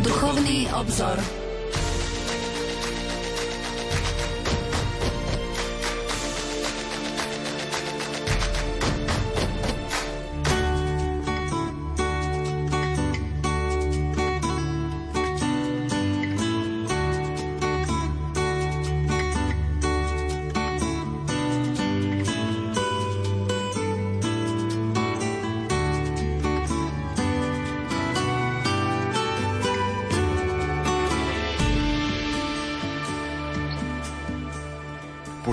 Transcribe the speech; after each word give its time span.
Duchovný 0.00 0.68
obzor. 0.72 1.39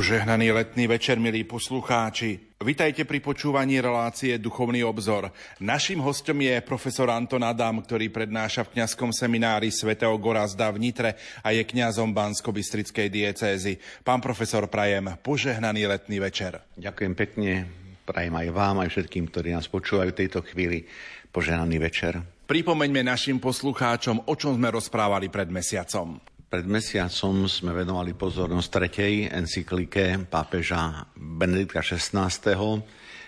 Požehnaný 0.07 0.55
letný 0.55 0.87
večer, 0.87 1.19
milí 1.19 1.43
poslucháči. 1.43 2.39
Vitajte 2.63 3.03
pri 3.03 3.19
počúvaní 3.19 3.83
relácie 3.83 4.39
Duchovný 4.39 4.79
obzor. 4.79 5.35
Naším 5.59 5.99
hostom 5.99 6.39
je 6.47 6.63
profesor 6.63 7.11
Anton 7.11 7.43
Adam, 7.43 7.83
ktorý 7.83 8.07
prednáša 8.07 8.63
v 8.63 8.79
kňazskom 8.79 9.11
seminári 9.11 9.67
svätého 9.67 10.15
Gorazda 10.15 10.71
v 10.71 10.79
Nitre 10.79 11.19
a 11.43 11.51
je 11.51 11.59
kňazom 11.59 12.15
Bansko-Bystrickej 12.15 13.11
diecézy. 13.11 13.83
Pán 14.07 14.23
profesor, 14.23 14.71
prajem 14.71 15.11
požehnaný 15.19 15.91
letný 15.91 16.23
večer. 16.23 16.63
Ďakujem 16.79 17.11
pekne, 17.11 17.67
prajem 18.07 18.31
aj 18.31 18.47
vám, 18.55 18.87
aj 18.87 18.95
všetkým, 18.95 19.27
ktorí 19.27 19.59
nás 19.59 19.67
počúvajú 19.67 20.15
v 20.15 20.19
tejto 20.23 20.39
chvíli. 20.47 20.87
Požehnaný 21.35 21.83
večer. 21.83 22.23
Pripomeňme 22.47 23.03
našim 23.03 23.43
poslucháčom, 23.43 24.23
o 24.23 24.33
čom 24.39 24.55
sme 24.55 24.71
rozprávali 24.71 25.27
pred 25.27 25.51
mesiacom. 25.51 26.36
Pred 26.47 26.63
mesiacom 26.63 27.43
sme 27.51 27.75
venovali 27.75 28.15
pozornosť 28.15 28.69
tretej 28.71 29.35
encyklike 29.35 30.31
pápeža 30.31 31.03
Benedikta 31.11 31.83
XVI. 31.83 32.31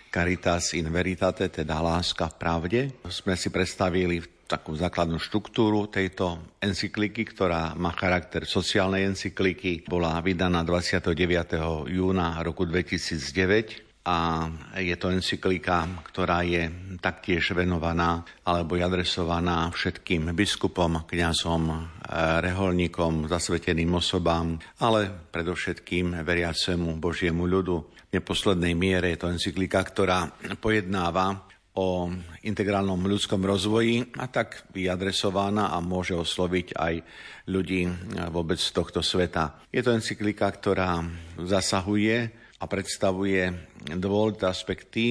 Caritas 0.07 0.71
in 0.79 0.87
Veritate, 0.87 1.51
teda 1.51 1.83
láska 1.83 2.31
v 2.31 2.35
pravde. 2.39 2.79
Sme 3.11 3.35
si 3.35 3.51
predstavili 3.51 4.23
takú 4.47 4.71
základnú 4.71 5.19
štruktúru 5.19 5.91
tejto 5.91 6.39
encykliky, 6.63 7.27
ktorá 7.27 7.75
má 7.75 7.91
charakter 7.91 8.47
sociálnej 8.47 9.11
encykliky. 9.11 9.83
Bola 9.83 10.15
vydaná 10.23 10.63
29. 10.63 11.11
júna 11.91 12.39
roku 12.39 12.63
2009 12.63 13.88
a 14.09 14.49
je 14.81 14.95
to 14.97 15.13
encyklika, 15.13 15.85
ktorá 16.01 16.41
je 16.41 16.65
taktiež 16.97 17.53
venovaná 17.53 18.25
alebo 18.41 18.73
je 18.73 18.81
adresovaná 18.81 19.69
všetkým 19.69 20.33
biskupom, 20.33 21.05
kňazom, 21.05 21.63
e, 21.69 21.75
reholníkom, 22.41 23.29
zasveteným 23.29 24.01
osobám, 24.01 24.57
ale 24.81 25.29
predovšetkým 25.29 26.25
veriacemu 26.25 26.97
Božiemu 26.97 27.45
ľudu. 27.45 27.77
V 28.09 28.17
neposlednej 28.17 28.73
miere 28.73 29.13
je 29.13 29.19
to 29.21 29.29
encyklika, 29.29 29.85
ktorá 29.85 30.25
pojednáva 30.57 31.45
o 31.77 32.09
integrálnom 32.41 33.05
ľudskom 33.05 33.45
rozvoji 33.45 34.01
a 34.17 34.25
tak 34.25 34.65
je 34.73 34.89
adresovaná 34.89 35.69
a 35.69 35.77
môže 35.79 36.17
osloviť 36.17 36.73
aj 36.73 36.93
ľudí 37.45 37.85
vôbec 38.33 38.57
z 38.57 38.73
tohto 38.73 39.05
sveta. 39.05 39.61
Je 39.69 39.85
to 39.85 39.93
encyklika, 39.93 40.49
ktorá 40.49 41.05
zasahuje 41.37 42.48
a 42.59 42.67
predstavuje 42.67 43.47
dôležité 43.95 44.43
aspekty, 44.43 45.05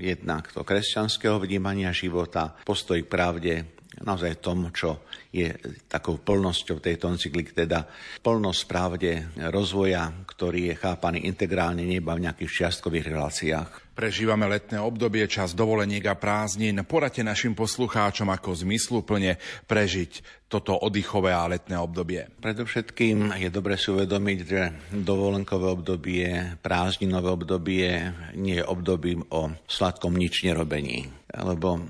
jednak 0.00 0.48
to 0.48 0.64
kresťanského 0.64 1.36
vnímania 1.36 1.92
života, 1.92 2.56
postoj 2.64 2.96
k 3.04 3.12
pravde, 3.12 3.54
naozaj 4.02 4.42
tom, 4.42 4.72
čo 4.74 5.06
je 5.30 5.50
takou 5.86 6.18
plnosťou 6.18 6.78
tejto 6.78 7.10
encykliky, 7.10 7.54
teda 7.54 7.86
plnosť 8.22 8.62
pravde 8.66 9.26
rozvoja, 9.50 10.10
ktorý 10.26 10.72
je 10.72 10.74
chápaný 10.78 11.26
integrálne, 11.26 11.82
neba 11.82 12.14
v 12.14 12.26
nejakých 12.30 12.50
čiastkových 12.50 13.10
reláciách. 13.10 13.70
Prežívame 13.94 14.50
letné 14.50 14.82
obdobie, 14.82 15.22
čas 15.30 15.54
dovoleniek 15.54 16.02
a 16.10 16.18
prázdnin. 16.18 16.82
Poradte 16.82 17.22
našim 17.22 17.54
poslucháčom, 17.54 18.26
ako 18.26 18.66
zmysluplne 18.66 19.38
prežiť 19.70 20.42
toto 20.50 20.74
oddychové 20.74 21.30
a 21.30 21.46
letné 21.46 21.78
obdobie. 21.78 22.26
Predovšetkým 22.42 23.38
je 23.38 23.48
dobre 23.54 23.78
si 23.78 23.94
uvedomiť, 23.94 24.38
že 24.42 24.60
dovolenkové 24.90 25.66
obdobie, 25.70 26.26
prázdninové 26.58 27.28
obdobie 27.30 27.86
nie 28.34 28.58
je 28.58 28.66
obdobím 28.66 29.22
o 29.30 29.54
sladkom 29.70 30.18
nič 30.18 30.42
nerobení. 30.42 31.06
Lebo 31.30 31.86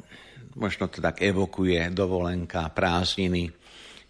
možno 0.54 0.86
to 0.90 1.02
tak 1.02 1.22
evokuje 1.22 1.90
dovolenka, 1.90 2.70
prázdniny, 2.70 3.50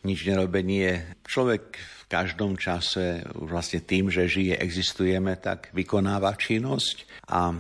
nič 0.05 0.29
nerobenie. 0.29 1.17
Človek 1.25 1.81
v 1.81 2.05
každom 2.13 2.61
čase 2.61 3.25
vlastne 3.33 3.81
tým, 3.81 4.13
že 4.13 4.29
žije, 4.29 4.61
existujeme, 4.61 5.41
tak 5.41 5.73
vykonáva 5.73 6.37
činnosť. 6.37 7.25
A 7.33 7.49
e, 7.49 7.57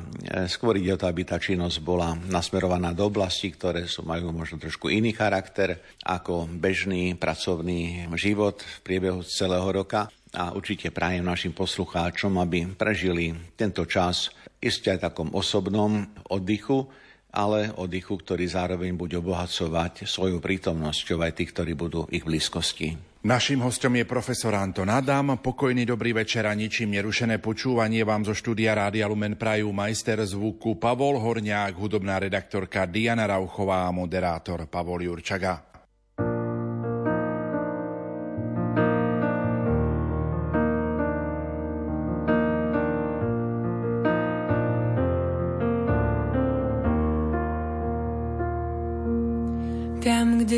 skôr 0.52 0.76
ide 0.76 0.92
o 0.92 1.00
to, 1.00 1.08
aby 1.08 1.24
tá 1.24 1.40
činnosť 1.40 1.80
bola 1.80 2.12
nasmerovaná 2.28 2.92
do 2.92 3.08
oblasti, 3.08 3.48
ktoré 3.48 3.88
sú, 3.88 4.04
majú 4.04 4.28
možno 4.36 4.60
trošku 4.60 4.92
iný 4.92 5.16
charakter 5.16 5.80
ako 6.04 6.44
bežný 6.60 7.16
pracovný 7.16 8.12
život 8.20 8.60
v 8.60 8.78
priebehu 8.84 9.24
celého 9.24 9.64
roka. 9.72 10.12
A 10.36 10.52
určite 10.52 10.92
prajem 10.92 11.24
našim 11.24 11.56
poslucháčom, 11.56 12.36
aby 12.36 12.68
prežili 12.76 13.32
tento 13.56 13.88
čas 13.88 14.28
isté 14.60 14.92
aj 14.92 15.08
takom 15.08 15.32
osobnom 15.32 16.04
oddychu, 16.28 16.84
ale 17.34 17.74
oddychu, 17.74 18.14
ktorý 18.22 18.46
zároveň 18.46 18.94
bude 18.94 19.18
obohacovať 19.18 20.06
svojou 20.06 20.38
prítomnosťou 20.38 21.18
aj 21.18 21.42
tých, 21.42 21.50
ktorí 21.50 21.74
budú 21.74 22.06
v 22.06 22.22
ich 22.22 22.24
blízkosti. 22.24 22.94
Naším 23.24 23.64
hostom 23.64 23.96
je 23.96 24.04
profesor 24.04 24.52
Anton 24.52 24.86
Adam. 24.86 25.40
Pokojný 25.40 25.88
dobrý 25.88 26.12
večer 26.12 26.44
a 26.44 26.52
ničím 26.52 26.94
nerušené 26.94 27.40
počúvanie 27.40 28.04
vám 28.04 28.22
zo 28.22 28.36
štúdia 28.36 28.76
Rádia 28.76 29.08
Lumen 29.08 29.34
Prajú 29.34 29.72
majster 29.72 30.20
zvuku 30.22 30.76
Pavol 30.76 31.18
Horniák, 31.18 31.72
hudobná 31.74 32.20
redaktorka 32.20 32.84
Diana 32.84 33.24
Rauchová 33.24 33.88
a 33.88 33.94
moderátor 33.96 34.68
Pavol 34.68 35.08
Jurčaga. 35.08 35.73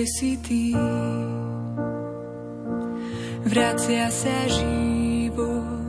Si 0.07 0.39
ty 0.39 0.71
vracia 3.43 4.07
sa 4.07 4.47
život. 4.47 5.83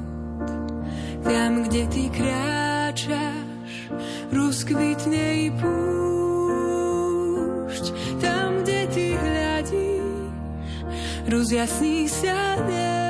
Tam, 1.22 1.63
kde 1.69 1.85
ty 1.91 2.09
kráčaš, 2.09 3.94
rozkvitne 4.33 5.25
i 5.47 5.53
púšť. 5.53 5.85
Tam, 8.17 8.66
kde 8.66 8.88
ty 8.89 9.13
hľadíš, 9.13 10.33
rozjasní 11.29 12.09
sa 12.09 12.57
nebo. 12.66 13.06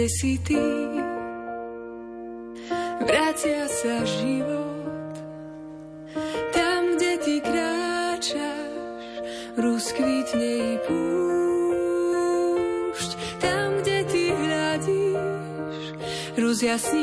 Kde 0.00 0.08
si 0.08 0.40
ty. 0.40 0.56
Vracia 3.04 3.68
sa 3.68 4.00
život, 4.00 5.12
tam, 6.56 6.96
kde 6.96 7.20
ty 7.20 7.36
kráčaš, 7.44 9.20
rozkvitne 9.60 10.52
i 10.72 10.80
púšť. 10.88 12.00
Tam, 13.44 13.84
kde 13.84 14.08
ty 14.08 14.32
hľadíš, 14.32 15.92
rozjasní 16.32 16.99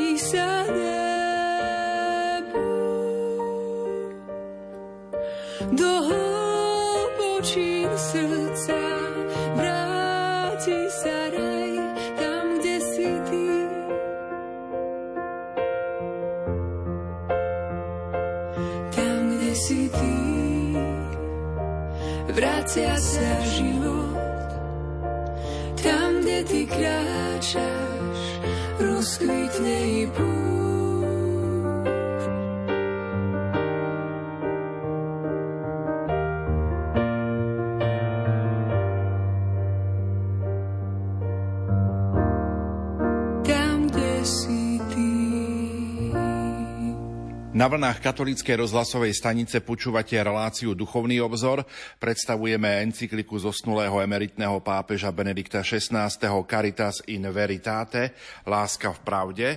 Na 47.58 47.66
vlnách 47.66 47.98
katolíckej 47.98 48.54
rozhlasovej 48.54 49.18
stanice 49.18 49.58
počúvate 49.58 50.14
reláciu 50.14 50.78
Duchovný 50.78 51.18
obzor. 51.18 51.66
Predstavujeme 51.98 52.86
encykliku 52.86 53.34
zosnulého 53.34 53.98
emeritného 53.98 54.62
pápeža 54.62 55.10
Benedikta 55.10 55.66
XVI. 55.66 56.06
Caritas 56.46 57.02
in 57.10 57.26
Veritate, 57.34 58.14
Láska 58.46 58.94
v 58.94 59.00
pravde. 59.02 59.48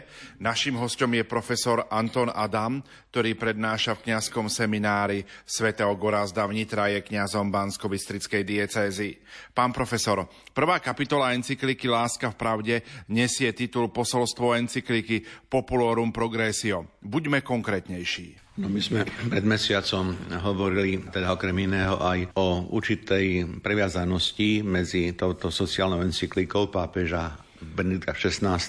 Našim 0.42 0.82
hostom 0.82 1.14
je 1.14 1.30
profesor 1.30 1.86
Anton 1.94 2.34
Adam, 2.34 2.82
ktorý 3.14 3.38
prednáša 3.38 3.94
v 4.00 4.10
kňazskom 4.10 4.50
seminári 4.50 5.22
svätého 5.46 5.94
Gorazda 5.94 6.50
v 6.50 6.58
Nitra 6.58 6.90
je 6.90 7.06
kňazom 7.06 7.54
bansko 7.54 7.86
diecézy. 7.86 9.22
Pán 9.54 9.70
profesor, 9.70 10.26
prvá 10.56 10.82
kapitola 10.82 11.38
encykliky 11.38 11.86
Láska 11.86 12.34
v 12.34 12.40
pravde 12.40 12.76
nesie 13.12 13.54
titul 13.54 13.94
posolstvo 13.94 14.58
encykliky 14.58 15.22
Populorum 15.52 16.10
Progressio. 16.10 16.98
Buďme 17.04 17.44
konkrétnejší. 17.92 18.28
No 18.60 18.68
my 18.68 18.80
sme 18.84 19.08
pred 19.08 19.46
mesiacom 19.48 20.16
hovorili 20.44 21.00
teda 21.12 21.36
okrem 21.36 21.56
iného 21.68 22.00
aj 22.00 22.36
o 22.36 22.68
určitej 22.72 23.60
previazanosti 23.64 24.64
medzi 24.64 25.16
touto 25.16 25.52
sociálnou 25.52 26.04
encyklikou 26.04 26.68
pápeža 26.68 27.36
Benedikta 27.62 28.12
XVI. 28.16 28.60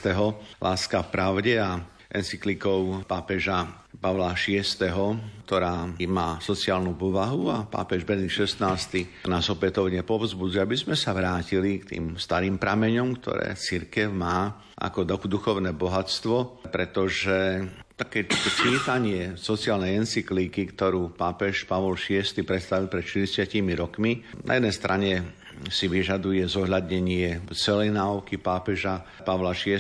Láska 0.62 1.02
pravde 1.06 1.58
a 1.58 1.82
encyklikou 2.12 3.02
pápeža 3.08 3.82
Pavla 4.02 4.34
VI, 4.34 4.62
ktorá 5.46 5.88
má 6.10 6.36
sociálnu 6.42 6.94
povahu 6.98 7.48
a 7.48 7.64
pápež 7.64 8.04
Benedikt 8.04 8.44
XVI 8.44 8.78
nás 9.26 9.46
opätovne 9.48 10.02
povzbudzuje, 10.04 10.60
aby 10.62 10.76
sme 10.76 10.94
sa 10.94 11.16
vrátili 11.16 11.80
k 11.82 11.96
tým 11.96 12.04
starým 12.19 12.60
prameňom, 12.60 13.19
ktoré 13.19 13.54
církev 13.56 14.12
má 14.12 14.62
ako 14.76 15.06
duchovné 15.06 15.70
bohatstvo, 15.72 16.66
pretože 16.69 17.64
také 18.02 18.26
čítanie 18.26 19.38
sociálnej 19.38 19.94
encyklíky, 20.02 20.75
ktorú 20.75 21.14
pápež 21.14 21.70
Pavol 21.70 21.94
VI 21.94 22.26
predstavil 22.43 22.90
pred 22.90 23.06
40 23.06 23.46
rokmi, 23.78 24.26
na 24.43 24.58
jednej 24.58 24.75
strane 24.75 25.10
si 25.70 25.87
vyžaduje 25.87 26.43
zohľadnenie 26.50 27.46
celej 27.54 27.94
náuky 27.94 28.43
pápeža 28.43 29.06
Pavla 29.22 29.54
VI. 29.54 29.78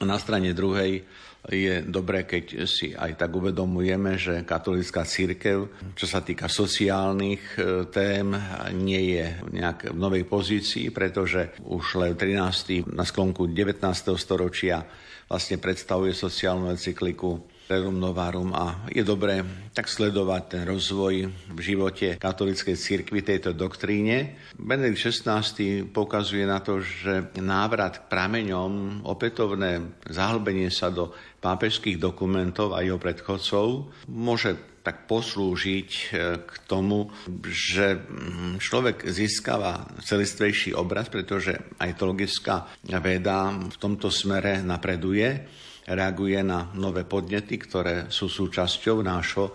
Na 0.00 0.16
strane 0.16 0.56
druhej 0.56 1.04
je 1.52 1.84
dobré, 1.84 2.24
keď 2.24 2.64
si 2.64 2.96
aj 2.96 3.20
tak 3.20 3.34
uvedomujeme, 3.34 4.16
že 4.16 4.46
katolická 4.48 5.04
církev, 5.04 5.92
čo 5.92 6.06
sa 6.08 6.24
týka 6.24 6.46
sociálnych 6.46 7.58
e, 7.58 7.84
tém, 7.90 8.30
nie 8.78 9.18
je 9.18 9.26
nejak 9.50 9.90
v 9.90 9.98
novej 9.98 10.24
pozícii, 10.24 10.94
pretože 10.94 11.58
už 11.66 11.98
len 11.98 12.14
13. 12.14 12.94
na 12.94 13.02
sklonku 13.02 13.50
19. 13.50 13.82
storočia 14.14 14.86
vlastne 15.32 15.56
predstavuje 15.56 16.12
sociálnu 16.12 16.68
encykliku 16.68 17.40
Rerum 17.72 17.96
Novarum 17.96 18.52
a 18.52 18.84
je 18.92 19.00
dobré 19.00 19.40
tak 19.72 19.88
sledovať 19.88 20.42
ten 20.44 20.62
rozvoj 20.68 21.14
v 21.56 21.60
živote 21.64 22.20
katolíckej 22.20 22.76
cirkvi 22.76 23.24
tejto 23.24 23.56
doktríne. 23.56 24.36
Benedikt 24.60 25.00
XVI 25.00 25.40
pokazuje 25.88 26.44
na 26.44 26.60
to, 26.60 26.84
že 26.84 27.32
návrat 27.40 28.04
k 28.04 28.08
prameňom, 28.12 29.00
opätovné 29.08 30.04
zahlbenie 30.04 30.68
sa 30.68 30.92
do 30.92 31.16
pápežských 31.40 31.96
dokumentov 31.96 32.76
a 32.76 32.84
jeho 32.84 33.00
predchodcov 33.00 33.88
môže 34.12 34.52
tak 34.82 35.06
poslúžiť 35.06 35.90
e, 35.90 36.04
k 36.42 36.52
tomu, 36.66 37.10
že 37.46 37.96
mm, 37.96 38.58
človek 38.58 39.06
získava 39.06 39.86
celistvejší 40.02 40.74
obraz, 40.74 41.06
pretože 41.06 41.54
aj 41.78 41.90
teologická 41.94 42.66
veda 42.82 43.54
v 43.54 43.76
tomto 43.78 44.10
smere 44.10 44.60
napreduje 44.60 45.62
reaguje 45.86 46.38
na 46.46 46.70
nové 46.78 47.02
podnety, 47.02 47.58
ktoré 47.58 48.06
sú 48.06 48.30
súčasťou 48.30 49.02
nášho 49.02 49.50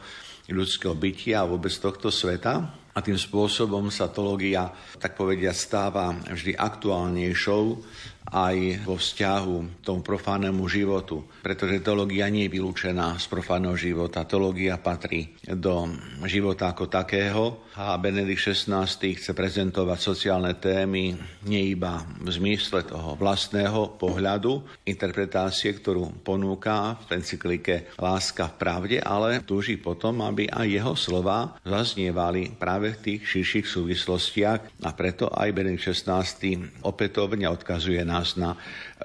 ľudského 0.48 0.96
bytia 0.96 1.44
a 1.44 1.50
vôbec 1.50 1.72
tohto 1.72 2.12
sveta. 2.12 2.87
A 2.98 3.06
tým 3.06 3.14
spôsobom 3.14 3.94
sa 3.94 4.10
teológia, 4.10 4.74
tak 4.98 5.14
povedia, 5.14 5.54
stáva 5.54 6.18
vždy 6.18 6.58
aktuálnejšou 6.58 7.64
aj 8.28 8.84
vo 8.84 9.00
vzťahu 9.00 9.84
tomu 9.84 10.04
profánnemu 10.04 10.64
životu. 10.68 11.24
Pretože 11.40 11.80
teológia 11.80 12.28
nie 12.28 12.48
je 12.48 12.60
vylúčená 12.60 13.16
z 13.16 13.26
profánneho 13.32 13.76
života. 13.80 14.28
Teológia 14.28 14.76
patrí 14.80 15.32
do 15.48 15.88
života 16.28 16.76
ako 16.76 16.92
takého 16.92 17.72
a 17.78 17.96
Benedikt 17.96 18.52
XVI 18.52 18.90
chce 18.90 19.32
prezentovať 19.32 20.00
sociálne 20.02 20.58
témy 20.58 21.16
nie 21.48 21.72
iba 21.72 22.04
v 22.20 22.30
zmysle 22.34 22.84
toho 22.84 23.16
vlastného 23.16 23.96
pohľadu, 23.96 24.84
interpretácie, 24.84 25.72
ktorú 25.78 26.26
ponúka 26.26 27.00
v 27.08 27.22
encyklike 27.22 27.96
Láska 28.02 28.52
v 28.52 28.58
pravde, 28.60 28.98
ale 29.00 29.46
túži 29.46 29.80
potom, 29.80 30.20
aby 30.26 30.50
aj 30.50 30.68
jeho 30.68 30.94
slova 30.98 31.56
zaznievali 31.64 32.58
práve 32.58 32.87
v 32.94 33.02
tých 33.02 33.22
širších 33.26 33.68
súvislostiach 33.68 34.84
a 34.84 34.90
preto 34.94 35.32
aj 35.32 35.50
Benedikt 35.56 35.90
XVI 35.90 36.24
opätovne 36.86 37.48
odkazuje 37.50 38.04
nás 38.04 38.36
na 38.36 38.54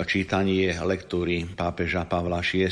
čítanie 0.05 0.75
lektúry 0.82 1.49
pápeža 1.49 2.05
Pavla 2.05 2.43
VI. 2.43 2.69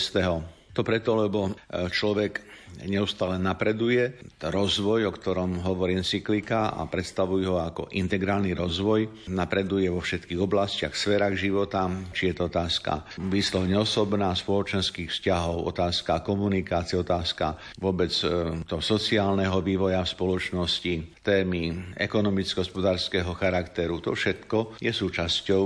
To 0.71 0.83
preto, 0.87 1.19
lebo 1.19 1.55
človek 1.71 2.50
neustále 2.87 3.37
napreduje. 3.37 4.17
Rozvoj, 4.41 5.09
o 5.09 5.12
ktorom 5.12 5.61
hovorí 5.65 5.99
encyklika 5.99 6.73
a 6.73 6.87
predstavujú 6.87 7.47
ho 7.53 7.59
ako 7.61 7.82
integrálny 7.93 8.56
rozvoj, 8.56 9.29
napreduje 9.32 9.88
vo 9.93 10.00
všetkých 10.00 10.41
oblastiach, 10.41 10.94
sférach 10.97 11.35
života, 11.37 11.91
či 12.15 12.31
je 12.31 12.35
to 12.37 12.49
otázka 12.49 13.05
výslovne 13.19 13.77
osobná, 13.81 14.32
spoločenských 14.32 15.11
vzťahov, 15.11 15.69
otázka 15.73 16.25
komunikácie, 16.25 17.00
otázka 17.00 17.59
vôbec 17.81 18.12
e, 18.23 18.61
toho 18.65 18.83
sociálneho 18.83 19.59
vývoja 19.61 20.05
v 20.05 20.12
spoločnosti, 20.12 20.94
témy 21.25 21.94
ekonomicko-hospodárskeho 21.97 23.33
charakteru. 23.37 24.00
To 24.05 24.17
všetko 24.17 24.81
je 24.81 24.93
súčasťou 24.93 25.65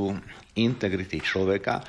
integrity 0.54 1.18
človeka 1.18 1.82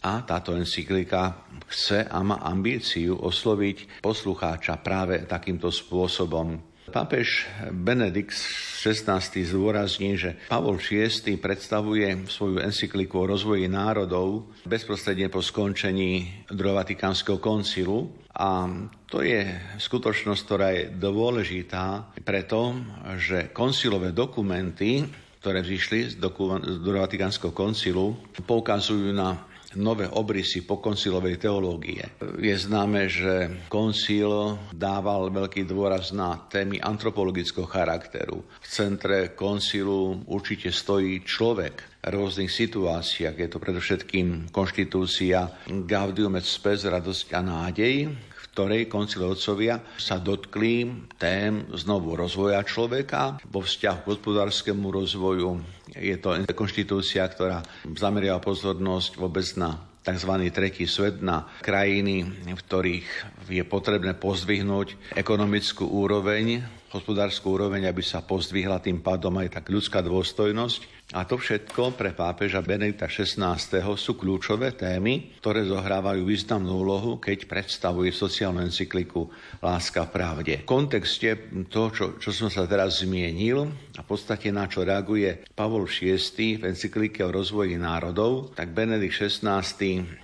a 0.00 0.24
táto 0.24 0.56
encyklika 0.56 1.44
chce 1.68 2.08
a 2.08 2.18
má 2.24 2.40
ambíciu 2.40 3.20
osloviť 3.20 4.00
poslucháča 4.00 4.80
práve 4.80 5.28
takýmto 5.28 5.68
spôsobom. 5.68 6.56
Pápež 6.90 7.46
Benedikt 7.70 8.34
XVI 8.34 9.22
zdôrazní, 9.22 10.18
že 10.18 10.34
Pavol 10.50 10.82
VI 10.82 11.38
predstavuje 11.38 12.26
svoju 12.26 12.58
encykliku 12.58 13.22
o 13.22 13.30
rozvoji 13.30 13.70
národov 13.70 14.50
bezprostredne 14.66 15.30
po 15.30 15.38
skončení 15.38 16.42
druhého 16.50 16.82
Vatikánskeho 16.82 17.38
koncilu 17.38 18.10
a 18.34 18.66
to 19.06 19.22
je 19.22 19.46
skutočnosť, 19.78 20.40
ktorá 20.42 20.68
je 20.74 20.84
dôležitá 20.98 22.10
preto, 22.26 22.74
že 23.14 23.54
koncilové 23.54 24.10
dokumenty 24.10 25.06
ktoré 25.40 25.64
vzýšli 25.64 25.98
z, 26.04 26.14
doku- 26.20 26.52
z 26.60 26.84
Vatikánskeho 26.84 27.56
koncilu, 27.56 28.12
poukazujú 28.44 29.08
na 29.16 29.48
nové 29.78 30.10
obrysy 30.10 30.66
pokoncilovej 30.66 31.38
teológie. 31.38 32.02
Je 32.42 32.56
známe, 32.58 33.06
že 33.06 33.66
koncil 33.70 34.58
dával 34.74 35.30
veľký 35.30 35.62
dôraz 35.68 36.10
na 36.10 36.34
témy 36.50 36.82
antropologického 36.82 37.68
charakteru. 37.70 38.42
V 38.42 38.66
centre 38.66 39.30
koncilu 39.38 40.26
určite 40.26 40.74
stojí 40.74 41.22
človek 41.22 42.02
rôznych 42.02 42.50
situáciách. 42.50 43.36
Je 43.36 43.48
to 43.50 43.60
predovšetkým 43.60 44.50
konštitúcia 44.50 45.52
Gaudium 45.68 46.40
et 46.40 46.46
Spes, 46.48 46.88
radosť 46.88 47.36
a 47.36 47.40
nádej, 47.44 48.08
ktorej 48.52 48.90
koncilovcovia 48.90 49.78
sa 49.96 50.18
dotkli 50.18 50.90
tém 51.16 51.64
znovu 51.74 52.18
rozvoja 52.18 52.60
človeka 52.66 53.38
vo 53.46 53.62
vzťahu 53.62 53.98
k 54.02 54.10
hospodárskému 54.10 54.90
rozvoju. 54.90 55.62
Je 55.94 56.16
to 56.18 56.34
konštitúcia, 56.54 57.22
ktorá 57.26 57.62
zameria 57.94 58.38
pozornosť 58.42 59.10
vôbec 59.18 59.46
na 59.54 59.90
tzv. 60.00 60.32
tretí 60.48 60.88
svet 60.88 61.20
na 61.20 61.46
krajiny, 61.60 62.24
v 62.48 62.60
ktorých 62.60 63.08
je 63.52 63.64
potrebné 63.66 64.16
pozdvihnúť 64.16 65.14
ekonomickú 65.14 65.84
úroveň, 65.84 66.64
hospodárskú 66.90 67.54
úroveň, 67.54 67.86
aby 67.86 68.02
sa 68.02 68.22
pozdvihla 68.22 68.82
tým 68.82 68.98
pádom 68.98 69.34
aj 69.38 69.62
tak 69.62 69.70
ľudská 69.70 70.02
dôstojnosť 70.02 71.00
a 71.10 71.26
to 71.26 71.42
všetko 71.42 71.98
pre 71.98 72.14
pápeža 72.14 72.62
Benedikta 72.62 73.10
XVI. 73.10 73.58
sú 73.98 74.14
kľúčové 74.14 74.78
témy, 74.78 75.34
ktoré 75.42 75.66
zohrávajú 75.66 76.22
významnú 76.22 76.70
úlohu, 76.70 77.18
keď 77.18 77.50
predstavuje 77.50 78.14
sociálnu 78.14 78.62
encykliku 78.62 79.26
Láska 79.58 80.06
v 80.06 80.10
pravde. 80.14 80.54
V 80.62 80.70
kontexte 80.70 81.50
toho, 81.66 81.90
čo, 81.90 82.04
čo 82.22 82.30
som 82.30 82.46
sa 82.46 82.62
teraz 82.70 83.02
zmienil 83.02 83.66
a 83.98 84.00
v 84.02 84.06
podstate 84.06 84.54
na 84.54 84.70
čo 84.70 84.86
reaguje 84.86 85.50
Pavol 85.50 85.90
VI 85.90 86.62
v 86.62 86.70
encyklike 86.70 87.26
o 87.26 87.34
rozvoji 87.34 87.74
národov, 87.74 88.54
tak 88.54 88.70
Benedikt 88.70 89.18
XVI 89.18 89.66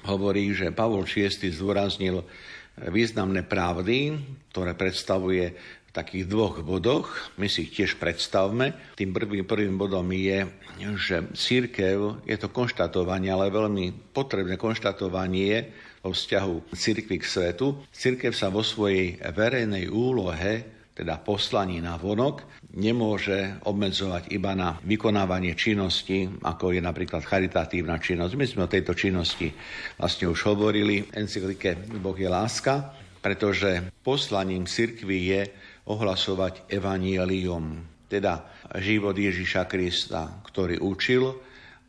hovorí, 0.06 0.54
že 0.54 0.70
Pavol 0.70 1.02
VI 1.02 1.50
zdôraznil 1.50 2.22
významné 2.76 3.42
pravdy, 3.48 4.14
ktoré 4.52 4.76
predstavuje 4.76 5.56
takých 5.96 6.28
dvoch 6.28 6.60
bodoch. 6.60 7.32
My 7.40 7.48
si 7.48 7.64
ich 7.64 7.72
tiež 7.72 7.96
predstavme. 7.96 8.76
Tým 9.00 9.16
prvým, 9.16 9.48
prvým 9.48 9.80
bodom 9.80 10.04
je, 10.12 10.44
že 11.00 11.24
církev 11.32 12.20
je 12.28 12.36
to 12.36 12.52
konštatovanie, 12.52 13.32
ale 13.32 13.48
veľmi 13.48 14.12
potrebné 14.12 14.60
konštatovanie 14.60 15.72
o 16.04 16.12
vzťahu 16.12 16.76
cirkvi 16.76 17.16
k 17.16 17.24
svetu. 17.24 17.80
Cirkev 17.88 18.36
sa 18.36 18.52
vo 18.52 18.60
svojej 18.60 19.16
verejnej 19.32 19.88
úlohe 19.88 20.76
teda 20.96 21.20
poslaní 21.20 21.76
na 21.84 22.00
vonok, 22.00 22.48
nemôže 22.72 23.60
obmedzovať 23.68 24.32
iba 24.32 24.56
na 24.56 24.80
vykonávanie 24.80 25.52
činnosti, 25.52 26.24
ako 26.40 26.72
je 26.72 26.80
napríklad 26.80 27.20
charitatívna 27.20 28.00
činnosť. 28.00 28.32
My 28.32 28.46
sme 28.48 28.64
o 28.64 28.72
tejto 28.72 28.96
činnosti 28.96 29.52
vlastne 30.00 30.32
už 30.32 30.40
hovorili 30.48 31.04
v 31.04 31.20
encyklike 31.20 32.00
Boh 32.00 32.16
je 32.16 32.32
láska, 32.32 32.96
pretože 33.20 33.92
poslaním 34.00 34.64
cirkvi 34.64 35.18
je 35.36 35.40
ohlasovať 35.86 36.66
evanielium, 36.70 37.82
teda 38.10 38.42
život 38.82 39.14
Ježiša 39.14 39.66
Krista, 39.70 40.42
ktorý 40.46 40.82
učil, 40.82 41.30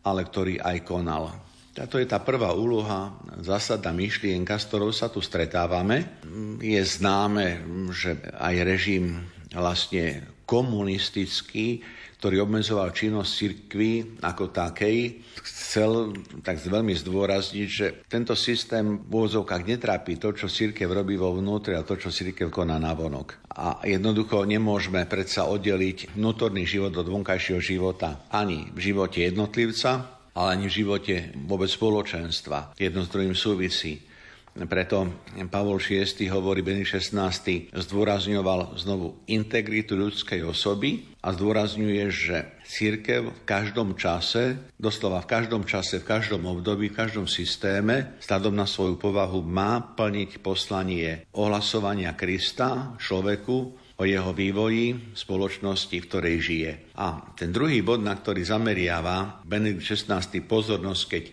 ale 0.06 0.22
ktorý 0.26 0.62
aj 0.62 0.78
konal. 0.86 1.34
Táto 1.78 2.02
je 2.02 2.10
tá 2.10 2.18
prvá 2.18 2.58
úloha, 2.58 3.14
zásadná 3.46 3.94
myšlienka, 3.94 4.58
s 4.58 4.66
ktorou 4.66 4.90
sa 4.90 5.14
tu 5.14 5.22
stretávame. 5.22 6.18
Je 6.58 6.82
známe, 6.82 7.62
že 7.94 8.18
aj 8.34 8.56
režim 8.66 9.22
vlastne 9.54 10.26
komunistický, 10.50 11.86
ktorý 12.18 12.50
obmedzoval 12.50 12.98
činnosť 12.98 13.30
cirkvy 13.30 13.94
ako 14.26 14.50
takej, 14.50 15.22
chcel 15.68 16.16
tak 16.48 16.64
veľmi 16.64 16.96
zdôrazniť, 16.96 17.68
že 17.68 18.08
tento 18.08 18.40
systém 18.40 19.04
v 19.04 19.12
úvodzovkách 19.12 19.68
netrápi 19.68 20.16
to, 20.16 20.32
čo 20.32 20.48
cirkev 20.48 20.88
robí 20.96 21.20
vo 21.20 21.36
vnútri 21.36 21.76
a 21.76 21.84
to, 21.84 22.00
čo 22.00 22.08
cirkev 22.08 22.48
koná 22.48 22.80
na 22.80 22.96
vonok. 22.96 23.36
A 23.52 23.84
jednoducho 23.84 24.48
nemôžeme 24.48 25.04
predsa 25.04 25.44
oddeliť 25.52 26.16
vnútorný 26.16 26.64
život 26.64 26.96
od 26.96 27.12
vonkajšieho 27.12 27.60
života 27.60 28.24
ani 28.32 28.72
v 28.72 28.80
živote 28.80 29.28
jednotlivca, 29.28 30.24
ale 30.32 30.48
ani 30.56 30.72
v 30.72 30.78
živote 30.80 31.16
vôbec 31.44 31.68
spoločenstva. 31.68 32.80
Jedno 32.80 33.04
s 33.04 33.12
druhým 33.12 33.36
súvisí. 33.36 34.08
Preto 34.66 35.06
Pavol 35.54 35.78
VI 35.78 36.26
hovorí, 36.34 36.66
Benedikt 36.66 36.98
XVI 36.98 37.30
zdôrazňoval 37.70 38.74
znovu 38.82 39.22
integritu 39.30 39.94
ľudskej 39.94 40.42
osoby 40.42 41.06
a 41.22 41.30
zdôrazňuje, 41.36 42.04
že 42.10 42.38
církev 42.66 43.30
v 43.30 43.42
každom 43.46 43.94
čase, 43.94 44.58
doslova 44.82 45.22
v 45.22 45.30
každom 45.30 45.62
čase, 45.70 46.02
v 46.02 46.10
každom 46.10 46.50
období, 46.50 46.90
v 46.90 46.98
každom 46.98 47.30
systéme, 47.30 48.18
stádom 48.18 48.58
na 48.58 48.66
svoju 48.66 48.98
povahu 48.98 49.46
má 49.46 49.94
plniť 49.94 50.42
poslanie 50.42 51.30
ohlasovania 51.38 52.18
Krista 52.18 52.98
človeku 52.98 53.58
o 53.98 54.04
jeho 54.06 54.30
vývoji 54.30 55.14
spoločnosti, 55.18 55.98
v 55.98 56.08
ktorej 56.08 56.38
žije. 56.38 56.72
A 57.02 57.34
ten 57.34 57.50
druhý 57.50 57.82
bod, 57.82 58.06
na 58.06 58.14
ktorý 58.14 58.46
zameriava 58.46 59.42
Benedikt 59.42 59.84
XVI 59.84 60.22
pozornosť, 60.46 61.04
keď 61.10 61.24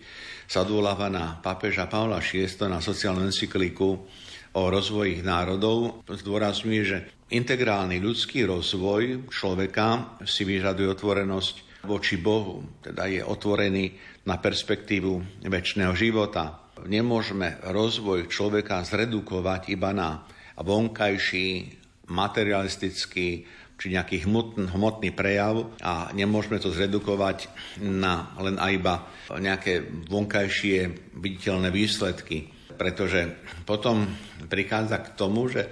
sa 0.55 0.63
odvoláva 0.63 1.11
na 1.11 1.35
pápeža 1.43 1.91
Pavla 1.91 2.23
VI 2.23 2.47
na 2.71 2.79
sociálnu 2.79 3.27
encykliku 3.27 4.07
o 4.55 4.63
rozvoji 4.71 5.19
národov, 5.19 6.07
zdôrazňuje, 6.07 6.83
že 6.87 7.27
integrálny 7.35 7.99
ľudský 7.99 8.47
rozvoj 8.47 9.27
človeka 9.35 10.15
si 10.23 10.47
vyžaduje 10.47 10.87
otvorenosť 10.95 11.83
voči 11.91 12.23
Bohu, 12.23 12.63
teda 12.87 13.11
je 13.11 13.27
otvorený 13.27 13.99
na 14.31 14.39
perspektívu 14.39 15.43
väčšného 15.43 15.91
života. 15.99 16.71
Nemôžeme 16.87 17.59
rozvoj 17.67 18.31
človeka 18.31 18.87
zredukovať 18.87 19.75
iba 19.75 19.91
na 19.91 20.23
vonkajší 20.55 21.83
materialistický 22.15 23.43
či 23.75 23.91
nejaký 23.91 24.25
hmotný, 24.25 24.71
hmotný 24.71 25.11
prejav 25.11 25.75
a 25.83 26.15
nemôžeme 26.15 26.63
to 26.63 26.71
zredukovať 26.71 27.51
na 27.83 28.31
len 28.39 28.57
aj 28.59 28.73
iba 28.75 28.95
nejaké 29.35 30.07
vonkajšie 30.09 31.11
viditeľné 31.19 31.75
výsledky, 31.75 32.51
pretože 32.79 33.35
potom 33.67 34.07
prichádza 34.47 35.03
k 35.03 35.09
tomu, 35.19 35.51
že 35.51 35.63
e, 35.67 35.71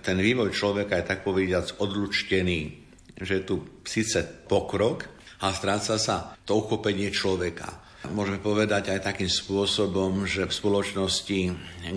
ten 0.00 0.16
vývoj 0.16 0.56
človeka 0.56 0.96
je 1.00 1.08
tak 1.08 1.20
povediac 1.20 1.68
odlučtený, 1.80 2.60
že 3.20 3.32
je 3.40 3.44
tu 3.44 3.56
síce 3.84 4.24
pokrok 4.48 5.04
a 5.44 5.52
stráca 5.52 6.00
sa 6.00 6.32
to 6.48 6.56
uchopenie 6.56 7.12
človeka. 7.12 7.84
Môžeme 8.12 8.36
povedať 8.36 8.92
aj 8.92 9.00
takým 9.00 9.32
spôsobom, 9.32 10.28
že 10.28 10.44
v 10.44 10.52
spoločnosti, 10.52 11.40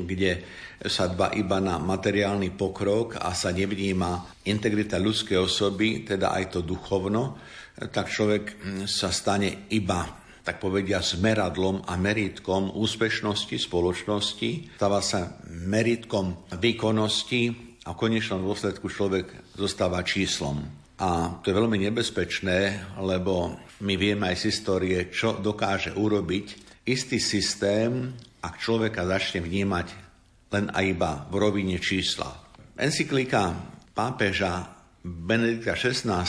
kde 0.07 0.39
sa 0.85 1.09
dba 1.09 1.33
iba 1.33 1.57
na 1.57 1.81
materiálny 1.81 2.53
pokrok 2.53 3.17
a 3.17 3.33
sa 3.33 3.49
nevníma 3.49 4.45
integrita 4.45 5.01
ľudskej 5.01 5.37
osoby, 5.41 6.05
teda 6.05 6.37
aj 6.37 6.53
to 6.53 6.59
duchovno, 6.61 7.37
tak 7.77 8.09
človek 8.09 8.61
sa 8.85 9.09
stane 9.09 9.69
iba 9.73 10.27
tak 10.47 10.63
povedia, 10.63 11.03
s 11.03 11.19
meradlom 11.19 11.83
a 11.83 11.99
meritkom 11.99 12.71
úspešnosti 12.71 13.59
spoločnosti, 13.59 14.79
stáva 14.79 15.03
sa 15.03 15.43
meritkom 15.43 16.47
výkonnosti 16.55 17.75
a 17.83 17.91
v 17.91 17.99
konečnom 17.99 18.39
dôsledku 18.47 18.87
človek 18.87 19.51
zostáva 19.59 19.99
číslom. 20.07 20.63
A 21.03 21.43
to 21.43 21.51
je 21.51 21.57
veľmi 21.59 21.83
nebezpečné, 21.91 22.79
lebo 23.03 23.59
my 23.83 23.93
vieme 23.99 24.31
aj 24.31 24.39
z 24.39 24.43
histórie, 24.55 25.11
čo 25.11 25.35
dokáže 25.35 25.91
urobiť 25.99 26.79
istý 26.87 27.19
systém, 27.19 28.15
ak 28.39 28.55
človeka 28.55 29.03
začne 29.03 29.43
vnímať 29.43 30.06
len 30.53 30.71
aj 30.71 30.85
iba 30.85 31.11
v 31.27 31.35
rovine 31.35 31.77
čísla. 31.79 32.29
Encyklika 32.77 33.51
pápeža 33.91 34.77
Benedikta 35.01 35.73
XVI. 35.73 36.27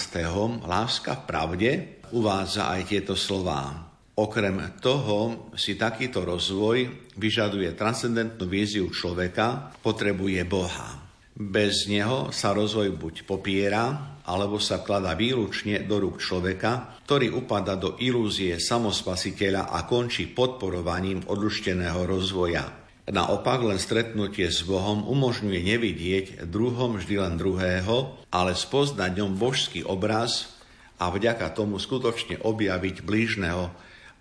Láska 0.64 1.18
v 1.18 1.22
pravde 1.26 1.70
uvádza 2.14 2.72
aj 2.72 2.82
tieto 2.88 3.14
slová. 3.18 3.90
Okrem 4.18 4.80
toho 4.82 5.50
si 5.54 5.78
takýto 5.78 6.26
rozvoj 6.26 7.10
vyžaduje 7.14 7.70
transcendentnú 7.78 8.50
víziu 8.50 8.90
človeka, 8.90 9.78
potrebuje 9.78 10.42
Boha. 10.42 11.06
Bez 11.38 11.86
neho 11.86 12.34
sa 12.34 12.50
rozvoj 12.50 12.98
buď 12.98 13.22
popiera, 13.22 14.18
alebo 14.26 14.58
sa 14.58 14.82
klada 14.82 15.14
výlučne 15.14 15.86
do 15.86 16.02
rúk 16.02 16.18
človeka, 16.18 16.98
ktorý 17.06 17.30
upada 17.30 17.78
do 17.78 17.94
ilúzie 18.02 18.58
samospasiteľa 18.58 19.70
a 19.70 19.86
končí 19.86 20.34
podporovaním 20.34 21.22
odlušteného 21.30 22.02
rozvoja. 22.02 22.87
Naopak 23.08 23.64
len 23.64 23.80
stretnutie 23.80 24.52
s 24.52 24.60
Bohom 24.68 25.00
umožňuje 25.08 25.64
nevidieť 25.64 26.26
druhom 26.44 27.00
vždy 27.00 27.16
len 27.24 27.34
druhého, 27.40 28.12
ale 28.28 28.52
spoznať 28.52 29.10
ňom 29.16 29.32
božský 29.32 29.80
obraz 29.80 30.60
a 31.00 31.08
vďaka 31.08 31.48
tomu 31.56 31.80
skutočne 31.80 32.44
objaviť 32.44 33.00
blížneho 33.00 33.72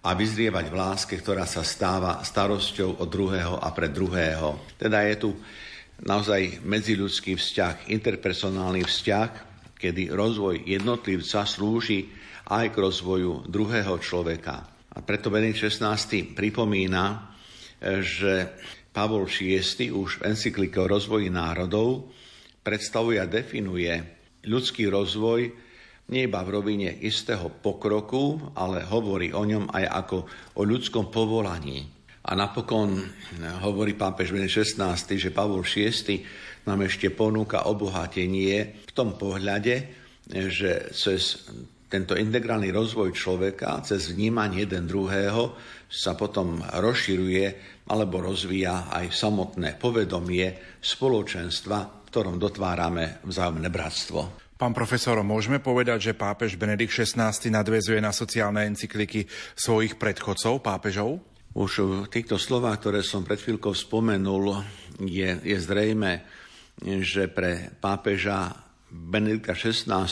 a 0.08 0.10
vyzrievať 0.16 0.66
v 0.72 0.76
láske, 0.80 1.16
ktorá 1.20 1.44
sa 1.44 1.68
stáva 1.68 2.24
starosťou 2.24 3.04
od 3.04 3.10
druhého 3.12 3.60
a 3.60 3.68
pre 3.76 3.92
druhého. 3.92 4.56
Teda 4.80 5.04
je 5.04 5.16
tu 5.20 5.30
naozaj 6.08 6.64
medziľudský 6.64 7.36
vzťah, 7.36 7.92
interpersonálny 7.92 8.88
vzťah, 8.88 9.30
kedy 9.76 10.16
rozvoj 10.16 10.64
jednotlivca 10.64 11.44
slúži 11.44 12.08
aj 12.48 12.72
k 12.72 12.78
rozvoju 12.80 13.52
druhého 13.52 14.00
človeka. 14.00 14.64
A 14.96 15.04
preto 15.04 15.28
Benedikt 15.28 15.60
XVI 15.60 16.00
pripomína, 16.32 17.36
že 18.02 18.58
Pavol 18.98 19.30
VI 19.30 19.94
už 19.94 20.26
v 20.26 20.34
encyklike 20.34 20.82
o 20.82 20.90
rozvoji 20.90 21.30
národov 21.30 22.10
predstavuje 22.66 23.22
a 23.22 23.30
definuje 23.30 23.94
ľudský 24.50 24.90
rozvoj 24.90 25.54
nie 26.10 26.26
iba 26.26 26.42
v 26.42 26.50
rovine 26.58 26.90
istého 27.06 27.46
pokroku, 27.62 28.42
ale 28.58 28.82
hovorí 28.90 29.30
o 29.38 29.46
ňom 29.46 29.70
aj 29.70 29.86
ako 29.86 30.18
o 30.58 30.62
ľudskom 30.66 31.14
povolaní. 31.14 31.86
A 32.26 32.34
napokon 32.34 32.98
hovorí 33.62 33.94
pápež 33.94 34.34
Benedikt 34.34 34.66
XVI, 34.66 34.98
že 34.98 35.30
Pavol 35.30 35.62
VI 35.62 36.26
nám 36.66 36.82
ešte 36.82 37.14
ponúka 37.14 37.70
obohatenie 37.70 38.82
v 38.82 38.92
tom 38.98 39.14
pohľade, 39.14 39.94
že 40.26 40.90
cez 40.90 41.46
tento 41.88 42.20
integrálny 42.20 42.74
rozvoj 42.74 43.16
človeka, 43.16 43.80
cez 43.86 44.12
vnímanie 44.12 44.68
jeden 44.68 44.90
druhého 44.90 45.56
sa 45.88 46.20
potom 46.20 46.60
rozširuje 46.60 47.77
alebo 47.88 48.20
rozvíja 48.24 48.92
aj 48.92 49.16
samotné 49.16 49.80
povedomie 49.80 50.80
spoločenstva, 50.80 52.04
v 52.04 52.10
ktorom 52.12 52.36
dotvárame 52.40 53.24
vzájomné 53.24 53.68
bratstvo. 53.72 54.48
Pán 54.58 54.74
profesor, 54.74 55.22
môžeme 55.22 55.62
povedať, 55.62 56.12
že 56.12 56.18
pápež 56.18 56.58
Benedikt 56.58 56.90
XVI 56.90 57.30
nadvezuje 57.30 58.02
na 58.02 58.10
sociálne 58.10 58.66
encykliky 58.66 59.30
svojich 59.54 60.02
predchodcov, 60.02 60.66
pápežov? 60.66 61.22
Už 61.54 62.06
v 62.06 62.10
týchto 62.10 62.42
slovách, 62.42 62.82
ktoré 62.82 63.00
som 63.06 63.22
pred 63.22 63.38
chvíľkou 63.38 63.78
spomenul, 63.78 64.62
je, 65.06 65.30
je 65.46 65.58
zrejme, 65.62 66.26
že 66.82 67.30
pre 67.30 67.70
pápeža 67.78 68.54
Benedikta 68.90 69.54
XVI 69.54 70.10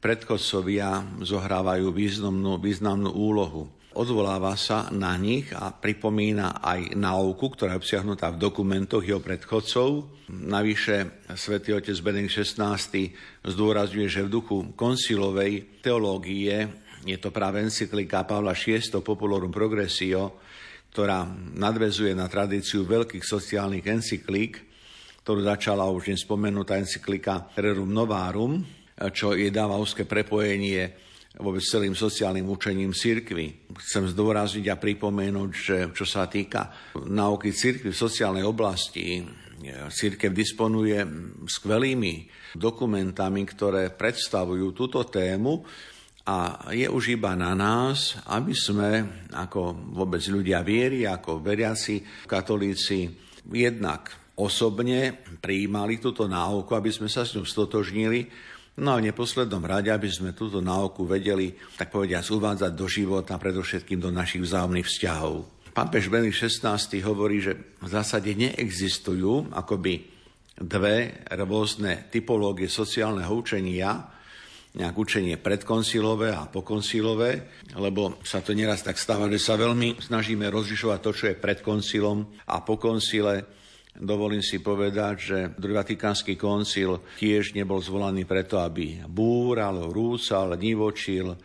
predchodcovia 0.00 1.20
zohrávajú 1.20 1.92
významnú, 1.92 2.56
významnú 2.56 3.12
úlohu. 3.12 3.68
Odvoláva 3.92 4.56
sa 4.56 4.88
na 4.88 5.12
nich 5.20 5.52
a 5.52 5.68
pripomína 5.68 6.64
aj 6.64 6.96
náuku, 6.96 7.52
ktorá 7.52 7.76
je 7.76 7.80
obsiahnutá 7.84 8.32
v 8.32 8.40
dokumentoch 8.40 9.04
jeho 9.04 9.20
predchodcov. 9.20 10.08
Navyše 10.32 11.28
svätý 11.36 11.76
otec 11.76 11.92
Benedikt 12.00 12.40
XVI 12.40 12.80
zdôrazňuje, 13.44 14.08
že 14.08 14.24
v 14.24 14.32
duchu 14.32 14.72
koncilovej 14.72 15.84
teológie 15.84 16.72
je 17.04 17.18
to 17.20 17.28
práve 17.28 17.60
encyklika 17.60 18.24
Pavla 18.24 18.56
VI 18.56 18.80
Populorum 19.04 19.52
Progressio, 19.52 20.40
ktorá 20.88 21.28
nadvezuje 21.52 22.16
na 22.16 22.32
tradíciu 22.32 22.88
veľkých 22.88 23.24
sociálnych 23.24 23.84
encyklík, 23.84 24.52
ktorú 25.20 25.44
začala 25.44 25.84
už 25.92 26.16
nespomenutá 26.16 26.80
encyklika 26.80 27.52
Rerum 27.60 27.92
Novarum, 27.92 28.64
čo 29.12 29.36
je 29.36 29.52
dáva 29.52 29.76
úzke 29.76 30.08
prepojenie 30.08 31.11
vôbec 31.40 31.64
celým 31.64 31.96
sociálnym 31.96 32.44
učením 32.44 32.92
cirkvy. 32.92 33.72
Chcem 33.80 34.04
zdôrazniť 34.12 34.66
a 34.68 34.76
pripomenúť, 34.76 35.50
že 35.52 35.76
čo 35.96 36.04
sa 36.04 36.28
týka 36.28 36.92
náuky 36.96 37.54
cirkvy 37.56 37.92
v 37.92 38.02
sociálnej 38.04 38.44
oblasti, 38.44 39.24
církev 39.70 40.34
disponuje 40.34 40.98
skvelými 41.46 42.26
dokumentami, 42.58 43.46
ktoré 43.46 43.94
predstavujú 43.94 44.74
túto 44.74 45.06
tému 45.06 45.62
a 46.26 46.70
je 46.70 46.86
už 46.86 47.18
iba 47.18 47.34
na 47.34 47.54
nás, 47.54 48.18
aby 48.30 48.54
sme 48.54 48.90
ako 49.30 49.94
vôbec 49.94 50.22
ľudia 50.26 50.62
viery, 50.62 51.06
ako 51.06 51.42
veriaci 51.42 52.26
katolíci 52.26 53.10
jednak 53.50 54.34
osobne 54.38 55.18
prijímali 55.42 55.98
túto 55.98 56.30
náuku, 56.30 56.70
aby 56.74 56.90
sme 56.94 57.10
sa 57.10 57.26
s 57.26 57.34
ňou 57.34 57.46
stotožnili, 57.46 58.30
no 58.80 58.88
a 58.94 59.00
v 59.00 59.12
neposlednom 59.12 59.64
rade, 59.66 59.92
aby 59.92 60.08
sme 60.08 60.32
túto 60.32 60.62
náuku 60.64 61.04
vedeli, 61.04 61.52
tak 61.76 61.92
povediať, 61.92 62.24
uvádzať 62.32 62.72
do 62.72 62.86
života, 62.88 63.36
predovšetkým 63.36 64.00
do 64.00 64.08
našich 64.08 64.46
vzájomných 64.46 64.88
vzťahov. 64.88 65.44
Pápež 65.72 66.12
Benedikt 66.12 66.36
XVI 66.36 66.76
hovorí, 67.00 67.40
že 67.40 67.56
v 67.80 67.88
zásade 67.88 68.28
neexistujú 68.36 69.56
akoby 69.56 70.04
dve 70.60 71.24
rôzne 71.32 72.12
typológie 72.12 72.68
sociálneho 72.68 73.32
učenia, 73.32 74.12
nejak 74.72 74.96
učenie 74.96 75.36
predkoncilové 75.36 76.32
a 76.32 76.48
pokoncilové, 76.48 77.48
lebo 77.76 78.20
sa 78.24 78.40
to 78.40 78.56
nieraz 78.56 78.80
tak 78.84 78.96
stáva, 78.96 79.28
že 79.28 79.40
sa 79.40 79.60
veľmi 79.60 80.00
snažíme 80.00 80.48
rozlišovať 80.48 80.98
to, 81.00 81.10
čo 81.12 81.24
je 81.32 81.36
pred 81.36 81.60
koncilom 81.60 82.24
a 82.48 82.64
po 82.64 82.80
koncile. 82.80 83.44
Dovolím 83.92 84.40
si 84.40 84.56
povedať, 84.64 85.14
že 85.20 85.38
druhý 85.52 85.76
Vatikánsky 85.76 86.32
koncil 86.40 87.04
tiež 87.20 87.52
nebol 87.52 87.76
zvolaný 87.76 88.24
preto, 88.24 88.56
aby 88.56 89.04
búral, 89.04 89.92
rúcal, 89.92 90.56
nivočil, 90.56 91.36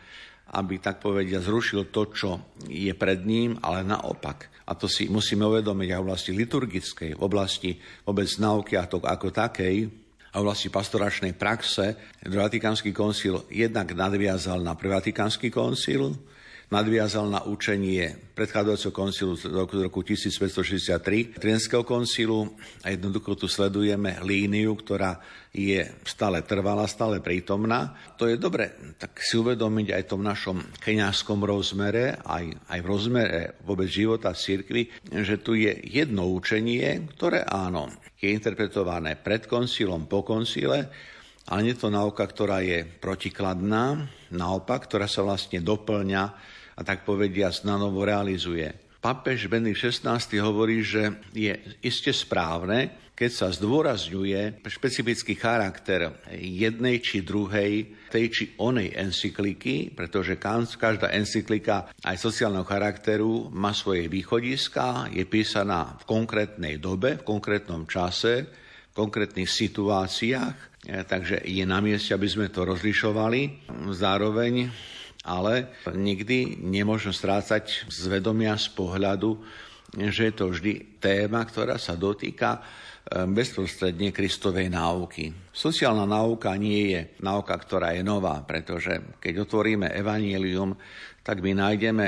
aby 0.55 0.79
tak 0.79 1.03
povedia 1.03 1.43
zrušil 1.43 1.91
to, 1.91 2.07
čo 2.15 2.29
je 2.71 2.91
pred 2.95 3.19
ním, 3.27 3.59
ale 3.59 3.83
naopak. 3.83 4.47
A 4.63 4.79
to 4.79 4.87
si 4.87 5.11
musíme 5.11 5.43
uvedomiť 5.43 5.89
aj 5.91 5.99
v 5.99 6.05
oblasti 6.07 6.31
liturgickej, 6.31 7.19
v 7.19 7.21
oblasti 7.21 7.71
vôbec 8.07 8.31
nauky 8.39 8.79
a 8.79 8.87
to 8.87 9.03
ako 9.03 9.27
takej, 9.27 10.07
a 10.31 10.43
vlastne 10.43 10.69
pastoračnej 10.69 11.33
praxe, 11.33 11.97
Vatikánsky 12.21 12.93
koncil 12.93 13.47
jednak 13.49 13.95
nadviazal 13.95 14.61
na 14.61 14.77
Vatikánsky 14.77 15.49
koncil, 15.49 16.13
nadviazal 16.67 17.31
na 17.31 17.47
učenie 17.47 18.19
predchádzajúceho 18.35 18.93
koncilu 18.93 19.33
z 19.39 19.47
roku, 19.47 19.79
roku 19.79 20.03
1563 20.03 21.39
Trinského 21.39 21.87
koncilu 21.87 22.59
a 22.83 22.91
jednoducho 22.91 23.39
tu 23.39 23.47
sledujeme 23.47 24.19
líniu, 24.21 24.75
ktorá 24.75 25.23
je 25.55 25.79
stále 26.03 26.43
trvalá, 26.43 26.85
stále 26.85 27.23
prítomná. 27.23 27.95
To 28.19 28.27
je 28.27 28.35
dobre, 28.35 28.75
tak 28.99 29.15
si 29.23 29.39
uvedomiť 29.39 29.95
aj 29.95 30.01
v 30.05 30.11
tom 30.11 30.21
našom 30.21 30.57
keniažskom 30.83 31.39
rozmere, 31.41 32.19
aj, 32.27 32.51
aj 32.67 32.79
v 32.83 32.87
rozmere 32.87 33.41
vôbec 33.63 33.87
života 33.87 34.35
v 34.35 34.41
cirkvi, 34.43 34.83
že 35.23 35.39
tu 35.39 35.55
je 35.55 35.71
jedno 35.87 36.27
učenie, 36.29 37.09
ktoré 37.15 37.47
áno, 37.47 37.89
je 38.19 38.27
interpretované 38.29 39.15
pred 39.15 39.47
koncilom, 39.47 40.05
po 40.05 40.21
koncile, 40.21 40.91
ale 41.47 41.63
nie 41.63 41.73
je 41.73 41.81
to 41.87 41.89
nauka, 41.89 42.27
ktorá 42.27 42.59
je 42.59 42.83
protikladná, 42.83 44.03
naopak, 44.35 44.83
ktorá 44.87 45.07
sa 45.07 45.23
vlastne 45.23 45.63
doplňa 45.63 46.23
a 46.77 46.81
tak 46.83 47.07
povedia 47.07 47.49
na 47.63 47.79
realizuje. 47.79 48.67
Papež 48.99 49.47
Benedikt 49.47 49.87
XVI 50.03 50.19
hovorí, 50.43 50.83
že 50.83 51.23
je 51.31 51.55
iste 51.79 52.11
správne, 52.11 53.07
keď 53.17 53.31
sa 53.33 53.47
zdôrazňuje 53.49 54.61
špecifický 54.61 55.33
charakter 55.33 56.21
jednej 56.37 57.01
či 57.01 57.25
druhej, 57.25 57.97
tej 58.13 58.25
či 58.29 58.43
onej 58.61 58.93
encykliky, 58.93 59.89
pretože 59.97 60.37
každá 60.37 61.09
encyklika 61.09 61.89
aj 62.05 62.13
sociálneho 62.13 62.61
charakteru 62.61 63.49
má 63.49 63.73
svoje 63.73 64.05
východiska, 64.05 65.09
je 65.09 65.25
písaná 65.25 65.97
v 65.97 66.03
konkrétnej 66.05 66.77
dobe, 66.77 67.17
v 67.17 67.25
konkrétnom 67.25 67.89
čase, 67.89 68.45
v 68.91 68.93
konkrétnych 68.93 69.49
situáciách, 69.49 70.76
takže 70.87 71.43
je 71.43 71.65
na 71.67 71.83
mieste, 71.83 72.15
aby 72.15 72.27
sme 72.31 72.47
to 72.47 72.63
rozlišovali. 72.63 73.69
Zároveň 73.91 74.71
ale 75.27 75.75
nikdy 75.91 76.63
nemôžno 76.63 77.11
strácať 77.11 77.91
z 77.91 78.01
vedomia, 78.07 78.55
z 78.55 78.71
pohľadu, 78.71 79.35
že 80.07 80.31
je 80.31 80.33
to 80.33 80.55
vždy 80.55 81.03
téma, 81.03 81.43
ktorá 81.43 81.75
sa 81.75 81.99
dotýka 81.99 82.63
eh, 82.63 83.27
bezprostredne 83.27 84.15
Kristovej 84.15 84.71
náuky. 84.71 85.51
Sociálna 85.51 86.07
náuka 86.07 86.55
nie 86.55 86.95
je 86.95 87.01
náuka, 87.19 87.59
ktorá 87.59 87.91
je 87.91 88.07
nová, 88.07 88.39
pretože 88.47 89.19
keď 89.19 89.43
otvoríme 89.43 89.91
evanílium, 89.91 90.71
tak 91.27 91.43
my 91.43 91.59
nájdeme 91.59 92.05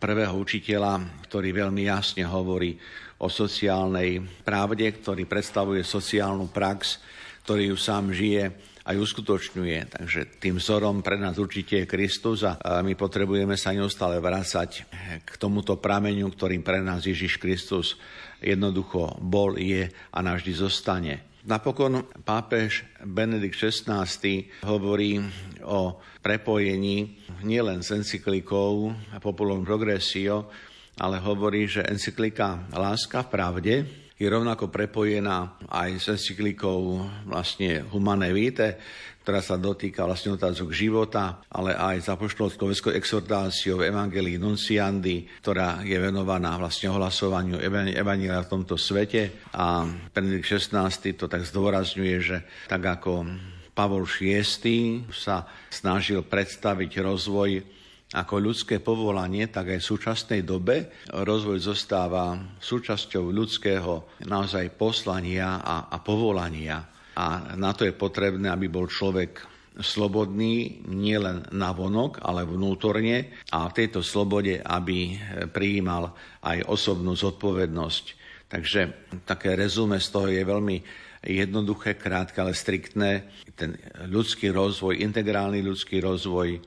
prvého 0.00 0.32
učiteľa, 0.32 1.28
ktorý 1.28 1.52
veľmi 1.52 1.84
jasne 1.92 2.24
hovorí 2.24 2.80
o 3.20 3.28
sociálnej 3.28 4.24
pravde, 4.40 4.88
ktorý 4.88 5.28
predstavuje 5.28 5.84
sociálnu 5.84 6.48
prax, 6.48 6.96
ktorý 7.42 7.74
ju 7.74 7.76
sám 7.78 8.14
žije 8.14 8.72
aj 8.82 8.96
uskutočňuje. 8.98 9.94
Takže 9.94 10.20
tým 10.42 10.58
vzorom 10.58 11.06
pre 11.06 11.14
nás 11.14 11.38
určite 11.38 11.82
je 11.82 11.90
Kristus 11.90 12.42
a 12.42 12.58
my 12.82 12.98
potrebujeme 12.98 13.54
sa 13.54 13.70
neustále 13.70 14.18
vrácať 14.18 14.86
k 15.22 15.30
tomuto 15.38 15.78
prameňu, 15.78 16.26
ktorým 16.34 16.66
pre 16.66 16.82
nás 16.82 17.06
Ježiš 17.06 17.38
Kristus 17.38 17.94
jednoducho 18.42 19.22
bol, 19.22 19.54
je 19.54 19.86
a 19.86 20.18
navždy 20.18 20.52
zostane. 20.54 21.14
Napokon 21.42 22.06
pápež 22.22 22.86
Benedikt 23.02 23.58
XVI 23.58 24.06
hovorí 24.62 25.18
o 25.66 25.98
prepojení 26.22 27.18
nielen 27.42 27.82
s 27.82 27.90
encyklikou 27.90 28.94
Populum 29.18 29.66
Progressio, 29.66 30.46
ale 31.02 31.18
hovorí, 31.18 31.66
že 31.66 31.82
encyklika 31.82 32.70
Láska 32.70 33.26
v 33.26 33.30
pravde 33.30 33.74
je 34.22 34.30
rovnako 34.30 34.70
prepojená 34.70 35.58
aj 35.66 35.90
s 35.98 36.06
encyklikou 36.14 37.02
vlastne 37.26 37.82
Humane 37.90 38.30
Vitae, 38.30 38.78
ktorá 39.26 39.42
sa 39.42 39.58
dotýka 39.58 40.06
vlastne 40.06 40.38
otázok 40.38 40.70
života, 40.70 41.42
ale 41.50 41.74
aj 41.74 42.06
s 42.06 42.08
apoštolskou 42.10 42.70
exhortáciou 42.94 43.82
Evangelii 43.82 44.38
Nunciandi, 44.38 45.26
ktorá 45.42 45.82
je 45.82 45.98
venovaná 45.98 46.54
vlastne 46.54 46.94
ohlasovaniu 46.94 47.58
Evangelia 47.98 48.46
v 48.46 48.50
tomto 48.50 48.78
svete. 48.78 49.50
A 49.58 49.90
Benedikt 50.14 50.46
XVI 50.46 50.86
to 51.18 51.26
tak 51.26 51.42
zdôrazňuje, 51.42 52.16
že 52.22 52.46
tak 52.70 52.82
ako 52.82 53.26
Pavol 53.74 54.06
VI 54.06 55.02
sa 55.10 55.50
snažil 55.66 56.22
predstaviť 56.22 56.90
rozvoj 57.02 57.81
ako 58.12 58.34
ľudské 58.36 58.76
povolanie, 58.78 59.48
tak 59.48 59.72
aj 59.72 59.80
v 59.80 59.90
súčasnej 59.96 60.40
dobe 60.44 61.08
rozvoj 61.08 61.58
zostáva 61.64 62.36
súčasťou 62.60 63.32
ľudského 63.32 64.20
naozaj 64.28 64.76
poslania 64.76 65.64
a, 65.64 65.88
a 65.88 65.96
povolania. 66.04 66.84
A 67.16 67.56
na 67.56 67.72
to 67.72 67.88
je 67.88 67.96
potrebné, 67.96 68.52
aby 68.52 68.68
bol 68.68 68.88
človek 68.88 69.52
slobodný 69.80 70.84
nielen 70.84 71.48
navonok, 71.48 72.20
ale 72.20 72.44
vnútorne 72.44 73.32
a 73.48 73.72
v 73.72 73.76
tejto 73.76 74.04
slobode, 74.04 74.60
aby 74.60 75.16
prijímal 75.48 76.12
aj 76.44 76.68
osobnú 76.68 77.16
zodpovednosť. 77.16 78.04
Takže 78.52 78.80
také 79.24 79.56
rezume 79.56 79.96
z 79.96 80.08
toho 80.12 80.28
je 80.28 80.44
veľmi 80.44 80.76
jednoduché, 81.24 81.96
krátke, 81.96 82.44
ale 82.44 82.52
striktné. 82.52 83.32
Ten 83.56 83.80
ľudský 84.12 84.52
rozvoj, 84.52 85.00
integrálny 85.00 85.64
ľudský 85.64 86.04
rozvoj, 86.04 86.60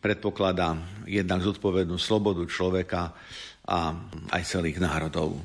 predpokladá 0.00 0.80
jednak 1.04 1.44
zodpovednú 1.44 2.00
slobodu 2.00 2.42
človeka 2.48 3.12
a 3.68 3.94
aj 4.32 4.42
celých 4.42 4.80
národov. 4.80 5.36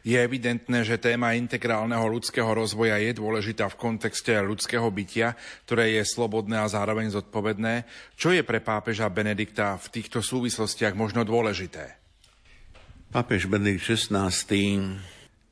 Je 0.00 0.16
evidentné, 0.16 0.80
že 0.80 0.96
téma 0.96 1.36
integrálneho 1.36 2.08
ľudského 2.08 2.48
rozvoja 2.48 2.96
je 2.96 3.12
dôležitá 3.12 3.68
v 3.68 3.76
kontexte 3.76 4.32
ľudského 4.32 4.88
bytia, 4.88 5.36
ktoré 5.68 6.00
je 6.00 6.08
slobodné 6.08 6.56
a 6.56 6.72
zároveň 6.72 7.12
zodpovedné. 7.12 7.84
Čo 8.16 8.32
je 8.32 8.40
pre 8.40 8.64
pápeža 8.64 9.12
Benedikta 9.12 9.76
v 9.76 10.00
týchto 10.00 10.24
súvislostiach 10.24 10.96
možno 10.96 11.20
dôležité? 11.28 12.00
Pápež 13.12 13.44
Benedikt 13.44 13.84
XVI 13.84 14.32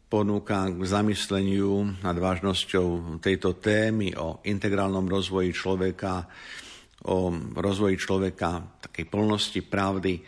ponúka 0.08 0.72
k 0.72 0.80
zamysleniu 0.80 2.00
nad 2.00 2.16
vážnosťou 2.16 3.20
tejto 3.20 3.60
témy 3.60 4.16
o 4.16 4.40
integrálnom 4.48 5.04
rozvoji 5.04 5.52
človeka 5.52 6.24
o 7.06 7.30
rozvoji 7.54 7.94
človeka, 7.94 8.82
takej 8.82 9.06
plnosti 9.06 9.60
pravdy, 9.62 10.18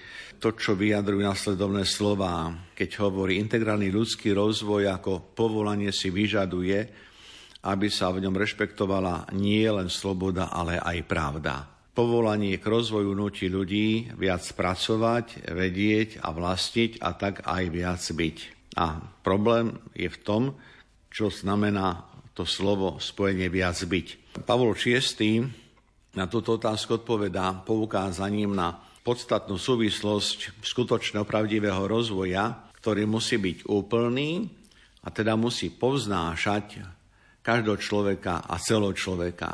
to, 0.41 0.57
čo 0.57 0.73
vyjadrujú 0.73 1.21
nasledovné 1.21 1.85
slova, 1.85 2.49
keď 2.73 3.05
hovorí 3.05 3.37
integrálny 3.43 3.93
ľudský 3.93 4.33
rozvoj 4.33 4.89
ako 4.89 5.37
povolanie 5.37 5.93
si 5.93 6.09
vyžaduje, 6.09 6.79
aby 7.61 7.89
sa 7.93 8.09
v 8.09 8.25
ňom 8.25 8.33
rešpektovala 8.41 9.37
nie 9.37 9.69
len 9.69 9.93
sloboda, 9.93 10.49
ale 10.49 10.81
aj 10.81 10.99
pravda. 11.05 11.69
Povolanie 11.93 12.57
k 12.57 12.65
rozvoju 12.65 13.13
nutí 13.13 13.53
ľudí 13.53 14.17
viac 14.17 14.41
pracovať, 14.57 15.53
vedieť 15.53 16.25
a 16.25 16.33
vlastiť 16.33 17.05
a 17.05 17.11
tak 17.13 17.45
aj 17.45 17.65
viac 17.69 18.01
byť. 18.01 18.37
A 18.81 19.03
problém 19.21 19.77
je 19.93 20.09
v 20.09 20.19
tom, 20.25 20.43
čo 21.13 21.29
znamená 21.29 22.07
to 22.33 22.49
slovo 22.49 22.97
spojenie 23.03 23.53
viac 23.53 23.77
byť. 23.77 24.41
Pavol 24.49 24.73
VI 24.73 25.51
na 26.14 26.27
túto 26.27 26.59
otázku 26.59 27.03
odpovedá 27.03 27.62
poukázaním 27.62 28.55
na 28.55 28.75
podstatnú 29.07 29.57
súvislosť 29.57 30.62
skutočného 30.62 31.25
pravdivého 31.25 31.87
rozvoja, 31.87 32.68
ktorý 32.83 33.07
musí 33.07 33.38
byť 33.38 33.68
úplný 33.70 34.49
a 35.05 35.09
teda 35.09 35.38
musí 35.38 35.73
povznášať 35.73 36.83
každého 37.40 37.79
človeka 37.81 38.44
a 38.44 38.61
celého 38.61 38.92
človeka. 38.92 39.51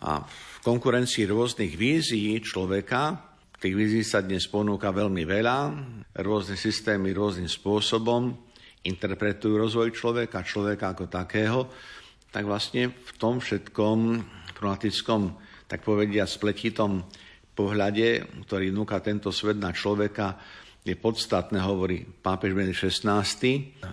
A 0.00 0.20
v 0.24 0.58
konkurencii 0.64 1.28
rôznych 1.28 1.76
vízií 1.76 2.36
človeka, 2.40 3.26
tých 3.56 3.74
vízií 3.74 4.04
sa 4.04 4.22
dnes 4.22 4.44
ponúka 4.46 4.92
veľmi 4.92 5.24
veľa, 5.24 5.58
rôzne 6.22 6.54
systémy 6.54 7.10
rôznym 7.16 7.48
spôsobom 7.48 8.30
interpretujú 8.86 9.58
rozvoj 9.58 9.90
človeka, 9.90 10.46
človeka 10.46 10.94
ako 10.94 11.04
takého, 11.10 11.66
tak 12.30 12.46
vlastne 12.46 12.94
v 12.94 13.10
tom 13.18 13.42
všetkom 13.42 13.98
chromatickom, 14.54 15.34
tak 15.66 15.82
povedia, 15.82 16.26
spletitom 16.26 17.02
pohľade, 17.56 18.22
ktorý 18.46 18.70
núka 18.70 19.02
tento 19.02 19.34
svet 19.34 19.58
na 19.58 19.74
človeka, 19.74 20.38
je 20.86 20.94
podstatné, 20.94 21.58
hovorí 21.66 22.06
pápež 22.06 22.54
Benedikt 22.54 22.86
XVI, 22.86 23.26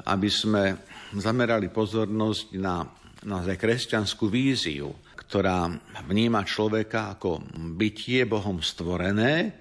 aby 0.05 0.29
sme 0.29 0.77
zamerali 1.17 1.73
pozornosť 1.73 2.45
na 2.61 2.85
naozaj 3.25 3.57
kresťanskú 3.57 4.29
víziu, 4.29 4.93
ktorá 5.17 5.71
vníma 6.05 6.45
človeka 6.45 7.17
ako 7.17 7.41
bytie 7.73 8.29
Bohom 8.29 8.61
stvorené 8.61 9.57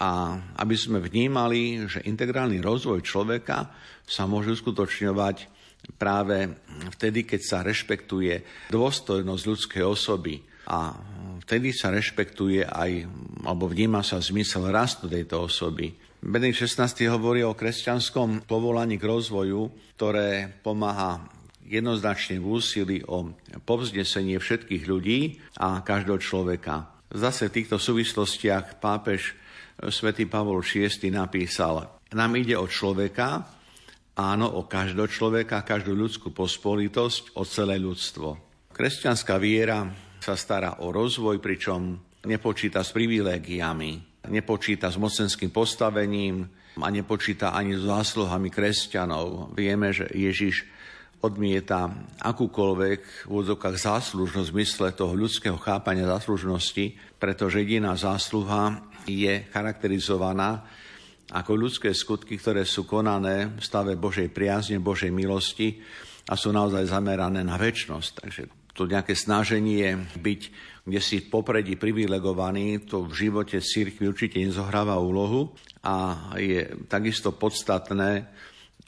a 0.00 0.38
aby 0.62 0.76
sme 0.78 1.02
vnímali, 1.02 1.84
že 1.90 2.06
integrálny 2.08 2.62
rozvoj 2.64 3.04
človeka 3.04 3.68
sa 4.06 4.24
môže 4.24 4.56
uskutočňovať 4.56 5.36
práve 6.00 6.56
vtedy, 6.96 7.28
keď 7.28 7.40
sa 7.44 7.58
rešpektuje 7.60 8.68
dôstojnosť 8.72 9.42
ľudskej 9.44 9.84
osoby 9.84 10.55
a 10.66 10.98
vtedy 11.46 11.70
sa 11.70 11.94
rešpektuje 11.94 12.66
aj, 12.66 13.06
alebo 13.46 13.70
vníma 13.70 14.02
sa 14.02 14.18
zmysel 14.18 14.66
rastu 14.68 15.06
tejto 15.06 15.46
osoby. 15.46 15.94
Benedikt 16.18 16.66
XVI 16.66 16.90
hovorí 17.14 17.46
o 17.46 17.54
kresťanskom 17.54 18.50
povolaní 18.50 18.98
k 18.98 19.06
rozvoju, 19.06 19.70
ktoré 19.94 20.50
pomáha 20.60 21.22
jednoznačne 21.66 22.42
v 22.42 22.46
úsilí 22.46 22.98
o 23.06 23.30
povznesenie 23.62 24.38
všetkých 24.38 24.84
ľudí 24.86 25.38
a 25.62 25.82
každého 25.82 26.18
človeka. 26.18 26.90
Zase 27.14 27.46
v 27.46 27.62
týchto 27.62 27.78
súvislostiach 27.78 28.82
pápež 28.82 29.38
svätý 29.90 30.26
Pavol 30.26 30.62
VI 30.66 30.90
napísal, 31.14 32.02
nám 32.10 32.32
ide 32.38 32.58
o 32.58 32.66
človeka, 32.66 33.46
áno, 34.18 34.46
o 34.58 34.66
každého 34.66 35.06
človeka, 35.10 35.66
každú 35.66 35.94
ľudskú 35.94 36.34
pospolitosť, 36.34 37.38
o 37.38 37.42
celé 37.46 37.78
ľudstvo. 37.78 38.38
Kresťanská 38.74 39.36
viera 39.38 40.05
sa 40.26 40.34
stará 40.34 40.82
o 40.82 40.90
rozvoj, 40.90 41.38
pričom 41.38 41.94
nepočíta 42.26 42.82
s 42.82 42.90
privilégiami, 42.90 44.26
nepočíta 44.26 44.90
s 44.90 44.98
mocenským 44.98 45.54
postavením 45.54 46.42
a 46.82 46.90
nepočíta 46.90 47.54
ani 47.54 47.78
s 47.78 47.86
zásluhami 47.86 48.50
kresťanov. 48.50 49.54
Vieme, 49.54 49.94
že 49.94 50.10
Ježiš 50.10 50.66
odmieta 51.22 51.94
akúkoľvek 52.18 53.00
v 53.24 53.30
úvodzovkách 53.30 53.76
záslužnosť 53.78 54.48
v 54.50 54.54
zmysle 54.58 54.88
toho 54.98 55.14
ľudského 55.14 55.56
chápania 55.62 56.10
záslužnosti, 56.10 56.98
pretože 57.22 57.62
jediná 57.62 57.94
zásluha 57.94 58.82
je 59.06 59.46
charakterizovaná 59.54 60.66
ako 61.30 61.54
ľudské 61.54 61.94
skutky, 61.94 62.34
ktoré 62.38 62.66
sú 62.66 62.82
konané 62.82 63.46
v 63.54 63.62
stave 63.62 63.94
Božej 63.94 64.30
priazne, 64.34 64.82
Božej 64.82 65.14
milosti 65.14 65.78
a 66.26 66.34
sú 66.34 66.50
naozaj 66.50 66.90
zamerané 66.90 67.46
na 67.46 67.54
väčnosť. 67.54 68.10
Takže 68.22 68.42
to 68.76 68.84
nejaké 68.84 69.16
snaženie 69.16 69.96
byť 70.20 70.42
kde 70.86 71.02
si 71.02 71.18
popredí 71.18 71.74
privilegovaný, 71.74 72.86
to 72.86 73.10
v 73.10 73.26
živote 73.26 73.58
církvy 73.58 74.06
určite 74.06 74.38
nezohráva 74.38 75.02
úlohu 75.02 75.50
a 75.82 76.30
je 76.38 76.62
takisto 76.86 77.34
podstatné, 77.34 78.30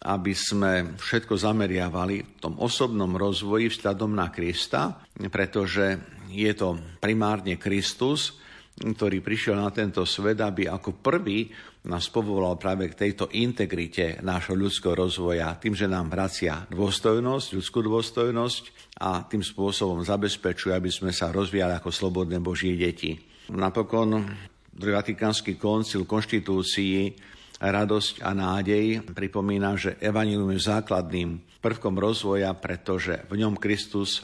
aby 0.07 0.31
sme 0.31 0.94
všetko 0.94 1.35
zameriavali 1.35 2.16
v 2.22 2.38
tom 2.38 2.55
osobnom 2.62 3.18
rozvoji 3.18 3.66
vzhľadom 3.74 4.14
na 4.14 4.31
Krista, 4.31 5.03
pretože 5.27 5.98
je 6.31 6.55
to 6.55 6.79
primárne 7.03 7.59
Kristus, 7.59 8.38
ktorý 8.79 9.19
prišiel 9.19 9.59
na 9.59 9.75
tento 9.75 10.07
svet, 10.07 10.38
aby 10.38 10.71
ako 10.71 11.03
prvý 11.03 11.51
nás 11.91 12.07
povolal 12.11 12.55
práve 12.55 12.87
k 12.91 12.99
tejto 13.07 13.27
integrite 13.35 14.23
nášho 14.23 14.55
ľudského 14.55 14.95
rozvoja, 14.95 15.59
tým, 15.59 15.75
že 15.75 15.91
nám 15.91 16.11
vracia 16.11 16.62
dôstojnosť, 16.71 17.47
ľudskú 17.59 17.81
dôstojnosť 17.83 18.62
a 19.03 19.27
tým 19.27 19.43
spôsobom 19.43 20.07
zabezpečuje, 20.07 20.75
aby 20.75 20.91
sme 20.93 21.11
sa 21.11 21.35
rozvíjali 21.35 21.75
ako 21.79 21.91
slobodné 21.91 22.38
Božie 22.38 22.79
deti. 22.79 23.19
Napokon 23.51 24.27
druhý 24.71 24.95
Vatikánsky 24.95 25.59
koncil 25.59 26.07
konštitúcii 26.07 27.17
radosť 27.59 28.23
a 28.23 28.31
nádej. 28.31 29.03
Pripomína, 29.11 29.75
že 29.75 29.99
evanilium 29.99 30.55
je 30.55 30.62
základným 30.62 31.59
prvkom 31.59 31.99
rozvoja, 31.99 32.55
pretože 32.55 33.27
v 33.27 33.43
ňom 33.43 33.59
Kristus 33.59 34.23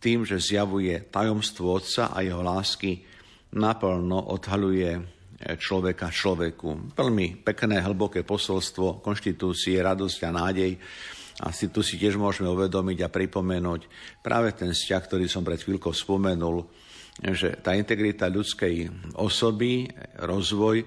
tým, 0.00 0.24
že 0.24 0.40
zjavuje 0.40 1.08
tajomstvo 1.08 1.80
Otca 1.80 2.12
a 2.12 2.20
jeho 2.20 2.40
lásky, 2.44 3.13
naplno 3.54 4.34
odhaluje 4.34 5.14
človeka 5.58 6.10
človeku. 6.10 6.94
Veľmi 6.96 7.44
pekné, 7.44 7.82
hlboké 7.82 8.26
posolstvo 8.26 9.04
konštitúcie, 9.04 9.78
radosť 9.78 10.18
a 10.26 10.30
nádej. 10.30 10.72
Asi 11.42 11.68
tu 11.70 11.82
si 11.82 11.98
tiež 11.98 12.14
môžeme 12.14 12.46
uvedomiť 12.50 12.98
a 13.02 13.12
pripomenúť 13.12 13.80
práve 14.22 14.54
ten 14.54 14.70
vzťah, 14.70 15.02
ktorý 15.02 15.26
som 15.26 15.42
pred 15.42 15.58
chvíľkou 15.58 15.90
spomenul, 15.90 16.62
že 17.34 17.58
tá 17.58 17.74
integrita 17.74 18.30
ľudskej 18.30 18.90
osoby, 19.18 19.90
rozvoj, 20.22 20.86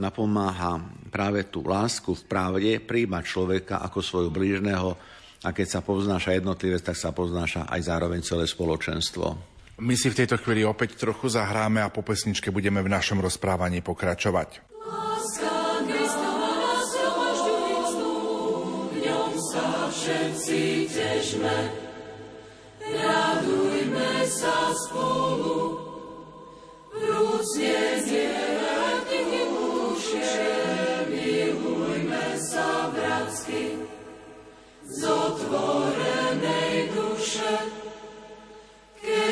napomáha 0.00 0.80
práve 1.12 1.44
tú 1.52 1.60
lásku 1.60 2.16
v 2.16 2.24
pravde 2.24 2.80
príjmať 2.80 3.24
človeka 3.28 3.84
ako 3.84 4.00
svojho 4.00 4.30
blížneho 4.32 4.96
a 5.44 5.52
keď 5.52 5.66
sa 5.68 5.80
poznáša 5.84 6.40
jednotlivec, 6.40 6.80
tak 6.80 6.96
sa 6.96 7.12
poznáša 7.12 7.68
aj 7.68 7.80
zároveň 7.84 8.24
celé 8.24 8.48
spoločenstvo. 8.48 9.51
My 9.82 9.98
si 9.98 10.14
v 10.14 10.18
tejto 10.22 10.38
chvíli 10.38 10.62
opäť 10.62 10.94
trochu 10.94 11.26
zahráme 11.26 11.82
a 11.82 11.90
po 11.90 12.06
pesničke 12.06 12.54
budeme 12.54 12.78
v 12.86 12.92
našom 12.94 13.18
rozprávaní 13.18 13.82
pokračovať. 13.82 14.62
všetci 20.02 20.90
težme, 20.90 21.58
radujme 22.82 24.26
sa 24.26 24.74
spolu, 24.74 25.78
vrúcne 26.90 28.02
z 34.92 35.00
otvorenej 35.02 36.92
duše, 36.92 37.54
keď 39.02 39.31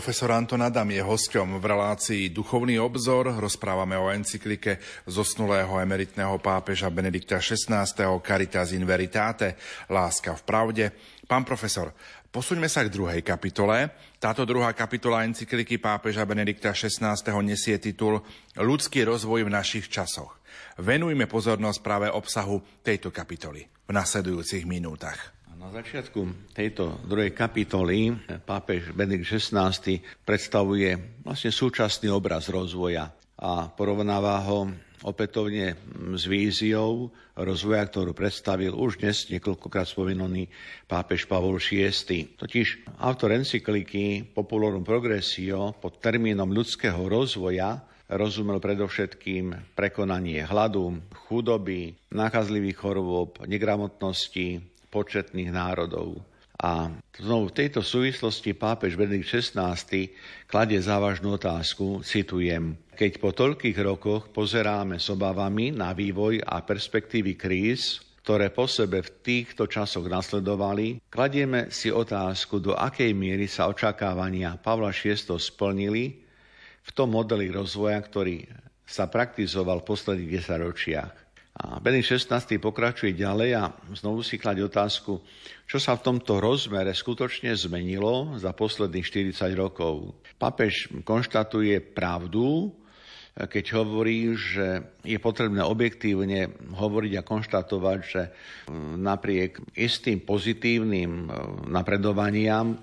Profesor 0.00 0.32
Anton 0.32 0.64
Adam 0.64 0.88
je 0.88 1.04
hosťom 1.04 1.60
v 1.60 1.64
relácii 1.76 2.32
Duchovný 2.32 2.80
obzor. 2.80 3.36
Rozprávame 3.36 4.00
o 4.00 4.08
encyklike 4.08 4.80
zosnulého 5.04 5.68
emeritného 5.76 6.40
pápeža 6.40 6.88
Benedikta 6.88 7.36
XVI. 7.36 7.84
Caritas 8.24 8.72
in 8.72 8.88
Veritate, 8.88 9.60
Láska 9.92 10.32
v 10.40 10.42
pravde. 10.48 10.84
Pán 11.28 11.44
profesor, 11.44 11.92
posuňme 12.32 12.64
sa 12.64 12.80
k 12.80 12.88
druhej 12.88 13.20
kapitole. 13.20 13.92
Táto 14.16 14.48
druhá 14.48 14.72
kapitola 14.72 15.20
encykliky 15.28 15.76
pápeža 15.76 16.24
Benedikta 16.24 16.72
XVI. 16.72 17.20
nesie 17.44 17.76
titul 17.76 18.24
Ľudský 18.56 19.04
rozvoj 19.04 19.44
v 19.44 19.52
našich 19.52 19.92
časoch. 19.92 20.40
Venujme 20.80 21.28
pozornosť 21.28 21.78
práve 21.84 22.08
obsahu 22.08 22.64
tejto 22.80 23.12
kapitoly 23.12 23.68
v 23.84 23.92
nasledujúcich 23.92 24.64
minútach. 24.64 25.39
Na 25.60 25.68
začiatku 25.68 26.50
tejto 26.56 27.04
druhej 27.04 27.36
kapitoly 27.36 28.16
pápež 28.48 28.96
Benedikt 28.96 29.28
XVI 29.28 29.68
predstavuje 30.24 31.20
vlastne 31.20 31.52
súčasný 31.52 32.08
obraz 32.08 32.48
rozvoja 32.48 33.12
a 33.36 33.68
porovnáva 33.68 34.40
ho 34.48 34.72
opätovne 35.04 35.76
s 36.16 36.24
víziou 36.24 37.12
rozvoja, 37.36 37.84
ktorú 37.92 38.16
predstavil 38.16 38.72
už 38.72 39.04
dnes 39.04 39.28
niekoľkokrát 39.28 39.84
spomenutý 39.84 40.48
pápež 40.88 41.28
Pavol 41.28 41.60
VI. 41.60 42.40
Totiž 42.40 42.96
autor 42.96 43.36
encykliky 43.36 44.32
Populorum 44.32 44.80
Progressio 44.80 45.76
pod 45.76 46.00
termínom 46.00 46.48
ľudského 46.48 47.04
rozvoja 47.04 47.84
rozumel 48.08 48.64
predovšetkým 48.64 49.76
prekonanie 49.76 50.40
hladu, 50.40 51.04
chudoby, 51.28 52.00
nákazlivých 52.08 52.80
chorôb, 52.80 53.44
negramotnosti, 53.44 54.79
početných 54.90 55.54
národov. 55.54 56.20
A 56.60 56.92
znovu 57.16 57.48
v 57.48 57.56
tejto 57.64 57.80
súvislosti 57.80 58.52
pápež 58.52 58.92
Benedikt 58.92 59.32
XVI 59.32 59.72
kladie 60.44 60.76
závažnú 60.76 61.40
otázku, 61.40 62.04
citujem, 62.04 62.76
keď 62.92 63.16
po 63.16 63.32
toľkých 63.32 63.80
rokoch 63.80 64.28
pozeráme 64.28 65.00
s 65.00 65.08
obavami 65.08 65.72
na 65.72 65.96
vývoj 65.96 66.44
a 66.44 66.60
perspektívy 66.60 67.32
kríz, 67.40 68.04
ktoré 68.20 68.52
po 68.52 68.68
sebe 68.68 69.00
v 69.00 69.10
týchto 69.24 69.64
časoch 69.64 70.04
nasledovali, 70.04 71.00
kladieme 71.08 71.72
si 71.72 71.88
otázku, 71.88 72.60
do 72.60 72.76
akej 72.76 73.16
miery 73.16 73.48
sa 73.48 73.64
očakávania 73.72 74.60
Pavla 74.60 74.92
VI 74.92 75.16
splnili 75.16 76.20
v 76.84 76.90
tom 76.92 77.16
modeli 77.16 77.48
rozvoja, 77.48 77.96
ktorý 78.04 78.44
sa 78.84 79.08
praktizoval 79.08 79.80
v 79.80 79.88
posledných 79.88 80.32
desaťročiach. 80.36 81.29
A 81.60 81.76
Benedikt 81.76 82.16
XVI 82.16 82.40
pokračuje 82.56 83.12
ďalej 83.12 83.50
a 83.52 83.68
znovu 83.92 84.24
si 84.24 84.40
kladie 84.40 84.64
otázku, 84.64 85.20
čo 85.68 85.76
sa 85.76 85.92
v 85.92 86.04
tomto 86.08 86.40
rozmere 86.40 86.96
skutočne 86.96 87.52
zmenilo 87.52 88.40
za 88.40 88.56
posledných 88.56 89.04
40 89.36 89.60
rokov. 89.60 90.16
Papež 90.40 90.88
konštatuje 91.04 91.84
pravdu, 91.84 92.72
keď 93.36 93.64
hovorí, 93.76 94.32
že 94.40 94.96
je 95.04 95.20
potrebné 95.20 95.60
objektívne 95.60 96.48
hovoriť 96.72 97.12
a 97.20 97.26
konštatovať, 97.28 97.98
že 98.08 98.22
napriek 98.96 99.60
istým 99.76 100.24
pozitívnym 100.24 101.28
napredovaniam 101.68 102.80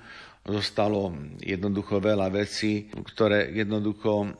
zostalo 0.48 1.12
jednoducho 1.44 2.00
veľa 2.00 2.32
vecí, 2.32 2.88
ktoré 2.88 3.52
jednoducho 3.52 4.32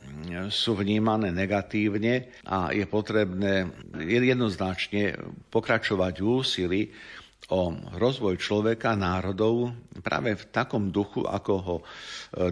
sú 0.48 0.72
vnímané 0.72 1.28
negatívne 1.28 2.32
a 2.48 2.72
je 2.72 2.88
potrebné 2.88 3.68
jednoznačne 4.00 5.20
pokračovať 5.52 6.14
v 6.18 6.26
úsilí 6.26 6.82
o 7.48 7.72
rozvoj 7.96 8.36
človeka, 8.36 8.92
národov 8.92 9.72
práve 10.04 10.36
v 10.36 10.44
takom 10.52 10.92
duchu, 10.92 11.24
ako 11.24 11.54
ho 11.64 11.76
e, 11.80 11.84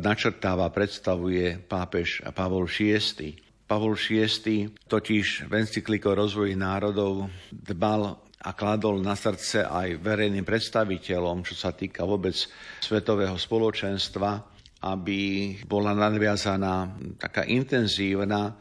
načrtáva, 0.01 0.73
predstavuje 0.73 1.61
pápež 1.61 2.25
Pavol 2.33 2.65
VI. 2.65 3.37
Pavol 3.69 3.93
VI 3.99 4.73
totiž 4.89 5.51
v 5.51 5.53
encykliku 5.53 6.17
o 6.17 6.17
rozvoji 6.17 6.57
národov 6.57 7.29
dbal 7.53 8.26
a 8.47 8.55
kladol 8.55 9.03
na 9.03 9.19
srdce 9.19 9.67
aj 9.67 9.99
verejným 9.99 10.47
predstaviteľom, 10.47 11.43
čo 11.43 11.59
sa 11.59 11.75
týka 11.75 12.07
vôbec 12.07 12.39
svetového 12.79 13.35
spoločenstva, 13.35 14.55
aby 14.87 15.53
bola 15.67 15.91
nadviazaná 15.99 16.95
taká 17.19 17.43
intenzívna 17.43 18.55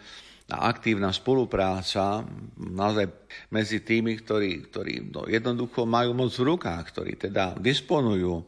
a 0.50 0.58
aktívna 0.70 1.14
spolupráca 1.14 2.26
naozaj 2.58 3.30
medzi 3.54 3.86
tými, 3.86 4.18
ktorí, 4.26 4.70
ktorí 4.70 4.94
no, 5.14 5.30
jednoducho 5.30 5.86
majú 5.86 6.18
moc 6.18 6.34
v 6.34 6.54
rukách, 6.54 6.84
ktorí 6.94 7.18
teda 7.30 7.58
disponujú 7.58 8.42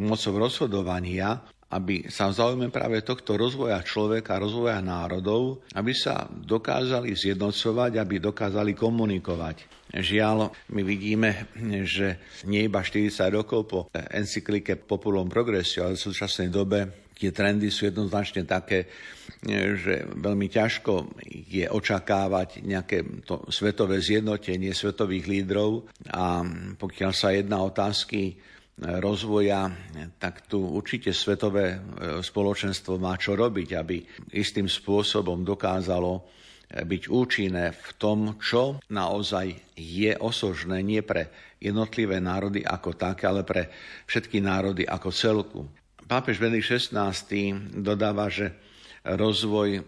mocou 0.00 0.32
rozhodovania 0.36 1.40
aby 1.72 2.04
sa 2.12 2.28
v 2.28 2.68
práve 2.68 3.00
tohto 3.00 3.40
rozvoja 3.40 3.80
človeka, 3.80 4.36
rozvoja 4.36 4.84
národov, 4.84 5.64
aby 5.72 5.96
sa 5.96 6.28
dokázali 6.28 7.16
zjednocovať, 7.16 7.96
aby 7.96 8.20
dokázali 8.20 8.76
komunikovať. 8.76 9.81
Žiaľ, 9.92 10.56
my 10.72 10.82
vidíme, 10.88 11.52
že 11.84 12.16
nie 12.48 12.64
iba 12.64 12.80
40 12.80 13.12
rokov 13.28 13.60
po 13.68 13.80
encyklike 13.92 14.80
Populum 14.80 15.28
Progressio, 15.28 15.84
ale 15.84 16.00
v 16.00 16.06
súčasnej 16.08 16.48
dobe 16.48 17.12
tie 17.12 17.28
trendy 17.28 17.68
sú 17.68 17.92
jednoznačne 17.92 18.48
také, 18.48 18.88
že 19.46 20.08
veľmi 20.16 20.48
ťažko 20.48 21.12
je 21.28 21.68
očakávať 21.68 22.64
nejaké 22.64 23.22
to 23.22 23.46
svetové 23.52 24.00
zjednotenie 24.00 24.72
svetových 24.72 25.28
lídrov. 25.28 25.86
A 26.08 26.42
pokiaľ 26.80 27.12
sa 27.12 27.30
jedná 27.36 27.60
otázky 27.60 28.40
rozvoja, 28.80 29.70
tak 30.18 30.48
tu 30.48 30.58
určite 30.58 31.12
svetové 31.12 31.76
e, 31.76 31.78
spoločenstvo 32.24 32.96
má 32.96 33.14
čo 33.20 33.36
robiť, 33.36 33.68
aby 33.76 34.00
istým 34.34 34.66
spôsobom 34.66 35.44
dokázalo 35.44 36.24
byť 36.72 37.02
účinné 37.12 37.76
v 37.76 37.88
tom, 38.00 38.40
čo 38.40 38.80
naozaj 38.88 39.76
je 39.76 40.16
osožné 40.16 40.80
nie 40.80 41.04
pre 41.04 41.28
jednotlivé 41.60 42.16
národy 42.18 42.64
ako 42.64 42.96
také, 42.96 43.28
ale 43.28 43.44
pre 43.44 43.68
všetky 44.08 44.40
národy 44.40 44.88
ako 44.88 45.08
celku. 45.12 45.60
Pápež 46.08 46.40
Benedikt 46.40 46.72
XVI 46.72 47.12
dodáva, 47.76 48.32
že 48.32 48.56
rozvoj 49.04 49.84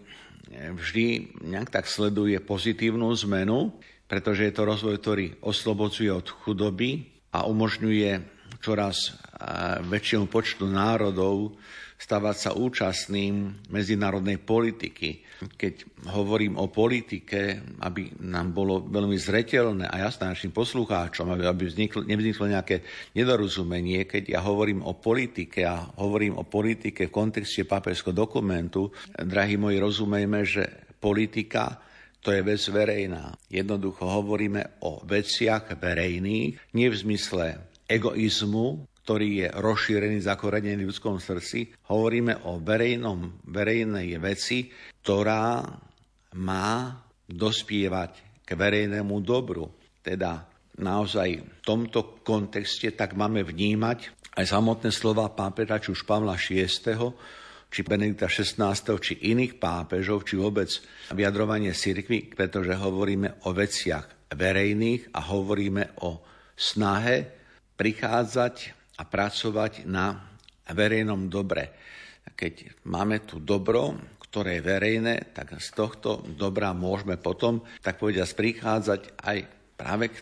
vždy 0.77 1.05
nejak 1.41 1.73
tak 1.73 1.85
sleduje 1.89 2.37
pozitívnu 2.37 3.09
zmenu, 3.25 3.73
pretože 4.05 4.45
je 4.45 4.53
to 4.53 4.63
rozvoj, 4.63 4.95
ktorý 5.01 5.25
oslobodzuje 5.41 6.13
od 6.13 6.29
chudoby 6.29 7.09
a 7.33 7.49
umožňuje 7.49 8.21
čoraz 8.61 9.17
väčšiemu 9.89 10.29
počtu 10.29 10.69
národov 10.69 11.57
stávať 11.95 12.35
sa 12.35 12.51
účastným 12.53 13.65
medzinárodnej 13.71 14.37
politiky. 14.43 15.23
Keď 15.55 16.05
hovorím 16.11 16.59
o 16.59 16.67
politike, 16.67 17.59
aby 17.81 18.19
nám 18.19 18.51
bolo 18.51 18.83
veľmi 18.83 19.15
zretelné 19.15 19.87
a 19.87 20.03
jasné 20.03 20.29
našim 20.31 20.51
poslucháčom, 20.51 21.31
aby 21.31 21.65
vzniklo, 21.65 22.03
nevzniklo 22.03 22.51
nejaké 22.51 22.83
nedorozumenie, 23.15 24.03
keď 24.05 24.37
ja 24.37 24.39
hovorím 24.43 24.83
o 24.83 24.95
politike 24.99 25.63
a 25.63 25.87
hovorím 25.97 26.35
o 26.35 26.43
politike 26.43 27.07
v 27.07 27.15
kontexte 27.15 27.63
papežského 27.63 28.13
dokumentu, 28.13 28.91
drahí 29.15 29.55
moji, 29.55 29.79
rozumejme, 29.79 30.39
že 30.43 30.63
politika 30.99 31.79
to 32.25 32.33
je 32.33 32.41
vec 32.41 32.57
verejná. 32.73 33.37
Jednoducho 33.53 34.01
hovoríme 34.09 34.81
o 34.81 34.97
veciach 35.05 35.77
verejných, 35.77 36.73
nie 36.73 36.87
v 36.89 36.97
zmysle 36.97 37.61
egoizmu, 37.85 38.81
ktorý 39.05 39.45
je 39.45 39.47
rozšírený, 39.53 40.17
zakorenený 40.25 40.81
v 40.81 40.89
ľudskom 40.89 41.21
srdci. 41.21 41.69
Hovoríme 41.93 42.49
o 42.49 42.57
verejnom, 42.57 43.45
verejnej 43.45 44.17
veci, 44.17 44.65
ktorá 45.05 45.61
má 46.41 46.97
dospievať 47.29 48.41
k 48.41 48.49
verejnému 48.57 49.21
dobru. 49.21 49.69
Teda 50.01 50.49
naozaj 50.81 51.29
v 51.37 51.59
tomto 51.61 52.25
kontexte 52.25 52.97
tak 52.97 53.13
máme 53.13 53.45
vnímať 53.45 54.25
aj 54.41 54.45
samotné 54.49 54.89
slova 54.89 55.29
pápeža, 55.29 55.85
či 55.85 55.93
už 55.93 56.01
Pavla 56.09 56.33
VI, 56.33 56.65
či 57.69 57.79
Benedikta 57.85 58.25
XVI, 58.25 58.73
či 58.73 59.21
iných 59.21 59.61
pápežov, 59.61 60.25
či 60.25 60.33
vôbec 60.33 60.67
vyjadrovanie 61.13 61.77
cirkvi, 61.77 62.33
pretože 62.33 62.73
hovoríme 62.73 63.45
o 63.45 63.53
veciach 63.53 64.33
verejných 64.33 65.13
a 65.13 65.29
hovoríme 65.29 66.01
o 66.01 66.25
snahe 66.57 67.29
prichádzať 67.77 68.84
a 68.95 69.03
pracovať 69.03 69.87
na 69.87 70.15
verejnom 70.71 71.27
dobre. 71.27 71.75
Keď 72.25 72.83
máme 72.89 73.23
tu 73.23 73.39
dobro, 73.39 73.95
ktoré 74.19 74.59
je 74.59 74.67
verejné, 74.67 75.15
tak 75.31 75.55
z 75.55 75.69
tohto 75.71 76.25
dobra 76.35 76.75
môžeme 76.75 77.15
potom, 77.15 77.63
tak 77.79 78.01
povediať, 78.01 78.35
prichádzať 78.35 79.01
aj 79.23 79.37
práve 79.79 80.11
k 80.11 80.17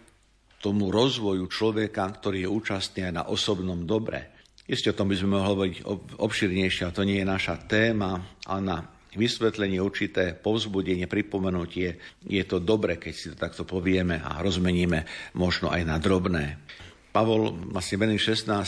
tomu 0.61 0.93
rozvoju 0.93 1.49
človeka, 1.49 2.05
ktorý 2.21 2.45
je 2.45 2.49
účastný 2.49 3.09
aj 3.09 3.13
na 3.13 3.23
osobnom 3.25 3.83
dobre. 3.83 4.33
Isté 4.63 4.93
o 4.93 4.97
tom 4.97 5.11
by 5.11 5.15
sme 5.17 5.35
mohli 5.35 5.49
hovoriť 5.49 5.75
obširnejšie, 6.21 6.81
ale 6.87 6.95
to 6.95 7.03
nie 7.03 7.19
je 7.19 7.27
naša 7.27 7.55
téma, 7.67 8.39
ale 8.47 8.61
na 8.63 8.77
vysvetlenie, 9.13 9.77
určité 9.81 10.33
povzbudenie, 10.33 11.05
pripomenutie. 11.05 11.99
Je 12.23 12.43
to 12.47 12.63
dobre, 12.63 12.97
keď 12.97 13.13
si 13.13 13.25
to 13.33 13.37
takto 13.37 13.67
povieme 13.67 14.23
a 14.23 14.41
rozmeníme 14.41 15.05
možno 15.35 15.69
aj 15.69 15.81
na 15.83 15.97
drobné. 15.99 16.63
Pavol, 17.13 17.53
vlastne 17.69 18.01
Benedikt 18.01 18.25
XVI, 18.25 18.65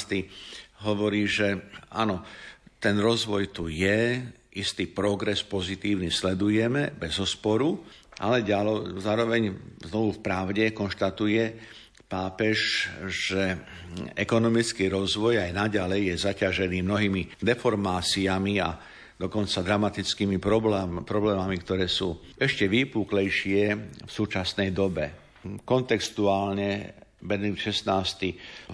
hovorí, 0.85 1.25
že 1.25 1.65
áno, 1.89 2.21
ten 2.77 3.01
rozvoj 3.01 3.49
tu 3.49 3.65
je, 3.65 4.21
istý 4.53 4.85
progres 4.85 5.41
pozitívny 5.41 6.13
sledujeme 6.13 6.93
bez 6.93 7.17
osporu, 7.17 7.81
ale 8.21 8.45
ďalo, 8.45 9.01
zároveň 9.01 9.51
znovu 9.83 10.15
v 10.15 10.23
pravde 10.23 10.63
konštatuje 10.71 11.43
pápež, 12.05 12.87
že 13.09 13.57
ekonomický 14.13 14.87
rozvoj 14.87 15.41
aj 15.41 15.51
naďalej 15.51 16.13
je 16.13 16.15
zaťažený 16.29 16.85
mnohými 16.85 17.41
deformáciami 17.41 18.53
a 18.61 18.77
dokonca 19.17 19.65
dramatickými 19.65 20.37
problém, 20.37 21.01
problémami, 21.03 21.57
ktoré 21.59 21.89
sú 21.89 22.21
ešte 22.37 22.69
výpuklejšie 22.69 23.61
v 24.05 24.11
súčasnej 24.11 24.69
dobe. 24.69 25.11
Kontextuálne 25.65 27.04
Benedikt 27.25 27.73
XVI 27.73 28.05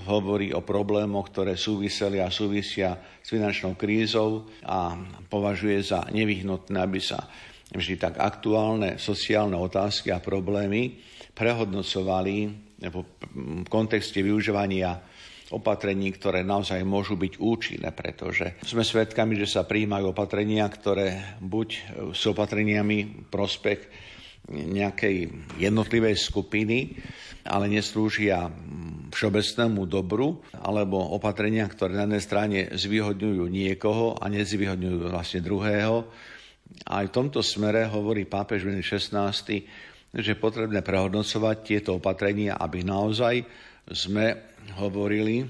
hovorí 0.06 0.52
o 0.52 0.62
problémoch, 0.62 1.32
ktoré 1.32 1.56
súviseli 1.56 2.20
a 2.20 2.28
súvisia 2.28 3.00
s 3.24 3.28
finančnou 3.32 3.80
krízou 3.80 4.52
a 4.68 4.94
považuje 5.32 5.80
za 5.82 6.06
nevyhnutné, 6.12 6.78
aby 6.78 7.00
sa 7.00 7.26
vždy 7.72 7.96
tak 7.96 8.20
aktuálne 8.20 9.00
sociálne 9.00 9.56
otázky 9.56 10.12
a 10.12 10.20
problémy 10.20 11.00
prehodnocovali 11.32 12.36
v 12.84 12.96
kontexte 13.72 14.20
využívania 14.20 15.00
opatrení, 15.52 16.16
ktoré 16.16 16.48
naozaj 16.48 16.80
môžu 16.88 17.20
byť 17.20 17.34
účinné, 17.40 17.92
pretože 17.92 18.56
sme 18.64 18.88
svedkami, 18.88 19.36
že 19.36 19.48
sa 19.48 19.68
príjmajú 19.68 20.16
opatrenia, 20.16 20.64
ktoré 20.72 21.40
buď 21.44 21.70
sú 22.16 22.32
opatreniami 22.32 23.28
prospech 23.28 24.11
nejakej 24.52 25.32
jednotlivej 25.58 26.16
skupiny, 26.20 27.00
ale 27.48 27.72
neslúžia 27.72 28.52
všeobecnému 29.12 29.90
dobru, 29.90 30.40
alebo 30.56 31.02
opatrenia, 31.16 31.68
ktoré 31.68 31.98
na 31.98 32.06
jednej 32.08 32.24
strane 32.24 32.60
zvýhodňujú 32.72 33.44
niekoho 33.50 34.16
a 34.16 34.30
nezvýhodňujú 34.32 35.12
vlastne 35.12 35.42
druhého. 35.44 36.08
Aj 36.88 37.04
v 37.04 37.16
tomto 37.16 37.44
smere 37.44 37.84
hovorí 37.92 38.24
pápež 38.24 38.64
Benedikt 38.64 38.96
XVI, 38.96 39.36
že 40.12 40.40
potrebné 40.40 40.80
prehodnocovať 40.84 41.58
tieto 41.64 42.00
opatrenia, 42.00 42.56
aby 42.56 42.84
naozaj 42.84 43.44
sme 43.92 44.56
hovorili 44.80 45.44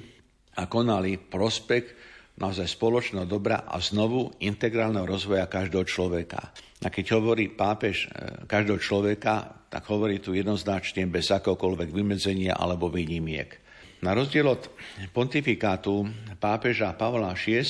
a 0.58 0.66
konali 0.66 1.18
prospekt 1.18 2.01
naozaj 2.38 2.68
spoločného 2.68 3.28
dobra 3.28 3.68
a 3.68 3.82
znovu 3.84 4.32
integrálneho 4.40 5.04
rozvoja 5.04 5.50
každého 5.50 5.84
človeka. 5.84 6.54
A 6.82 6.88
keď 6.90 7.22
hovorí 7.22 7.54
pápež 7.54 8.10
e, 8.10 8.48
každého 8.50 8.80
človeka, 8.82 9.68
tak 9.70 9.86
hovorí 9.92 10.18
tu 10.18 10.34
jednoznačne 10.34 11.06
bez 11.08 11.30
akokoľvek 11.30 11.90
vymedzenia 11.94 12.58
alebo 12.58 12.90
výnimiek. 12.90 13.62
Na 14.02 14.18
rozdiel 14.18 14.50
od 14.50 14.66
pontifikátu 15.14 16.10
pápeža 16.42 16.98
Pavla 16.98 17.38
VI, 17.38 17.62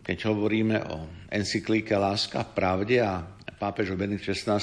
keď 0.00 0.18
hovoríme 0.32 0.80
o 0.88 1.28
encyklíke 1.28 1.92
Láska 2.00 2.48
v 2.48 2.50
pravde 2.56 2.96
a 3.04 3.20
pápežu 3.60 3.92
Benedikt 3.92 4.24
XVI, 4.24 4.56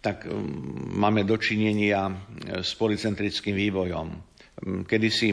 tak 0.00 0.24
mm, 0.24 0.96
máme 0.96 1.28
dočinenia 1.28 2.08
s 2.64 2.72
policentrickým 2.72 3.52
vývojom. 3.52 4.35
Mm, 4.64 4.88
Kedy 4.88 5.08
si 5.12 5.28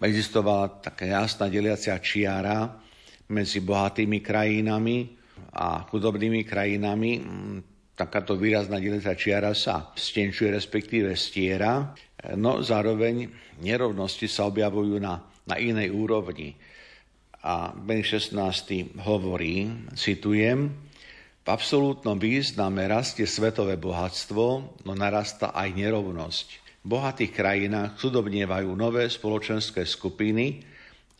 existovala 0.00 0.80
taká 0.80 1.04
jasná 1.04 1.52
deliacia 1.52 1.98
čiara 2.00 2.80
medzi 3.28 3.60
bohatými 3.60 4.24
krajinami 4.24 5.12
a 5.52 5.84
chudobnými 5.84 6.48
krajinami 6.48 7.10
mm, 7.20 7.58
takáto 7.98 8.38
výrazná 8.38 8.78
deliacia 8.78 9.18
čiara 9.18 9.52
sa 9.52 9.90
stenčuje, 9.92 10.54
respektíve 10.54 11.18
stiera, 11.18 11.92
no 12.38 12.62
zároveň 12.62 13.26
nerovnosti 13.58 14.30
sa 14.30 14.46
objavujú 14.46 15.02
na, 15.02 15.18
na 15.50 15.58
inej 15.58 15.90
úrovni. 15.90 16.54
A 17.42 17.74
Ben 17.74 18.02
16. 18.06 18.38
hovorí, 19.02 19.66
citujem, 19.98 20.70
v 21.42 21.48
absolútnom 21.48 22.20
význame 22.20 22.84
rastie 22.86 23.24
svetové 23.24 23.80
bohatstvo, 23.80 24.44
no 24.84 24.92
narasta 24.92 25.56
aj 25.56 25.68
nerovnosť. 25.74 26.67
Bohatých 26.88 27.36
krajinách 27.36 28.00
chudobnievajú 28.00 28.72
nové 28.72 29.04
spoločenské 29.12 29.84
skupiny 29.84 30.64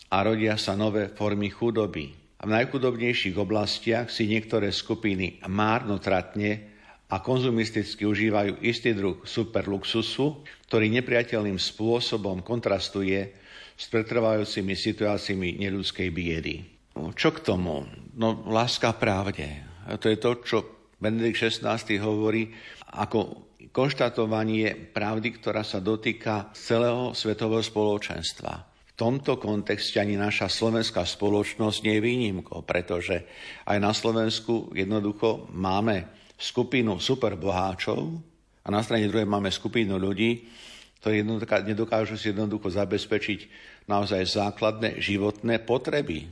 a 0.08 0.24
rodia 0.24 0.56
sa 0.56 0.72
nové 0.72 1.12
formy 1.12 1.52
chudoby 1.52 2.08
a 2.40 2.48
v 2.48 2.54
najchudobnejších 2.56 3.36
oblastiach 3.36 4.08
si 4.08 4.32
niektoré 4.32 4.72
skupiny 4.72 5.44
márnotratne 5.44 6.72
a 7.12 7.20
konzumisticky 7.20 8.08
užívajú 8.08 8.64
istý 8.64 8.96
druh 8.96 9.20
superluxusu, 9.26 10.40
ktorý 10.72 10.88
nepriateľným 10.88 11.60
spôsobom 11.60 12.40
kontrastuje 12.40 13.36
s 13.76 13.84
pretrvajúcimi 13.92 14.72
situáciami 14.72 15.60
neľudskej 15.60 16.08
biedy. 16.08 16.54
No, 16.96 17.12
čo 17.12 17.36
k 17.36 17.44
tomu? 17.44 17.84
No, 18.16 18.40
láska 18.48 18.96
pravde. 18.96 19.68
To 19.84 20.06
je 20.08 20.16
to, 20.16 20.30
čo 20.48 20.56
Benedikt 20.96 21.44
XVI 21.44 21.76
hovorí 22.00 22.56
ako 22.96 23.47
konštatovanie 23.70 24.92
pravdy, 24.92 25.28
ktorá 25.38 25.62
sa 25.62 25.78
dotýka 25.82 26.52
celého 26.56 27.12
svetového 27.12 27.62
spoločenstva 27.62 28.68
tomto 28.98 29.38
kontexte 29.38 30.02
ani 30.02 30.18
naša 30.18 30.50
slovenská 30.50 31.06
spoločnosť 31.06 31.78
nie 31.86 31.94
je 31.96 32.02
výnimkou, 32.02 32.66
pretože 32.66 33.22
aj 33.70 33.78
na 33.78 33.94
Slovensku 33.94 34.74
jednoducho 34.74 35.46
máme 35.54 36.10
skupinu 36.34 36.98
superboháčov 36.98 38.18
a 38.66 38.68
na 38.74 38.82
strane 38.82 39.06
druhej 39.06 39.30
máme 39.30 39.54
skupinu 39.54 40.02
ľudí, 40.02 40.50
ktorí 40.98 41.22
nedokážu 41.62 42.18
si 42.18 42.34
jednoducho 42.34 42.74
zabezpečiť 42.74 43.40
naozaj 43.86 44.34
základné 44.34 44.98
životné 44.98 45.62
potreby. 45.62 46.26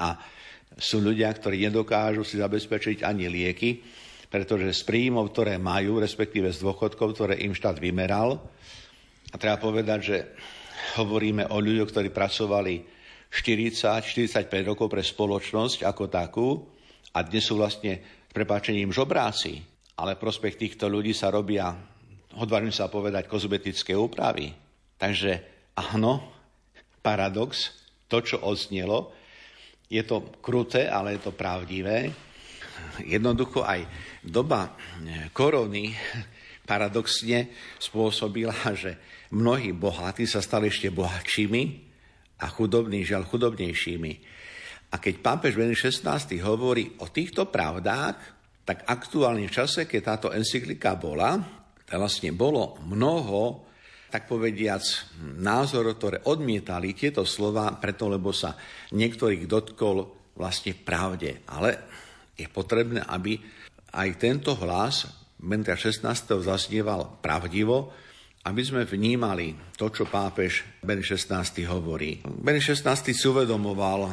A 0.00 0.16
sú 0.80 1.04
ľudia, 1.04 1.28
ktorí 1.28 1.60
nedokážu 1.68 2.24
si 2.24 2.40
zabezpečiť 2.40 3.04
ani 3.04 3.28
lieky, 3.28 3.84
pretože 4.28 4.70
z 4.72 4.82
príjmov, 4.84 5.32
ktoré 5.32 5.56
majú, 5.56 6.00
respektíve 6.00 6.52
z 6.52 6.60
dôchodkov, 6.60 7.16
ktoré 7.16 7.34
im 7.40 7.56
štát 7.56 7.80
vymeral, 7.80 8.40
a 9.28 9.36
treba 9.36 9.60
povedať, 9.60 10.00
že 10.00 10.16
hovoríme 10.96 11.52
o 11.52 11.60
ľuďoch, 11.60 11.92
ktorí 11.92 12.08
pracovali 12.08 12.74
40-45 13.28 14.48
rokov 14.64 14.88
pre 14.88 15.04
spoločnosť 15.04 15.84
ako 15.84 16.04
takú 16.08 16.48
a 17.12 17.20
dnes 17.20 17.44
sú 17.44 17.60
vlastne 17.60 18.00
prepáčením 18.32 18.88
žobráci. 18.88 19.60
Ale 19.98 20.16
prospech 20.16 20.56
týchto 20.56 20.88
ľudí 20.88 21.12
sa 21.12 21.28
robia, 21.28 21.74
hodvarím 22.38 22.72
sa 22.72 22.88
povedať, 22.88 23.28
kozmetické 23.28 23.92
úpravy. 23.92 24.54
Takže 24.96 25.44
áno, 25.76 26.22
paradox, 27.04 27.74
to, 28.08 28.24
čo 28.24 28.40
odznelo, 28.40 29.12
je 29.92 30.00
to 30.06 30.24
kruté, 30.40 30.88
ale 30.88 31.18
je 31.18 31.28
to 31.28 31.32
pravdivé. 31.34 32.14
Jednoducho 33.02 33.66
aj 33.66 33.84
doba 34.24 34.74
korony 35.32 35.94
paradoxne 36.68 37.48
spôsobila, 37.80 38.54
že 38.76 39.00
mnohí 39.32 39.72
bohatí 39.72 40.28
sa 40.28 40.44
stali 40.44 40.68
ešte 40.68 40.92
bohatšími 40.92 41.62
a 42.44 42.46
chudobní, 42.52 43.02
žiaľ 43.08 43.24
chudobnejšími. 43.24 44.12
A 44.88 44.96
keď 45.00 45.14
pápež 45.20 45.56
Benedikt 45.56 45.84
XVI 45.84 46.20
hovorí 46.44 46.96
o 47.00 47.08
týchto 47.08 47.48
pravdách, 47.48 48.16
tak 48.68 48.84
aktuálne 48.84 49.48
v 49.48 49.56
čase, 49.56 49.88
keď 49.88 50.00
táto 50.04 50.28
encyklika 50.32 50.96
bola, 50.96 51.40
tak 51.88 51.96
vlastne 51.96 52.36
bolo 52.36 52.76
mnoho, 52.84 53.64
tak 54.08 54.28
povediac, 54.28 54.84
názorov, 55.40 55.96
ktoré 55.96 56.18
odmietali 56.28 56.96
tieto 56.96 57.24
slova, 57.28 57.76
preto 57.76 58.08
lebo 58.08 58.32
sa 58.32 58.56
niektorých 58.92 59.44
dotkol 59.44 60.04
vlastne 60.36 60.72
pravde. 60.72 61.44
Ale 61.48 61.88
je 62.36 62.48
potrebné, 62.48 63.04
aby 63.04 63.36
aj 63.92 64.08
tento 64.20 64.52
hlas 64.58 65.08
Benedikta 65.38 65.78
16. 65.78 66.42
zaznieval 66.42 67.22
pravdivo, 67.22 67.94
aby 68.42 68.62
sme 68.62 68.82
vnímali 68.82 69.54
to, 69.78 69.86
čo 69.86 70.10
pápež 70.10 70.66
Ben 70.82 70.98
16. 70.98 71.30
hovorí. 71.70 72.18
Ben 72.26 72.58
16. 72.58 72.82
si 73.14 73.24
uvedomoval 73.30 74.10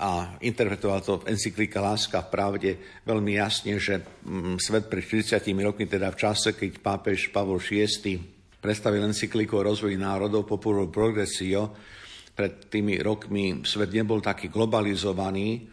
a 0.00 0.40
interpretoval 0.40 1.04
to 1.04 1.20
v 1.20 1.36
encyklika 1.36 1.84
Láska 1.84 2.24
v 2.24 2.32
pravde 2.32 2.70
veľmi 3.04 3.36
jasne, 3.36 3.76
že 3.76 4.00
mm, 4.00 4.56
svet 4.56 4.88
pred 4.88 5.04
40 5.04 5.44
rokmi, 5.60 5.84
teda 5.84 6.08
v 6.08 6.20
čase, 6.20 6.56
keď 6.56 6.80
pápež 6.80 7.28
Pavol 7.28 7.60
VI 7.60 8.16
predstavil 8.62 9.04
encykliku 9.04 9.60
o 9.60 9.66
rozvoji 9.66 10.00
národov 10.00 10.48
Populum 10.48 10.88
Progressio, 10.88 11.76
pred 12.32 12.72
tými 12.72 12.96
rokmi 13.04 13.60
svet 13.68 13.92
nebol 13.92 14.24
taký 14.24 14.48
globalizovaný, 14.48 15.68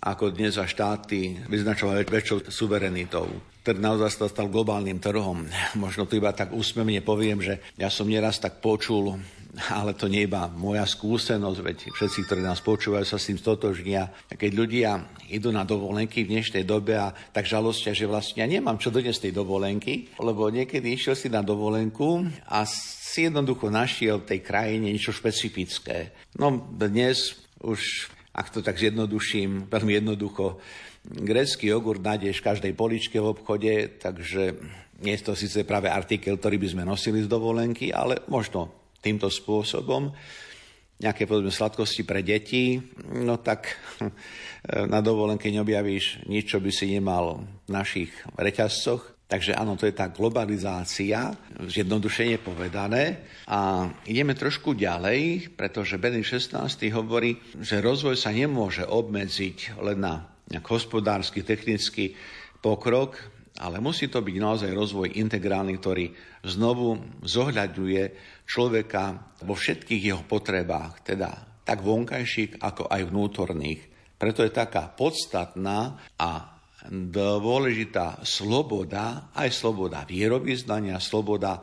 ako 0.00 0.32
dnes 0.32 0.56
a 0.56 0.64
štáty 0.64 1.36
vyznačovali 1.44 2.08
väčšou 2.08 2.48
suverenitou. 2.48 3.28
Ten 3.60 3.76
naozaj 3.76 4.16
sa 4.16 4.32
stal 4.32 4.48
globálnym 4.48 4.96
trhom. 4.96 5.44
Možno 5.76 6.08
to 6.08 6.16
iba 6.16 6.32
tak 6.32 6.56
úsmevne 6.56 7.04
poviem, 7.04 7.44
že 7.44 7.60
ja 7.76 7.92
som 7.92 8.08
nieraz 8.08 8.40
tak 8.40 8.64
počul, 8.64 9.20
ale 9.68 9.92
to 9.92 10.08
nie 10.08 10.24
iba 10.24 10.48
moja 10.48 10.88
skúsenosť, 10.88 11.58
veď 11.60 11.78
všetci, 11.92 12.18
ktorí 12.24 12.40
nás 12.40 12.64
počúvajú, 12.64 13.04
sa 13.04 13.20
s 13.20 13.28
tým 13.28 13.36
stotožnia. 13.36 14.08
Keď 14.32 14.50
ľudia 14.56 15.04
idú 15.28 15.52
na 15.52 15.68
dovolenky 15.68 16.24
v 16.24 16.40
dnešnej 16.40 16.64
dobe 16.64 16.96
a 16.96 17.12
tak 17.12 17.44
žalostia, 17.44 17.92
že 17.92 18.08
vlastne 18.08 18.40
ja 18.40 18.48
nemám 18.48 18.80
čo 18.80 18.88
doniesť 18.88 19.28
tej 19.28 19.36
dovolenky, 19.36 20.16
lebo 20.16 20.48
niekedy 20.48 20.96
išiel 20.96 21.12
si 21.12 21.28
na 21.28 21.44
dovolenku 21.44 22.24
a 22.48 22.64
si 22.64 23.28
jednoducho 23.28 23.68
našiel 23.68 24.24
v 24.24 24.28
tej 24.32 24.40
krajine 24.40 24.88
niečo 24.88 25.12
špecifické. 25.12 26.16
No 26.40 26.56
dnes 26.72 27.36
už 27.60 28.08
ak 28.40 28.48
to 28.48 28.64
tak 28.64 28.80
zjednoduším, 28.80 29.68
veľmi 29.68 30.00
jednoducho, 30.00 30.56
grécky 31.04 31.68
jogurt 31.68 32.00
nájdeš 32.00 32.40
v 32.40 32.48
každej 32.48 32.72
poličke 32.72 33.20
v 33.20 33.36
obchode, 33.36 34.00
takže 34.00 34.56
nie 35.04 35.12
je 35.12 35.24
to 35.24 35.36
síce 35.36 35.60
práve 35.68 35.92
artikel, 35.92 36.40
ktorý 36.40 36.56
by 36.56 36.68
sme 36.72 36.88
nosili 36.88 37.20
z 37.20 37.28
dovolenky, 37.28 37.92
ale 37.92 38.24
možno 38.32 38.72
týmto 39.04 39.28
spôsobom 39.28 40.12
nejaké 41.00 41.24
povedzme 41.24 41.48
sladkosti 41.52 42.04
pre 42.04 42.20
deti, 42.20 42.76
no 43.12 43.40
tak 43.40 43.76
na 44.92 45.00
dovolenke 45.00 45.48
neobjavíš 45.48 46.28
nič, 46.28 46.52
čo 46.52 46.60
by 46.60 46.68
si 46.68 46.92
nemal 46.92 47.44
v 47.64 47.68
našich 47.72 48.12
reťazcoch. 48.36 49.19
Takže 49.30 49.54
áno, 49.54 49.78
to 49.78 49.86
je 49.86 49.94
tá 49.94 50.10
globalizácia, 50.10 51.30
zjednodušene 51.62 52.42
povedané. 52.42 53.30
A 53.46 53.86
ideme 54.02 54.34
trošku 54.34 54.74
ďalej, 54.74 55.54
pretože 55.54 56.02
Benedikt 56.02 56.34
XVI 56.34 56.66
hovorí, 56.90 57.38
že 57.62 57.78
rozvoj 57.78 58.18
sa 58.18 58.34
nemôže 58.34 58.82
obmedziť 58.82 59.78
len 59.78 60.02
na 60.02 60.26
hospodársky, 60.66 61.46
technický 61.46 62.18
pokrok, 62.58 63.22
ale 63.62 63.78
musí 63.78 64.10
to 64.10 64.18
byť 64.18 64.36
naozaj 64.42 64.70
rozvoj 64.74 65.14
integrálny, 65.14 65.78
ktorý 65.78 66.10
znovu 66.42 66.98
zohľadňuje 67.22 68.04
človeka 68.50 69.30
vo 69.46 69.54
všetkých 69.54 70.10
jeho 70.10 70.26
potrebách, 70.26 71.06
teda 71.06 71.62
tak 71.62 71.86
vonkajších, 71.86 72.58
ako 72.58 72.90
aj 72.90 73.02
vnútorných. 73.06 73.82
Preto 74.18 74.42
je 74.42 74.50
taká 74.50 74.90
podstatná 74.90 76.02
a 76.18 76.59
dôležitá 76.88 78.24
sloboda, 78.24 79.28
aj 79.36 79.52
sloboda 79.52 80.08
vierovýznania, 80.08 80.96
sloboda 80.96 81.60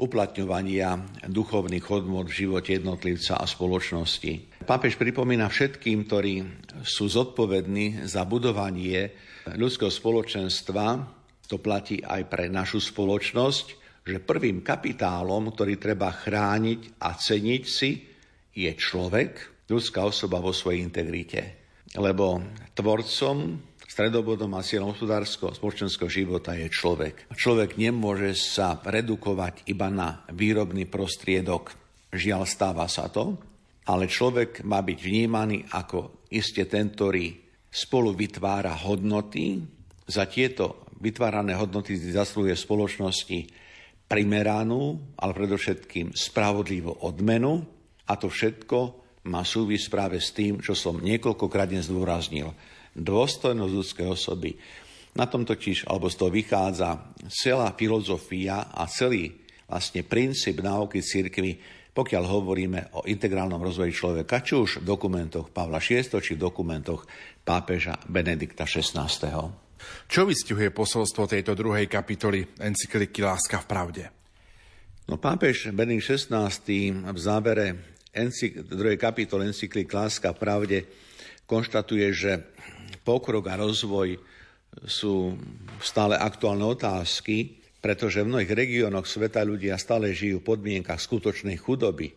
uplatňovania 0.00 0.96
duchovných 1.28 1.84
hodnot 1.84 2.32
v 2.32 2.38
živote 2.46 2.80
jednotlivca 2.80 3.36
a 3.36 3.44
spoločnosti. 3.44 4.64
Pápež 4.64 4.96
pripomína 4.96 5.50
všetkým, 5.52 6.08
ktorí 6.08 6.34
sú 6.80 7.10
zodpovední 7.10 8.08
za 8.08 8.24
budovanie 8.24 9.12
ľudského 9.58 9.92
spoločenstva, 9.92 11.04
to 11.44 11.58
platí 11.58 12.00
aj 12.00 12.30
pre 12.30 12.46
našu 12.48 12.80
spoločnosť, 12.80 13.66
že 14.06 14.24
prvým 14.24 14.64
kapitálom, 14.64 15.52
ktorý 15.52 15.76
treba 15.76 16.08
chrániť 16.08 17.02
a 17.04 17.12
ceniť 17.12 17.62
si, 17.68 17.90
je 18.56 18.70
človek, 18.72 19.66
ľudská 19.68 20.02
osoba 20.02 20.40
vo 20.40 20.50
svojej 20.50 20.80
integrite. 20.82 21.40
Lebo 21.98 22.40
tvorcom 22.72 23.69
Stredobodom 24.00 24.56
a 24.56 24.64
cieľom 24.64 24.96
hospodárskeho 24.96 25.52
spoločenského 25.52 26.08
života 26.08 26.56
je 26.56 26.72
človek. 26.72 27.28
Človek 27.36 27.76
nemôže 27.76 28.32
sa 28.32 28.80
redukovať 28.80 29.68
iba 29.68 29.92
na 29.92 30.24
výrobný 30.32 30.88
prostriedok. 30.88 31.76
Žiaľ, 32.08 32.48
stáva 32.48 32.88
sa 32.88 33.12
to, 33.12 33.36
ale 33.84 34.08
človek 34.08 34.64
má 34.64 34.80
byť 34.80 34.98
vnímaný 35.04 35.68
ako 35.76 36.24
iste 36.32 36.64
ten, 36.64 36.88
ktorý 36.88 37.44
spolu 37.68 38.16
vytvára 38.16 38.72
hodnoty. 38.72 39.60
Za 40.08 40.24
tieto 40.24 40.88
vytvárané 40.96 41.52
hodnoty 41.60 41.92
zaslúje 42.00 42.56
spoločnosti 42.56 43.52
primeranú, 44.08 44.96
ale 45.20 45.36
predovšetkým 45.36 46.16
spravodlivú 46.16 47.04
odmenu. 47.04 47.68
A 48.08 48.16
to 48.16 48.32
všetko 48.32 48.78
má 49.28 49.44
súvisť 49.44 49.92
práve 49.92 50.24
s 50.24 50.32
tým, 50.32 50.64
čo 50.64 50.72
som 50.72 51.04
niekoľkokrát 51.04 51.68
dnes 51.68 51.92
zdôraznil 51.92 52.48
dôstojnosť 52.96 53.72
ľudskej 53.74 54.06
osoby. 54.10 54.56
Na 55.18 55.26
tom 55.26 55.42
totiž, 55.42 55.90
alebo 55.90 56.06
z 56.06 56.16
toho 56.18 56.30
vychádza 56.30 57.14
celá 57.30 57.74
filozofia 57.74 58.70
a 58.70 58.86
celý 58.86 59.34
vlastne 59.66 60.06
princíp 60.06 60.62
náuky 60.62 61.02
cirkvi, 61.02 61.58
pokiaľ 61.90 62.24
hovoríme 62.26 62.80
o 63.02 63.06
integrálnom 63.06 63.58
rozvoji 63.58 63.90
človeka, 63.90 64.42
či 64.42 64.54
už 64.54 64.70
v 64.82 64.88
dokumentoch 64.88 65.50
Pavla 65.50 65.82
VI, 65.82 66.06
či 66.06 66.38
v 66.38 66.42
dokumentoch 66.46 67.06
pápeža 67.42 67.98
Benedikta 68.06 68.62
XVI. 68.62 69.10
Čo 70.06 70.22
vystihuje 70.28 70.70
posolstvo 70.70 71.26
tejto 71.26 71.58
druhej 71.58 71.90
kapitoly 71.90 72.46
encykliky 72.62 73.24
Láska 73.26 73.58
v 73.64 73.66
pravde? 73.66 74.04
No, 75.10 75.18
pápež 75.18 75.74
Benedikt 75.74 76.06
XVI 76.06 76.54
v 77.10 77.18
závere 77.18 77.66
encyk- 78.14 78.62
druhej 78.62 78.94
kapitoly 78.94 79.50
encykliky 79.50 79.90
Láska 79.90 80.30
v 80.30 80.38
pravde 80.38 80.78
konštatuje, 81.50 82.06
že 82.14 82.32
pokrok 83.02 83.48
a 83.50 83.58
rozvoj 83.58 84.20
sú 84.86 85.34
stále 85.82 86.14
aktuálne 86.14 86.62
otázky, 86.62 87.58
pretože 87.80 88.22
v 88.22 88.30
mnohých 88.30 88.52
regiónoch 88.52 89.08
sveta 89.08 89.42
ľudia 89.42 89.80
stále 89.80 90.12
žijú 90.12 90.44
v 90.44 90.48
podmienkach 90.54 91.00
skutočnej 91.00 91.56
chudoby. 91.58 92.12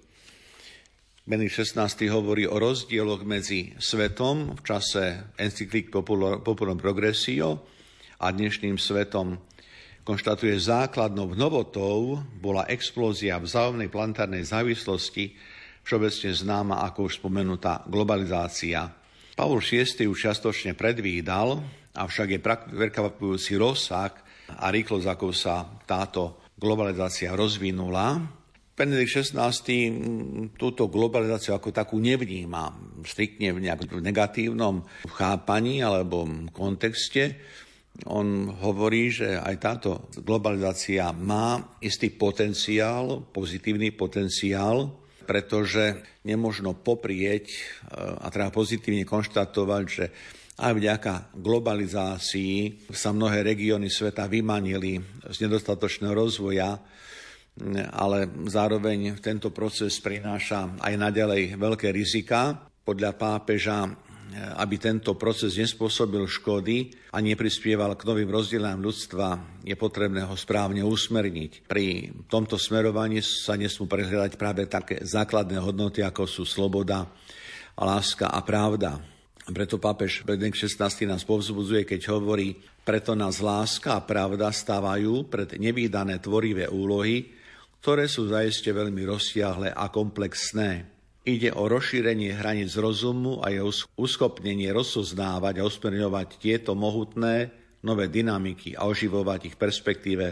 Benedikt 1.24 1.56
XVI 1.56 1.88
hovorí 2.12 2.44
o 2.44 2.60
rozdieloch 2.60 3.24
medzi 3.24 3.72
svetom 3.80 4.60
v 4.60 4.62
čase 4.68 5.34
encyklík 5.40 5.88
Populum 6.44 6.76
Progressio 6.76 7.64
a 8.20 8.28
dnešným 8.28 8.76
svetom 8.76 9.40
konštatuje 10.04 10.52
základnou 10.60 11.32
novotou 11.32 12.20
bola 12.44 12.68
explózia 12.68 13.40
vzájomnej 13.40 13.88
plantárnej 13.88 14.44
závislosti, 14.44 15.32
všeobecne 15.88 16.32
známa 16.36 16.84
ako 16.92 17.08
už 17.08 17.24
spomenutá 17.24 17.88
globalizácia 17.88 19.03
Pavol 19.34 19.66
VI 19.66 20.06
už 20.06 20.30
častočne 20.30 20.78
predvídal, 20.78 21.58
avšak 21.98 22.38
je 22.38 22.40
prekvapujúci 22.70 23.58
rozsah 23.58 24.14
a 24.62 24.70
rýchlosť, 24.70 25.08
ako 25.10 25.28
sa 25.34 25.66
táto 25.90 26.54
globalizácia 26.54 27.34
rozvinula. 27.34 28.22
Benedikt 28.74 29.26
XVI 29.26 29.54
túto 30.58 30.86
globalizáciu 30.90 31.58
ako 31.58 31.74
takú 31.74 31.98
nevníma 31.98 32.74
striktne 33.06 33.54
v 33.54 33.70
nejakom 33.70 34.02
negatívnom 34.02 34.86
chápaní 35.18 35.82
alebo 35.82 36.26
kontexte. 36.54 37.38
On 38.10 38.50
hovorí, 38.50 39.14
že 39.14 39.38
aj 39.38 39.56
táto 39.62 40.10
globalizácia 40.22 41.14
má 41.14 41.78
istý 41.82 42.10
potenciál, 42.14 43.22
pozitívny 43.30 43.94
potenciál, 43.94 45.03
pretože 45.24 46.04
nemožno 46.28 46.76
poprieť 46.76 47.46
e, 47.50 47.58
a 47.98 48.28
treba 48.30 48.52
pozitívne 48.52 49.08
konštatovať, 49.08 49.84
že 49.88 50.06
aj 50.54 50.74
vďaka 50.78 51.14
globalizácii 51.34 52.86
sa 52.94 53.10
mnohé 53.10 53.42
regióny 53.42 53.90
sveta 53.90 54.30
vymanili 54.30 55.02
z 55.26 55.38
nedostatočného 55.42 56.14
rozvoja, 56.14 56.78
ale 57.90 58.30
zároveň 58.46 59.18
tento 59.18 59.50
proces 59.50 59.98
prináša 59.98 60.78
aj 60.78 60.94
naďalej 60.94 61.58
veľké 61.58 61.90
rizika. 61.90 62.54
Podľa 62.86 63.18
pápeža 63.18 63.90
aby 64.34 64.76
tento 64.82 65.14
proces 65.14 65.56
nespôsobil 65.58 66.26
škody 66.26 66.92
a 67.14 67.22
neprispieval 67.22 67.94
k 67.94 68.06
novým 68.10 68.30
rozdielam 68.30 68.82
ľudstva, 68.82 69.62
je 69.62 69.78
potrebné 69.78 70.26
ho 70.26 70.36
správne 70.38 70.82
usmerniť. 70.82 71.70
Pri 71.70 72.10
tomto 72.26 72.58
smerovaní 72.58 73.22
sa 73.22 73.54
nesmú 73.54 73.86
prehľadať 73.86 74.34
práve 74.38 74.66
také 74.66 75.02
základné 75.06 75.62
hodnoty, 75.62 76.02
ako 76.02 76.26
sú 76.26 76.44
sloboda, 76.46 77.06
láska 77.78 78.30
a 78.30 78.42
pravda. 78.42 79.02
Preto 79.44 79.76
pápež 79.76 80.24
Benedikt 80.24 80.56
XVI 80.56 80.88
nás 81.04 81.28
povzbudzuje, 81.28 81.84
keď 81.84 82.16
hovorí, 82.16 82.56
preto 82.88 83.12
nás 83.12 83.44
láska 83.44 84.00
a 84.00 84.06
pravda 84.06 84.52
stávajú 84.52 85.28
pred 85.28 85.60
nevýdané 85.60 86.24
tvorivé 86.24 86.72
úlohy, 86.72 87.28
ktoré 87.84 88.08
sú 88.08 88.32
zaiste 88.32 88.72
veľmi 88.72 89.04
rozsiahle 89.04 89.76
a 89.76 89.92
komplexné. 89.92 90.93
Ide 91.24 91.56
o 91.56 91.72
rozšírenie 91.72 92.36
hraníc 92.36 92.76
rozumu 92.76 93.40
a 93.40 93.48
jeho 93.48 93.72
uschopnenie 93.96 94.68
rozoznávať 94.76 95.64
a 95.64 95.68
usmerňovať 95.68 96.36
tieto 96.36 96.76
mohutné 96.76 97.48
nové 97.80 98.12
dynamiky 98.12 98.76
a 98.76 98.84
oživovať 98.92 99.48
ich 99.48 99.56
v 99.56 99.62
perspektíve 99.64 100.26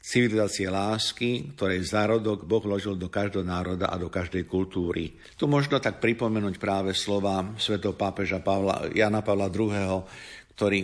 civilizácie 0.00 0.72
lásky, 0.72 1.56
ktorej 1.56 1.84
zárodok 1.84 2.48
Boh 2.48 2.64
ložil 2.64 2.96
do 2.96 3.12
každého 3.12 3.44
národa 3.44 3.92
a 3.92 4.00
do 4.00 4.08
každej 4.08 4.48
kultúry. 4.48 5.12
Tu 5.36 5.44
možno 5.44 5.76
tak 5.76 6.00
pripomenúť 6.00 6.56
práve 6.56 6.96
slova 6.96 7.56
svetov 7.60 7.96
pápeža 7.96 8.40
Pavla, 8.40 8.88
Jana 8.96 9.20
Pavla 9.20 9.52
II., 9.52 10.08
ktorý 10.56 10.78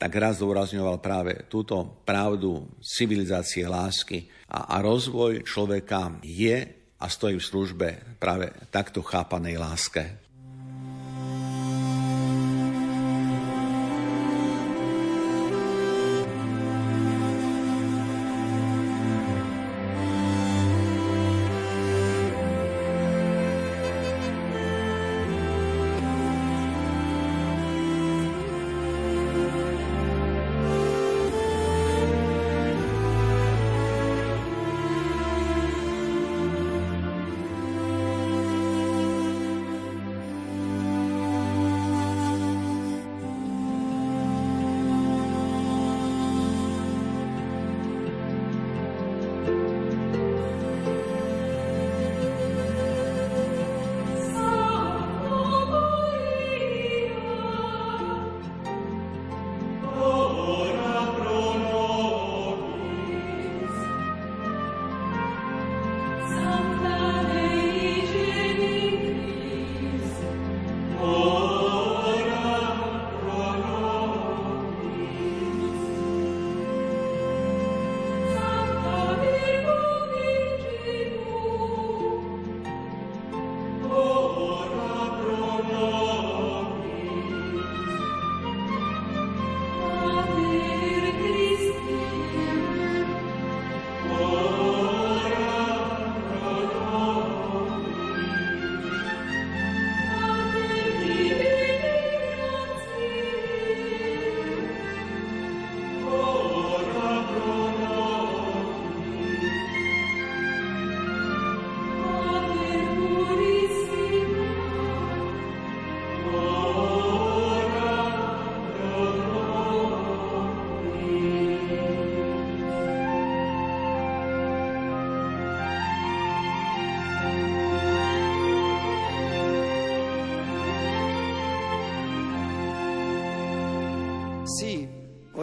tak 0.00 0.16
raz 0.16 0.42
zdôrazňoval 0.42 0.98
práve 0.98 1.44
túto 1.46 2.02
pravdu 2.02 2.66
civilizácie 2.82 3.68
lásky. 3.70 4.26
A, 4.50 4.74
a 4.74 4.76
rozvoj 4.82 5.46
človeka 5.46 6.18
je 6.26 6.79
a 7.00 7.06
stojí 7.08 7.40
v 7.40 7.48
službe 7.48 7.88
práve 8.20 8.52
takto 8.68 9.00
chápanej 9.00 9.56
láske. 9.56 10.29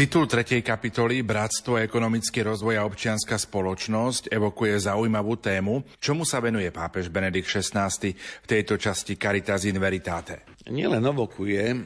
Titul 0.00 0.24
tretej 0.24 0.64
kapitoly 0.64 1.20
Bratstvo, 1.20 1.76
ekonomický 1.76 2.40
rozvoj 2.40 2.80
a 2.80 2.88
občianská 2.88 3.36
spoločnosť 3.36 4.32
evokuje 4.32 4.88
zaujímavú 4.88 5.36
tému, 5.36 5.84
čomu 6.00 6.24
sa 6.24 6.40
venuje 6.40 6.72
pápež 6.72 7.12
Benedikt 7.12 7.44
XVI 7.44 7.92
v 8.16 8.46
tejto 8.48 8.80
časti 8.80 9.20
Caritas 9.20 9.68
in 9.68 9.76
Veritate. 9.76 10.48
Nielen 10.72 11.04
evokuje 11.04 11.76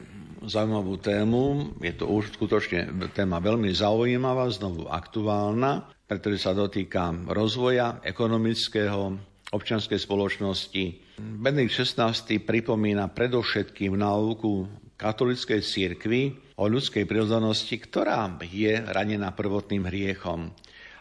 zaujímavú 0.47 0.95
tému, 0.95 1.75
je 1.83 1.91
to 1.91 2.07
už 2.07 2.39
skutočne 2.39 2.87
téma 3.11 3.43
veľmi 3.43 3.75
zaujímavá, 3.75 4.47
znovu 4.47 4.87
aktuálna, 4.87 5.91
pretože 6.07 6.47
sa 6.47 6.55
dotýka 6.55 7.11
rozvoja 7.27 7.99
ekonomického, 7.99 9.11
občianskej 9.51 9.99
spoločnosti. 9.99 10.83
Benedikt 11.19 11.83
XVI 11.83 12.15
pripomína 12.15 13.11
predovšetkým 13.11 13.91
náuku 13.99 14.71
katolickej 14.95 15.59
cirkvi 15.59 16.44
o 16.55 16.63
ľudskej 16.71 17.03
prirodzenosti, 17.03 17.75
ktorá 17.83 18.39
je 18.47 18.79
ranená 18.79 19.35
prvotným 19.35 19.87
hriechom. 19.91 20.51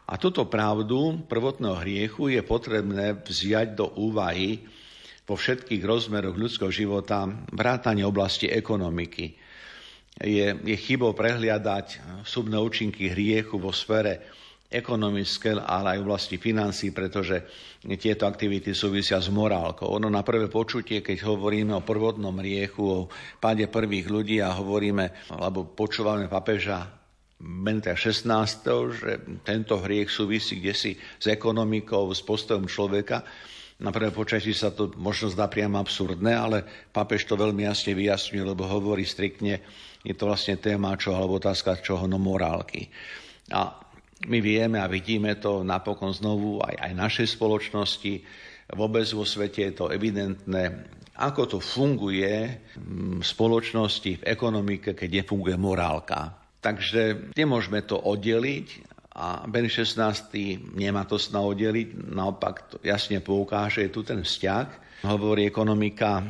A 0.04 0.20
túto 0.20 0.44
pravdu 0.50 1.24
prvotného 1.24 1.80
hriechu 1.80 2.28
je 2.28 2.42
potrebné 2.44 3.16
vziať 3.24 3.78
do 3.78 3.88
úvahy 3.96 4.60
vo 5.24 5.38
všetkých 5.38 5.80
rozmeroch 5.80 6.36
ľudského 6.36 6.68
života, 6.68 7.24
vrátane 7.54 8.04
oblasti 8.04 8.44
ekonomiky. 8.50 9.32
Je, 10.20 10.46
je 10.52 10.76
chybou 10.76 11.16
prehliadať 11.16 12.20
subné 12.22 12.60
účinky 12.60 13.10
hriechu 13.10 13.56
vo 13.56 13.72
sfére 13.72 14.43
ekonomické, 14.74 15.54
ale 15.54 15.94
aj 15.94 15.98
v 16.02 16.06
oblasti 16.10 16.36
financí, 16.36 16.90
pretože 16.90 17.46
tieto 17.96 18.26
aktivity 18.26 18.74
súvisia 18.74 19.22
s 19.22 19.30
morálkou. 19.30 19.86
Ono 19.86 20.10
na 20.10 20.26
prvé 20.26 20.50
počutie, 20.50 20.98
keď 21.00 21.22
hovoríme 21.24 21.72
o 21.78 21.86
prvotnom 21.86 22.34
riechu, 22.42 22.82
o 22.82 23.08
páde 23.38 23.70
prvých 23.70 24.10
ľudí 24.10 24.42
a 24.42 24.52
hovoríme, 24.52 25.30
alebo 25.30 25.70
počúvame 25.70 26.26
papeža 26.26 26.90
Benita 27.38 27.94
16., 27.94 28.26
že 28.94 29.10
tento 29.46 29.78
hriech 29.78 30.10
súvisí 30.10 30.58
kde 30.58 30.74
si 30.74 30.92
s 30.98 31.26
ekonomikou, 31.30 32.10
s 32.10 32.24
postojom 32.24 32.66
človeka, 32.66 33.22
na 33.82 33.90
prvé 33.90 34.14
počasí 34.14 34.54
sa 34.54 34.70
to 34.70 34.94
možno 34.94 35.34
zdá 35.34 35.50
priamo 35.50 35.82
absurdné, 35.82 36.30
ale 36.30 36.62
papež 36.94 37.26
to 37.26 37.34
veľmi 37.34 37.66
jasne 37.66 37.98
vyjasňuje, 37.98 38.42
lebo 38.54 38.70
hovorí 38.70 39.02
striktne, 39.02 39.58
je 40.06 40.14
to 40.14 40.30
vlastne 40.30 40.54
téma 40.62 40.94
čo, 40.94 41.10
alebo 41.10 41.42
otázka 41.42 41.82
čoho, 41.82 42.06
no 42.06 42.22
morálky. 42.22 42.86
A 43.50 43.83
my 44.26 44.38
vieme 44.40 44.80
a 44.80 44.90
vidíme 44.90 45.36
to 45.36 45.64
napokon 45.64 46.12
znovu 46.12 46.60
aj, 46.64 46.80
aj 46.80 46.92
našej 46.96 47.26
spoločnosti, 47.36 48.12
vôbec 48.72 49.04
vo 49.12 49.24
svete 49.28 49.70
je 49.70 49.72
to 49.76 49.86
evidentné, 49.92 50.88
ako 51.14 51.46
to 51.46 51.58
funguje 51.62 52.58
v 52.74 53.22
spoločnosti, 53.22 54.24
v 54.24 54.26
ekonomike, 54.26 54.98
keď 54.98 55.22
nefunguje 55.22 55.54
morálka. 55.54 56.34
Takže 56.58 57.30
nemôžeme 57.36 57.84
to 57.84 58.00
oddeliť 58.00 58.94
a 59.14 59.46
Ben 59.46 59.70
16. 59.70 59.94
nemá 60.74 61.06
to 61.06 61.20
sna 61.22 61.38
oddeliť, 61.44 62.10
naopak 62.10 62.54
to 62.66 62.76
jasne 62.82 63.22
poukáže, 63.22 63.86
je 63.86 63.94
tu 63.94 64.02
ten 64.02 64.26
vzťah. 64.26 64.66
Hovorí 65.06 65.46
ekonomika, 65.46 66.24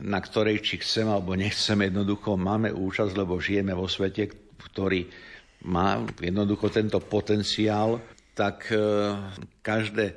na 0.00 0.22
ktorej 0.22 0.64
či 0.64 0.80
chceme 0.80 1.12
alebo 1.12 1.36
nechceme, 1.36 1.90
jednoducho 1.90 2.40
máme 2.40 2.72
účasť, 2.72 3.12
lebo 3.12 3.42
žijeme 3.42 3.76
vo 3.76 3.90
svete, 3.90 4.30
ktorý 4.56 5.04
má 5.66 6.00
jednoducho 6.20 6.72
tento 6.72 7.00
potenciál, 7.00 8.00
tak 8.32 8.72
e, 8.72 8.80
každé 9.60 10.16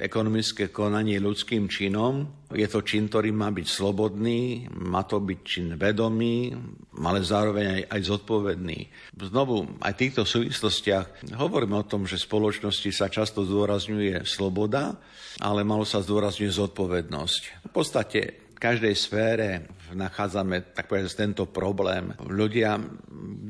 ekonomické 0.00 0.72
konanie 0.72 1.20
ľudským 1.20 1.68
činom. 1.68 2.24
Je 2.54 2.64
to 2.64 2.80
čin, 2.80 3.10
ktorý 3.10 3.34
má 3.34 3.52
byť 3.52 3.66
slobodný, 3.66 4.70
má 4.72 5.04
to 5.04 5.20
byť 5.20 5.40
čin 5.44 5.68
vedomý, 5.76 6.54
ale 6.96 7.20
zároveň 7.20 7.66
aj, 7.66 7.82
aj 7.92 8.00
zodpovedný. 8.08 8.78
Znovu, 9.18 9.68
aj 9.82 9.92
v 9.92 10.00
týchto 10.00 10.22
súvislostiach 10.24 11.36
hovoríme 11.36 11.76
o 11.76 11.88
tom, 11.88 12.08
že 12.08 12.16
v 12.20 12.28
spoločnosti 12.30 12.90
sa 12.94 13.12
často 13.12 13.44
zdôrazňuje 13.44 14.24
sloboda, 14.24 14.96
ale 15.40 15.66
malo 15.66 15.84
sa 15.84 16.00
zdôrazňuje 16.00 16.52
zodpovednosť. 16.52 17.42
V 17.68 17.70
podstate 17.72 18.20
každej 18.62 18.94
sfére 18.94 19.66
nachádzame 19.90 20.70
tak 20.70 20.86
povedať, 20.86 21.18
tento 21.18 21.50
problém. 21.50 22.14
Ľudia, 22.22 22.78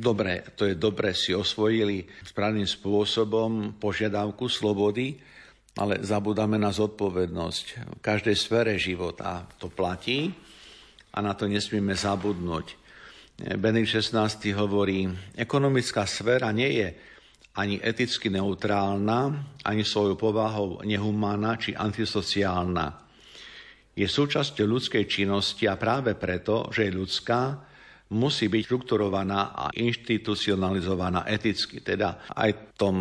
dobre, 0.01 0.41
to 0.57 0.65
je 0.65 0.75
dobre, 0.81 1.13
si 1.13 1.37
osvojili 1.37 2.09
správnym 2.25 2.65
spôsobom 2.65 3.77
požiadavku 3.77 4.49
slobody, 4.49 5.21
ale 5.77 6.01
zabudáme 6.01 6.57
na 6.57 6.73
zodpovednosť 6.73 7.65
v 8.01 8.01
každej 8.01 8.37
sfére 8.41 8.73
života. 8.81 9.45
To 9.61 9.69
platí 9.69 10.33
a 11.13 11.21
na 11.21 11.37
to 11.37 11.45
nesmieme 11.45 11.93
zabudnúť. 11.93 12.81
Benedikt 13.61 14.01
16. 14.01 14.49
hovorí, 14.57 15.13
ekonomická 15.37 16.09
sféra 16.09 16.49
nie 16.57 16.73
je 16.81 16.89
ani 17.53 17.77
eticky 17.85 18.33
neutrálna, 18.33 19.37
ani 19.61 19.85
svojou 19.85 20.17
povahou 20.17 20.81
nehumánna 20.89 21.61
či 21.61 21.77
antisociálna. 21.77 23.12
Je 23.93 24.09
súčasťou 24.09 24.65
ľudskej 24.65 25.05
činnosti 25.05 25.69
a 25.69 25.77
práve 25.77 26.17
preto, 26.17 26.73
že 26.73 26.89
je 26.89 26.97
ľudská, 26.97 27.43
musí 28.13 28.49
byť 28.49 28.63
štrukturovaná 28.69 29.57
a 29.57 29.65
institucionalizovaná 29.73 31.25
eticky. 31.29 31.81
Teda 31.81 32.29
aj 32.29 32.51
v 32.53 32.61
tom 32.77 32.97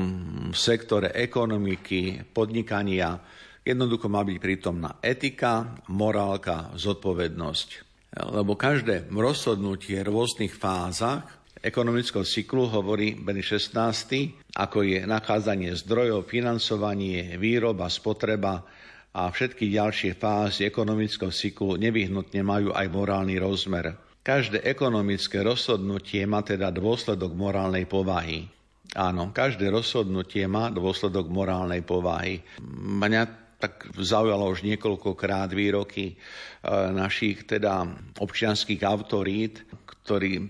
sektore 0.56 1.12
ekonomiky, 1.12 2.32
podnikania, 2.32 3.20
jednoducho 3.64 4.08
má 4.08 4.24
byť 4.24 4.38
prítomná 4.40 5.00
etika, 5.04 5.80
morálka, 5.92 6.72
zodpovednosť. 6.76 7.70
Lebo 8.12 8.60
každé 8.60 9.08
rozhodnutie 9.08 10.04
v 10.04 10.12
rôznych 10.12 10.52
fázach 10.52 11.24
ekonomického 11.62 12.26
cyklu 12.26 12.68
hovorí 12.68 13.16
Beny 13.16 13.40
16, 13.40 14.58
ako 14.58 14.84
je 14.84 15.00
nachádzanie 15.08 15.72
zdrojov, 15.78 16.28
financovanie, 16.28 17.38
výroba, 17.38 17.88
spotreba 17.88 18.66
a 19.12 19.28
všetky 19.28 19.76
ďalšie 19.76 20.16
fázy 20.16 20.64
ekonomického 20.68 21.32
cyklu 21.36 21.76
nevyhnutne 21.76 22.42
majú 22.48 22.72
aj 22.72 22.88
morálny 22.88 23.36
rozmer. 23.44 24.00
Každé 24.22 24.64
ekonomické 24.64 25.42
rozhodnutie 25.42 26.24
má 26.30 26.46
teda 26.46 26.70
dôsledok 26.70 27.34
morálnej 27.34 27.90
povahy. 27.90 28.48
Áno, 28.96 29.32
každé 29.32 29.72
rozhodnutie 29.72 30.46
má 30.48 30.70
dôsledok 30.70 31.32
morálnej 31.32 31.82
povahy. 31.82 32.44
Mňa 32.76 33.24
tak 33.62 33.94
zaujalo 33.94 34.52
už 34.52 34.66
niekoľkokrát 34.66 35.54
výroky 35.54 36.06
e, 36.12 36.16
našich 36.92 37.46
teda 37.46 37.88
občianských 38.18 38.82
autorít, 38.82 39.64
ktorí 39.86 40.50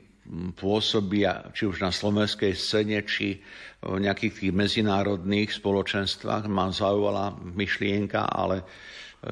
pôsobia 0.56 1.52
či 1.52 1.68
už 1.68 1.84
na 1.84 1.92
slovenskej 1.92 2.56
scéne, 2.56 3.04
či 3.04 3.44
v 3.82 3.98
nejakých 3.98 4.34
tých 4.38 4.54
medzinárodných 4.54 5.50
spoločenstvách. 5.58 6.46
Ma 6.46 6.70
zaujala 6.70 7.34
myšlienka, 7.34 8.30
ale 8.30 8.62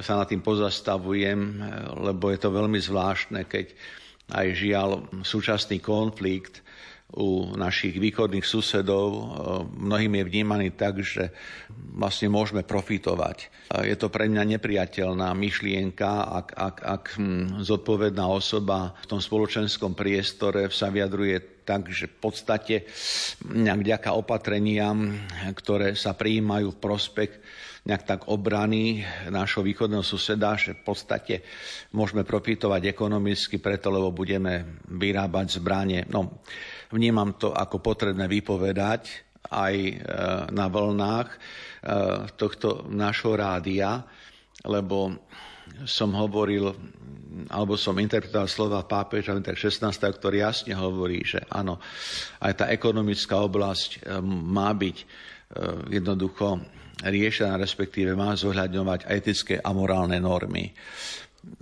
sa 0.01 0.17
nad 0.17 0.29
tým 0.29 0.41
pozastavujem, 0.45 1.39
e, 1.39 1.53
lebo 2.09 2.29
je 2.29 2.39
to 2.41 2.49
veľmi 2.53 2.77
zvláštne, 2.77 3.45
keď 3.49 3.73
aj 4.29 4.47
žiaľ 4.53 4.89
súčasný 5.25 5.81
konflikt 5.81 6.61
u 7.17 7.57
našich 7.57 7.97
východných 7.97 8.45
susedov 8.45 9.07
e, 9.09 9.21
mnohým 9.81 10.21
je 10.21 10.23
vnímaný 10.29 10.67
tak, 10.77 11.01
že 11.01 11.33
vlastne 11.97 12.29
môžeme 12.29 12.61
profitovať. 12.61 13.49
Je 13.81 13.97
to 13.97 14.13
pre 14.13 14.29
mňa 14.29 14.57
nepriateľná 14.57 15.33
myšlienka, 15.33 16.09
ak, 16.29 16.47
ak, 16.53 16.75
ak 16.85 17.03
hm, 17.17 17.65
zodpovedná 17.65 18.25
osoba 18.29 18.93
v 19.01 19.09
tom 19.09 19.21
spoločenskom 19.21 19.97
priestore 19.97 20.69
sa 20.69 20.93
vyjadruje 20.93 21.65
tak, 21.65 21.89
že 21.93 22.09
v 22.09 22.17
podstate 22.17 22.75
nejak 23.45 23.79
vďaka 23.85 24.09
opatreniam, 24.17 25.13
ktoré 25.53 25.93
sa 25.93 26.17
prijímajú 26.17 26.73
v 26.73 26.81
prospech 26.81 27.31
nejak 27.87 28.03
tak 28.03 28.21
obrany 28.27 29.05
nášho 29.31 29.63
východného 29.63 30.03
suseda, 30.03 30.59
že 30.59 30.75
v 30.75 30.83
podstate 30.83 31.35
môžeme 31.95 32.27
profitovať 32.27 32.91
ekonomicky 32.91 33.61
preto, 33.61 33.87
lebo 33.87 34.11
budeme 34.11 34.83
vyrábať 34.91 35.61
zbranie. 35.61 36.03
No, 36.11 36.43
vnímam 36.91 37.39
to 37.39 37.55
ako 37.55 37.79
potrebné 37.79 38.27
vypovedať 38.27 39.29
aj 39.47 39.75
e, 39.79 39.93
na 40.51 40.67
vlnách 40.67 41.27
e, 41.31 41.37
tohto 42.35 42.91
nášho 42.91 43.33
rádia, 43.39 44.03
lebo 44.67 45.15
som 45.87 46.11
hovoril, 46.11 46.75
alebo 47.47 47.79
som 47.79 47.95
interpretoval 47.95 48.49
slova 48.51 48.81
pápeža 48.83 49.37
16., 49.39 49.79
ktorý 49.95 50.43
jasne 50.43 50.75
hovorí, 50.75 51.23
že 51.23 51.39
áno, 51.47 51.79
aj 52.43 52.53
tá 52.59 52.65
ekonomická 52.67 53.39
oblasť 53.39 54.03
e, 54.03 54.19
má 54.27 54.75
byť 54.75 54.97
jednoducho 55.89 56.61
riešená, 57.03 57.55
respektíve 57.55 58.15
má 58.15 58.35
zohľadňovať 58.35 59.07
etické 59.07 59.55
a 59.59 59.69
morálne 59.71 60.19
normy. 60.19 60.75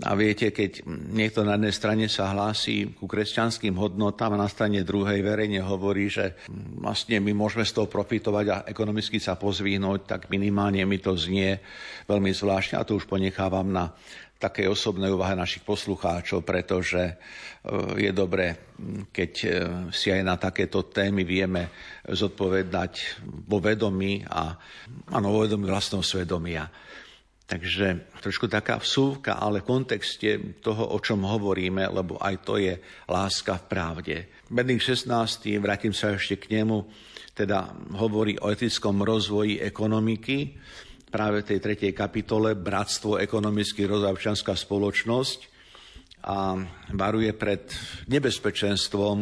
A 0.01 0.17
viete, 0.17 0.49
keď 0.49 0.81
niekto 0.89 1.45
na 1.45 1.53
jednej 1.53 1.69
strane 1.69 2.05
sa 2.09 2.33
hlási 2.33 2.97
ku 2.97 3.05
kresťanským 3.05 3.77
hodnotám 3.77 4.33
a 4.33 4.41
na 4.41 4.49
strane 4.49 4.81
druhej 4.81 5.21
verejne 5.21 5.61
hovorí, 5.61 6.09
že 6.09 6.33
vlastne 6.81 7.21
my 7.21 7.29
môžeme 7.37 7.61
z 7.61 7.77
toho 7.77 7.85
profitovať 7.85 8.45
a 8.49 8.63
ekonomicky 8.65 9.21
sa 9.21 9.37
pozvínuť, 9.37 9.99
tak 10.09 10.21
minimálne 10.33 10.81
mi 10.81 10.97
to 10.97 11.13
znie 11.13 11.61
veľmi 12.09 12.33
zvláštne 12.33 12.81
a 12.81 12.87
to 12.89 12.97
už 12.97 13.05
ponechávam 13.05 13.69
na 13.69 13.93
takej 14.37 14.69
osobnej 14.69 15.09
úvahe 15.09 15.33
našich 15.33 15.65
poslucháčov, 15.65 16.45
pretože 16.45 17.01
e, 17.01 17.13
je 17.97 18.11
dobré, 18.13 18.53
keď 19.09 19.31
e, 19.41 19.47
si 19.89 20.13
aj 20.13 20.21
na 20.21 20.37
takéto 20.37 20.85
témy 20.85 21.25
vieme 21.25 21.73
zodpovedať 22.05 23.21
vo 23.49 23.57
vedomí 23.57 24.21
a 24.29 24.53
áno, 25.09 25.33
vo 25.33 25.41
vedomí 25.41 25.65
vlastného 25.65 26.05
svedomia. 26.05 26.69
Takže 27.47 28.11
trošku 28.19 28.51
taká 28.51 28.75
vsúvka, 28.77 29.39
ale 29.39 29.63
v 29.63 29.71
kontexte 29.71 30.59
toho, 30.59 30.91
o 30.91 30.99
čom 30.99 31.23
hovoríme, 31.23 31.87
lebo 31.87 32.19
aj 32.19 32.35
to 32.43 32.59
je 32.59 32.75
láska 33.07 33.55
v 33.55 33.65
pravde. 33.71 34.15
Benedikt 34.51 34.83
16. 34.83 35.55
vrátim 35.63 35.95
sa 35.95 36.11
ešte 36.11 36.35
k 36.43 36.59
nemu, 36.59 36.83
teda 37.31 37.71
hovorí 37.95 38.35
o 38.43 38.51
etickom 38.51 38.99
rozvoji 38.99 39.63
ekonomiky, 39.63 40.59
práve 41.07 41.43
v 41.43 41.55
tej 41.55 41.59
tretej 41.63 41.91
kapitole 41.95 42.53
Bratstvo, 42.53 43.19
ekonomický 43.19 43.87
rozvoj 43.87 44.13
občianská 44.15 44.53
spoločnosť 44.53 45.39
a 46.27 46.59
varuje 46.91 47.31
pred 47.31 47.71
nebezpečenstvom 48.11 49.17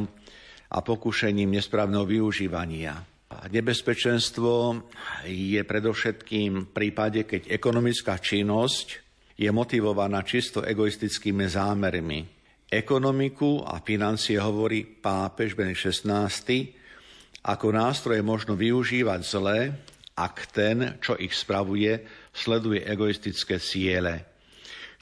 a 0.73 0.77
pokušením 0.81 1.53
nesprávneho 1.53 2.03
využívania. 2.03 2.97
Nebezpečenstvo 3.35 4.81
je 5.27 5.61
predovšetkým 5.61 6.51
v 6.65 6.71
prípade, 6.71 7.27
keď 7.27 7.51
ekonomická 7.51 8.17
činnosť 8.17 8.87
je 9.35 9.49
motivovaná 9.51 10.23
čisto 10.23 10.63
egoistickými 10.63 11.45
zámermi. 11.45 12.19
Ekonomiku 12.65 13.61
a 13.61 13.83
financie 13.83 14.39
hovorí 14.41 14.87
pápež 14.87 15.53
Benedikt 15.53 15.93
16. 15.93 17.45
Ako 17.45 17.67
nástroje 17.69 18.25
možno 18.25 18.57
využívať 18.57 19.21
zle 19.21 19.57
ak 20.15 20.35
ten, 20.55 20.95
čo 21.03 21.19
ich 21.19 21.35
spravuje, 21.35 22.07
sleduje 22.31 22.87
egoistické 22.87 23.59
ciele. 23.59 24.23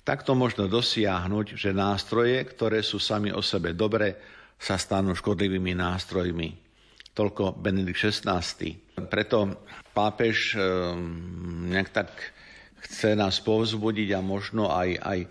Takto 0.04 0.36
možno 0.36 0.68
dosiahnuť, 0.68 1.56
že 1.56 1.72
nástroje, 1.72 2.36
ktoré 2.44 2.84
sú 2.84 3.00
sami 3.00 3.32
o 3.32 3.40
sebe 3.40 3.72
dobre, 3.72 4.20
sa 4.60 4.76
stanú 4.76 5.16
škodlivými 5.16 5.78
nástrojmi. 5.78 6.50
Toľko 7.14 7.56
Benedikt 7.56 8.10
XVI. 8.10 8.42
Preto 9.08 9.64
pápež 9.94 10.58
ehm, 10.58 11.70
nejak 11.72 11.90
tak 11.94 12.10
chce 12.84 13.16
nás 13.16 13.40
povzbudiť 13.40 14.18
a 14.18 14.20
možno 14.20 14.74
aj, 14.74 14.90
aj 15.00 15.20
e, 15.24 15.28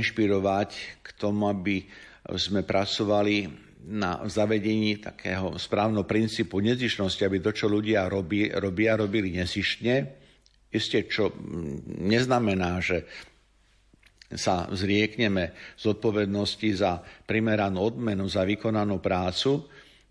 inšpirovať 0.00 0.70
k 1.04 1.08
tomu, 1.18 1.50
aby 1.50 1.84
sme 2.40 2.64
pracovali 2.64 3.64
na 3.84 4.24
zavedení 4.24 4.96
takého 4.96 5.60
správneho 5.60 6.08
princípu 6.08 6.60
nezišnosti, 6.64 7.20
aby 7.24 7.38
to, 7.44 7.52
čo 7.52 7.68
ľudia 7.68 8.08
robí, 8.08 8.48
robia, 8.48 8.96
robili 8.96 9.36
nezišne. 9.36 9.94
Isté, 10.74 11.06
čo 11.06 11.30
neznamená, 12.00 12.80
že 12.80 13.04
sa 14.34 14.66
zriekneme 14.72 15.76
zodpovednosti 15.78 16.68
za 16.74 17.04
primeranú 17.28 17.92
odmenu, 17.92 18.26
za 18.26 18.42
vykonanú 18.42 18.98
prácu, 18.98 19.68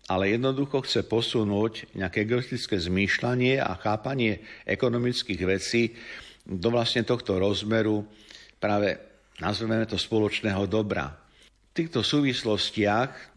ale 0.08 0.36
jednoducho 0.36 0.84
chce 0.84 1.04
posunúť 1.04 1.96
nejaké 1.96 2.24
egoistické 2.24 2.76
zmýšľanie 2.76 3.60
a 3.60 3.74
chápanie 3.76 4.40
ekonomických 4.68 5.42
vecí 5.44 5.96
do 6.44 6.68
vlastne 6.68 7.02
tohto 7.08 7.40
rozmeru 7.40 8.04
práve 8.60 9.00
nazveme 9.40 9.88
to 9.88 9.96
spoločného 9.96 10.68
dobra. 10.68 11.23
Týchto 11.74 12.06
súvislostiach 12.06 13.34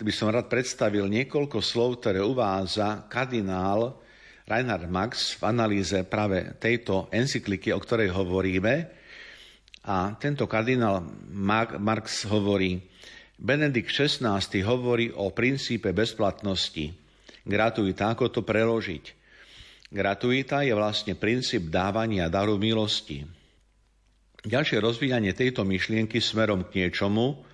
by 0.00 0.12
som 0.12 0.32
rád 0.32 0.48
predstavil 0.48 1.04
niekoľko 1.04 1.60
slov, 1.60 2.00
ktoré 2.00 2.24
uvádza 2.24 3.04
kardinál 3.12 4.00
Reinhard 4.48 4.88
Max 4.88 5.36
v 5.36 5.52
analýze 5.52 6.00
práve 6.08 6.56
tejto 6.56 7.12
encykliky, 7.12 7.68
o 7.76 7.80
ktorej 7.80 8.08
hovoríme. 8.08 8.88
A 9.84 10.16
tento 10.16 10.48
kardinál 10.48 11.04
Marx 11.80 12.24
hovorí, 12.28 12.80
Benedikt 13.36 13.92
XVI 13.92 14.40
hovorí 14.64 15.12
o 15.12 15.32
princípe 15.32 15.92
bezplatnosti. 15.92 16.92
Gratuita, 17.44 18.12
ako 18.12 18.32
to 18.32 18.40
preložiť? 18.44 19.04
Gratuita 19.88 20.64
je 20.64 20.76
vlastne 20.76 21.16
princíp 21.16 21.72
dávania 21.72 22.28
daru 22.28 22.60
milosti. 22.60 23.24
Ďalšie 24.44 24.80
rozvíjanie 24.80 25.32
tejto 25.32 25.64
myšlienky 25.64 26.20
smerom 26.20 26.68
k 26.68 26.84
niečomu, 26.84 27.47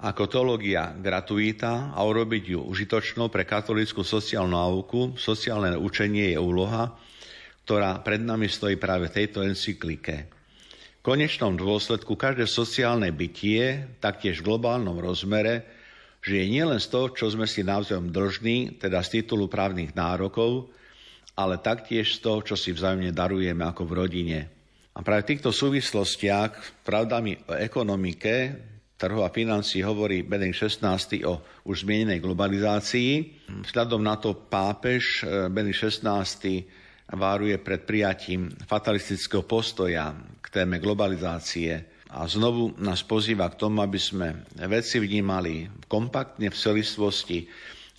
ako 0.00 0.26
teológia 0.26 0.90
gratuita 0.98 1.94
a 1.94 2.00
urobiť 2.02 2.44
ju 2.50 2.60
užitočnou 2.66 3.30
pre 3.30 3.46
katolickú 3.46 4.02
sociálnu 4.02 4.58
náuku, 4.58 5.14
sociálne 5.14 5.78
učenie 5.78 6.34
je 6.34 6.38
úloha, 6.38 6.98
ktorá 7.62 8.02
pred 8.02 8.20
nami 8.20 8.50
stojí 8.50 8.74
práve 8.74 9.08
v 9.08 9.16
tejto 9.22 9.46
encyklike. 9.46 10.26
V 11.00 11.12
konečnom 11.14 11.54
dôsledku 11.54 12.16
každé 12.18 12.48
sociálne 12.48 13.12
bytie, 13.14 13.86
taktiež 14.02 14.40
v 14.40 14.50
globálnom 14.50 14.98
rozmere, 14.98 15.62
žije 16.24 16.44
nielen 16.48 16.80
z 16.80 16.88
toho, 16.90 17.12
čo 17.12 17.28
sme 17.28 17.44
si 17.44 17.60
navzájom 17.62 18.08
dlžní, 18.08 18.80
teda 18.80 19.04
z 19.04 19.20
titulu 19.20 19.46
právnych 19.46 19.92
nárokov, 19.92 20.72
ale 21.36 21.60
taktiež 21.60 22.18
z 22.18 22.24
toho, 22.24 22.40
čo 22.42 22.56
si 22.56 22.72
vzájomne 22.72 23.12
darujeme 23.12 23.62
ako 23.62 23.84
v 23.84 23.92
rodine. 23.94 24.40
A 24.94 25.02
práve 25.02 25.26
v 25.26 25.30
týchto 25.36 25.50
súvislostiach 25.50 26.82
pravdami 26.86 27.36
o 27.50 27.52
ekonomike, 27.58 28.54
trhu 29.04 29.20
a 29.20 29.28
financií 29.28 29.84
hovorí 29.84 30.24
Benedikt 30.24 30.80
XVI 30.80 30.96
o 31.28 31.44
už 31.68 31.84
zmienenej 31.84 32.24
globalizácii. 32.24 33.12
Vzhľadom 33.68 34.00
na 34.00 34.16
to 34.16 34.48
pápež 34.48 35.20
eh, 35.20 35.52
Benedikt 35.52 35.92
XVI 36.00 36.24
váruje 37.12 37.60
pred 37.60 37.84
prijatím 37.84 38.48
fatalistického 38.64 39.44
postoja 39.44 40.16
k 40.40 40.46
téme 40.48 40.80
globalizácie 40.80 41.84
a 42.16 42.24
znovu 42.24 42.72
nás 42.80 43.04
pozýva 43.04 43.52
k 43.52 43.60
tomu, 43.60 43.84
aby 43.84 44.00
sme 44.00 44.48
veci 44.64 44.96
vnímali 44.96 45.68
kompaktne 45.84 46.48
v 46.48 46.56
celistvosti, 46.56 47.44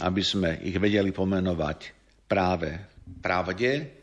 aby 0.01 0.21
sme 0.25 0.57
ich 0.65 0.79
vedeli 0.81 1.13
pomenovať 1.13 1.79
práve 2.25 2.73
pravde, 3.21 3.93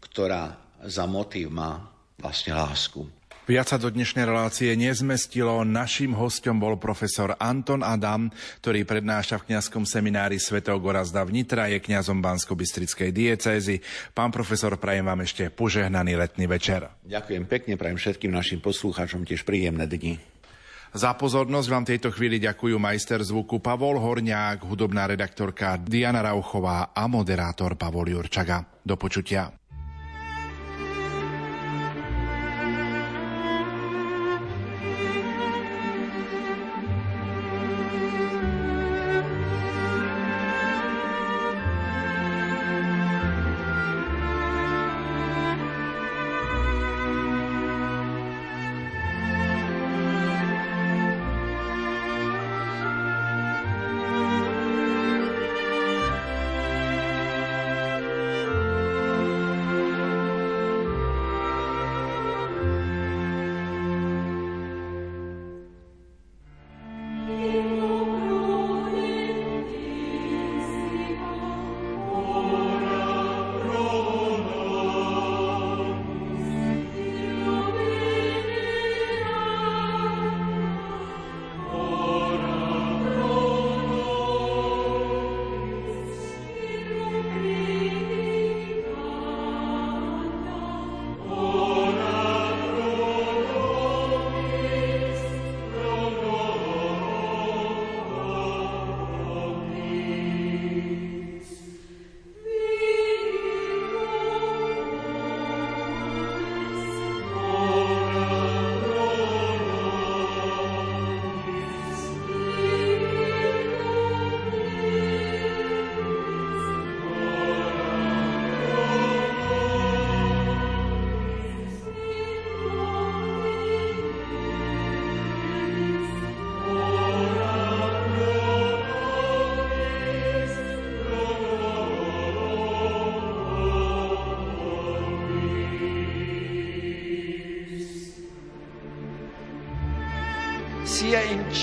ktorá 0.00 0.56
za 0.88 1.04
motív 1.04 1.52
má 1.52 1.82
vlastne 2.16 2.56
lásku. 2.56 3.15
Viac 3.46 3.70
sa 3.70 3.78
do 3.78 3.86
dnešnej 3.86 4.26
relácie 4.26 4.74
nezmestilo. 4.74 5.62
Naším 5.62 6.18
hostom 6.18 6.58
bol 6.58 6.74
profesor 6.82 7.38
Anton 7.38 7.78
Adam, 7.86 8.26
ktorý 8.58 8.82
prednáša 8.82 9.38
v 9.38 9.54
kňazskom 9.54 9.86
seminári 9.86 10.42
svätého 10.42 10.74
Gorazda 10.82 11.22
v 11.22 11.30
Nitra, 11.30 11.70
je 11.70 11.78
kňazom 11.78 12.18
Bansko-Bystrickej 12.18 13.14
diecézy. 13.14 13.86
Pán 14.10 14.34
profesor, 14.34 14.74
prajem 14.82 15.06
vám 15.06 15.22
ešte 15.22 15.46
požehnaný 15.54 16.18
letný 16.18 16.50
večer. 16.50 16.90
Ďakujem 17.06 17.46
pekne, 17.46 17.78
prajem 17.78 18.02
všetkým 18.02 18.34
našim 18.34 18.58
poslucháčom 18.58 19.22
tiež 19.22 19.46
príjemné 19.46 19.86
dni. 19.86 20.18
Za 20.90 21.14
pozornosť 21.14 21.68
vám 21.70 21.86
tejto 21.86 22.10
chvíli 22.10 22.42
ďakujú 22.42 22.74
majster 22.82 23.22
zvuku 23.22 23.62
Pavol 23.62 24.02
Horňák, 24.02 24.66
hudobná 24.66 25.06
redaktorka 25.06 25.78
Diana 25.78 26.18
Rauchová 26.18 26.90
a 26.90 27.06
moderátor 27.06 27.78
Pavol 27.78 28.10
Jurčaga. 28.10 28.66
Do 28.82 28.98
počutia. 28.98 29.54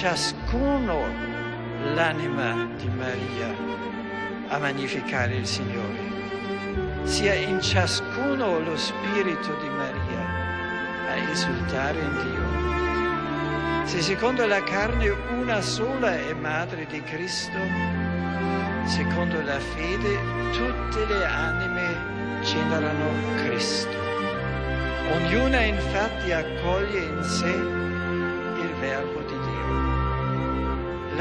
Ciascuno 0.04 1.08
l'anima 1.94 2.68
di 2.76 2.90
Maria 2.90 3.56
a 4.50 4.58
magnificare 4.58 5.36
il 5.36 5.48
Signore, 5.48 7.06
sia 7.06 7.34
in 7.36 7.62
ciascuno 7.62 8.60
lo 8.60 8.76
spirito 8.76 9.56
di 9.62 9.70
Maria 9.70 11.08
a 11.08 11.32
esultare 11.32 12.00
in 12.00 12.18
Dio. 12.22 13.86
Se 13.88 14.02
secondo 14.02 14.46
la 14.46 14.62
carne 14.62 15.08
una 15.08 15.62
sola 15.62 16.20
è 16.20 16.34
madre 16.34 16.86
di 16.86 17.02
Cristo, 17.04 17.60
secondo 18.84 19.42
la 19.42 19.58
fede 19.58 20.20
tutte 20.52 21.06
le 21.06 21.24
anime 21.24 22.42
generano 22.42 23.46
Cristo. 23.46 23.98
Ognuna 25.14 25.62
infatti 25.62 26.34
accoglie 26.34 27.00
in 27.00 27.24
sé 27.24 27.93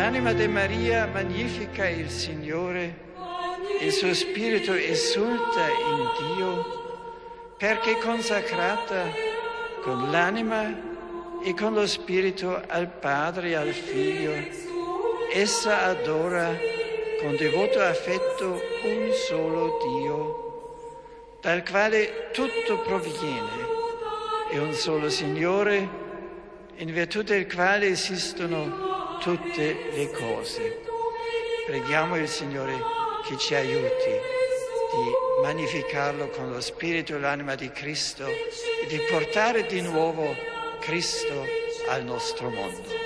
L'anima 0.02 0.32
di 0.32 0.48
Maria 0.48 1.06
magnifica 1.06 1.88
il 1.88 2.10
Signore, 2.10 2.92
il 3.80 3.92
suo 3.92 4.12
spirito 4.14 4.72
esulta 4.72 5.68
in 5.68 6.10
Dio 6.18 7.54
perché 7.56 7.96
consacrata 7.98 9.04
con 9.80 10.10
l'anima 10.10 10.76
e 11.44 11.54
con 11.54 11.74
lo 11.74 11.86
spirito 11.86 12.60
al 12.66 12.88
Padre 12.88 13.50
e 13.50 13.54
al 13.54 13.70
Figlio. 13.70 14.32
Essa 15.32 15.84
adora 15.84 16.50
con 17.20 17.36
devoto 17.36 17.78
affetto 17.78 18.60
un 18.82 19.08
solo 19.28 19.78
Dio, 19.86 21.38
dal 21.40 21.62
quale 21.62 22.30
tutto 22.32 22.80
proviene, 22.80 23.68
e 24.50 24.58
un 24.58 24.72
solo 24.72 25.08
Signore, 25.08 25.88
in 26.74 26.92
virtù 26.92 27.22
del 27.22 27.46
quale 27.46 27.86
esistono 27.86 28.91
tutte 29.22 29.90
le 29.94 30.10
cose. 30.10 30.80
Preghiamo 31.64 32.16
il 32.16 32.26
Signore 32.26 32.76
che 33.24 33.38
ci 33.38 33.54
aiuti 33.54 34.10
di 34.10 35.42
magnificarlo 35.42 36.28
con 36.28 36.50
lo 36.50 36.60
spirito 36.60 37.14
e 37.14 37.20
l'anima 37.20 37.54
di 37.54 37.70
Cristo 37.70 38.26
e 38.26 38.86
di 38.88 38.98
portare 39.08 39.66
di 39.66 39.80
nuovo 39.80 40.34
Cristo 40.80 41.46
al 41.88 42.02
nostro 42.02 42.50
mondo. 42.50 43.01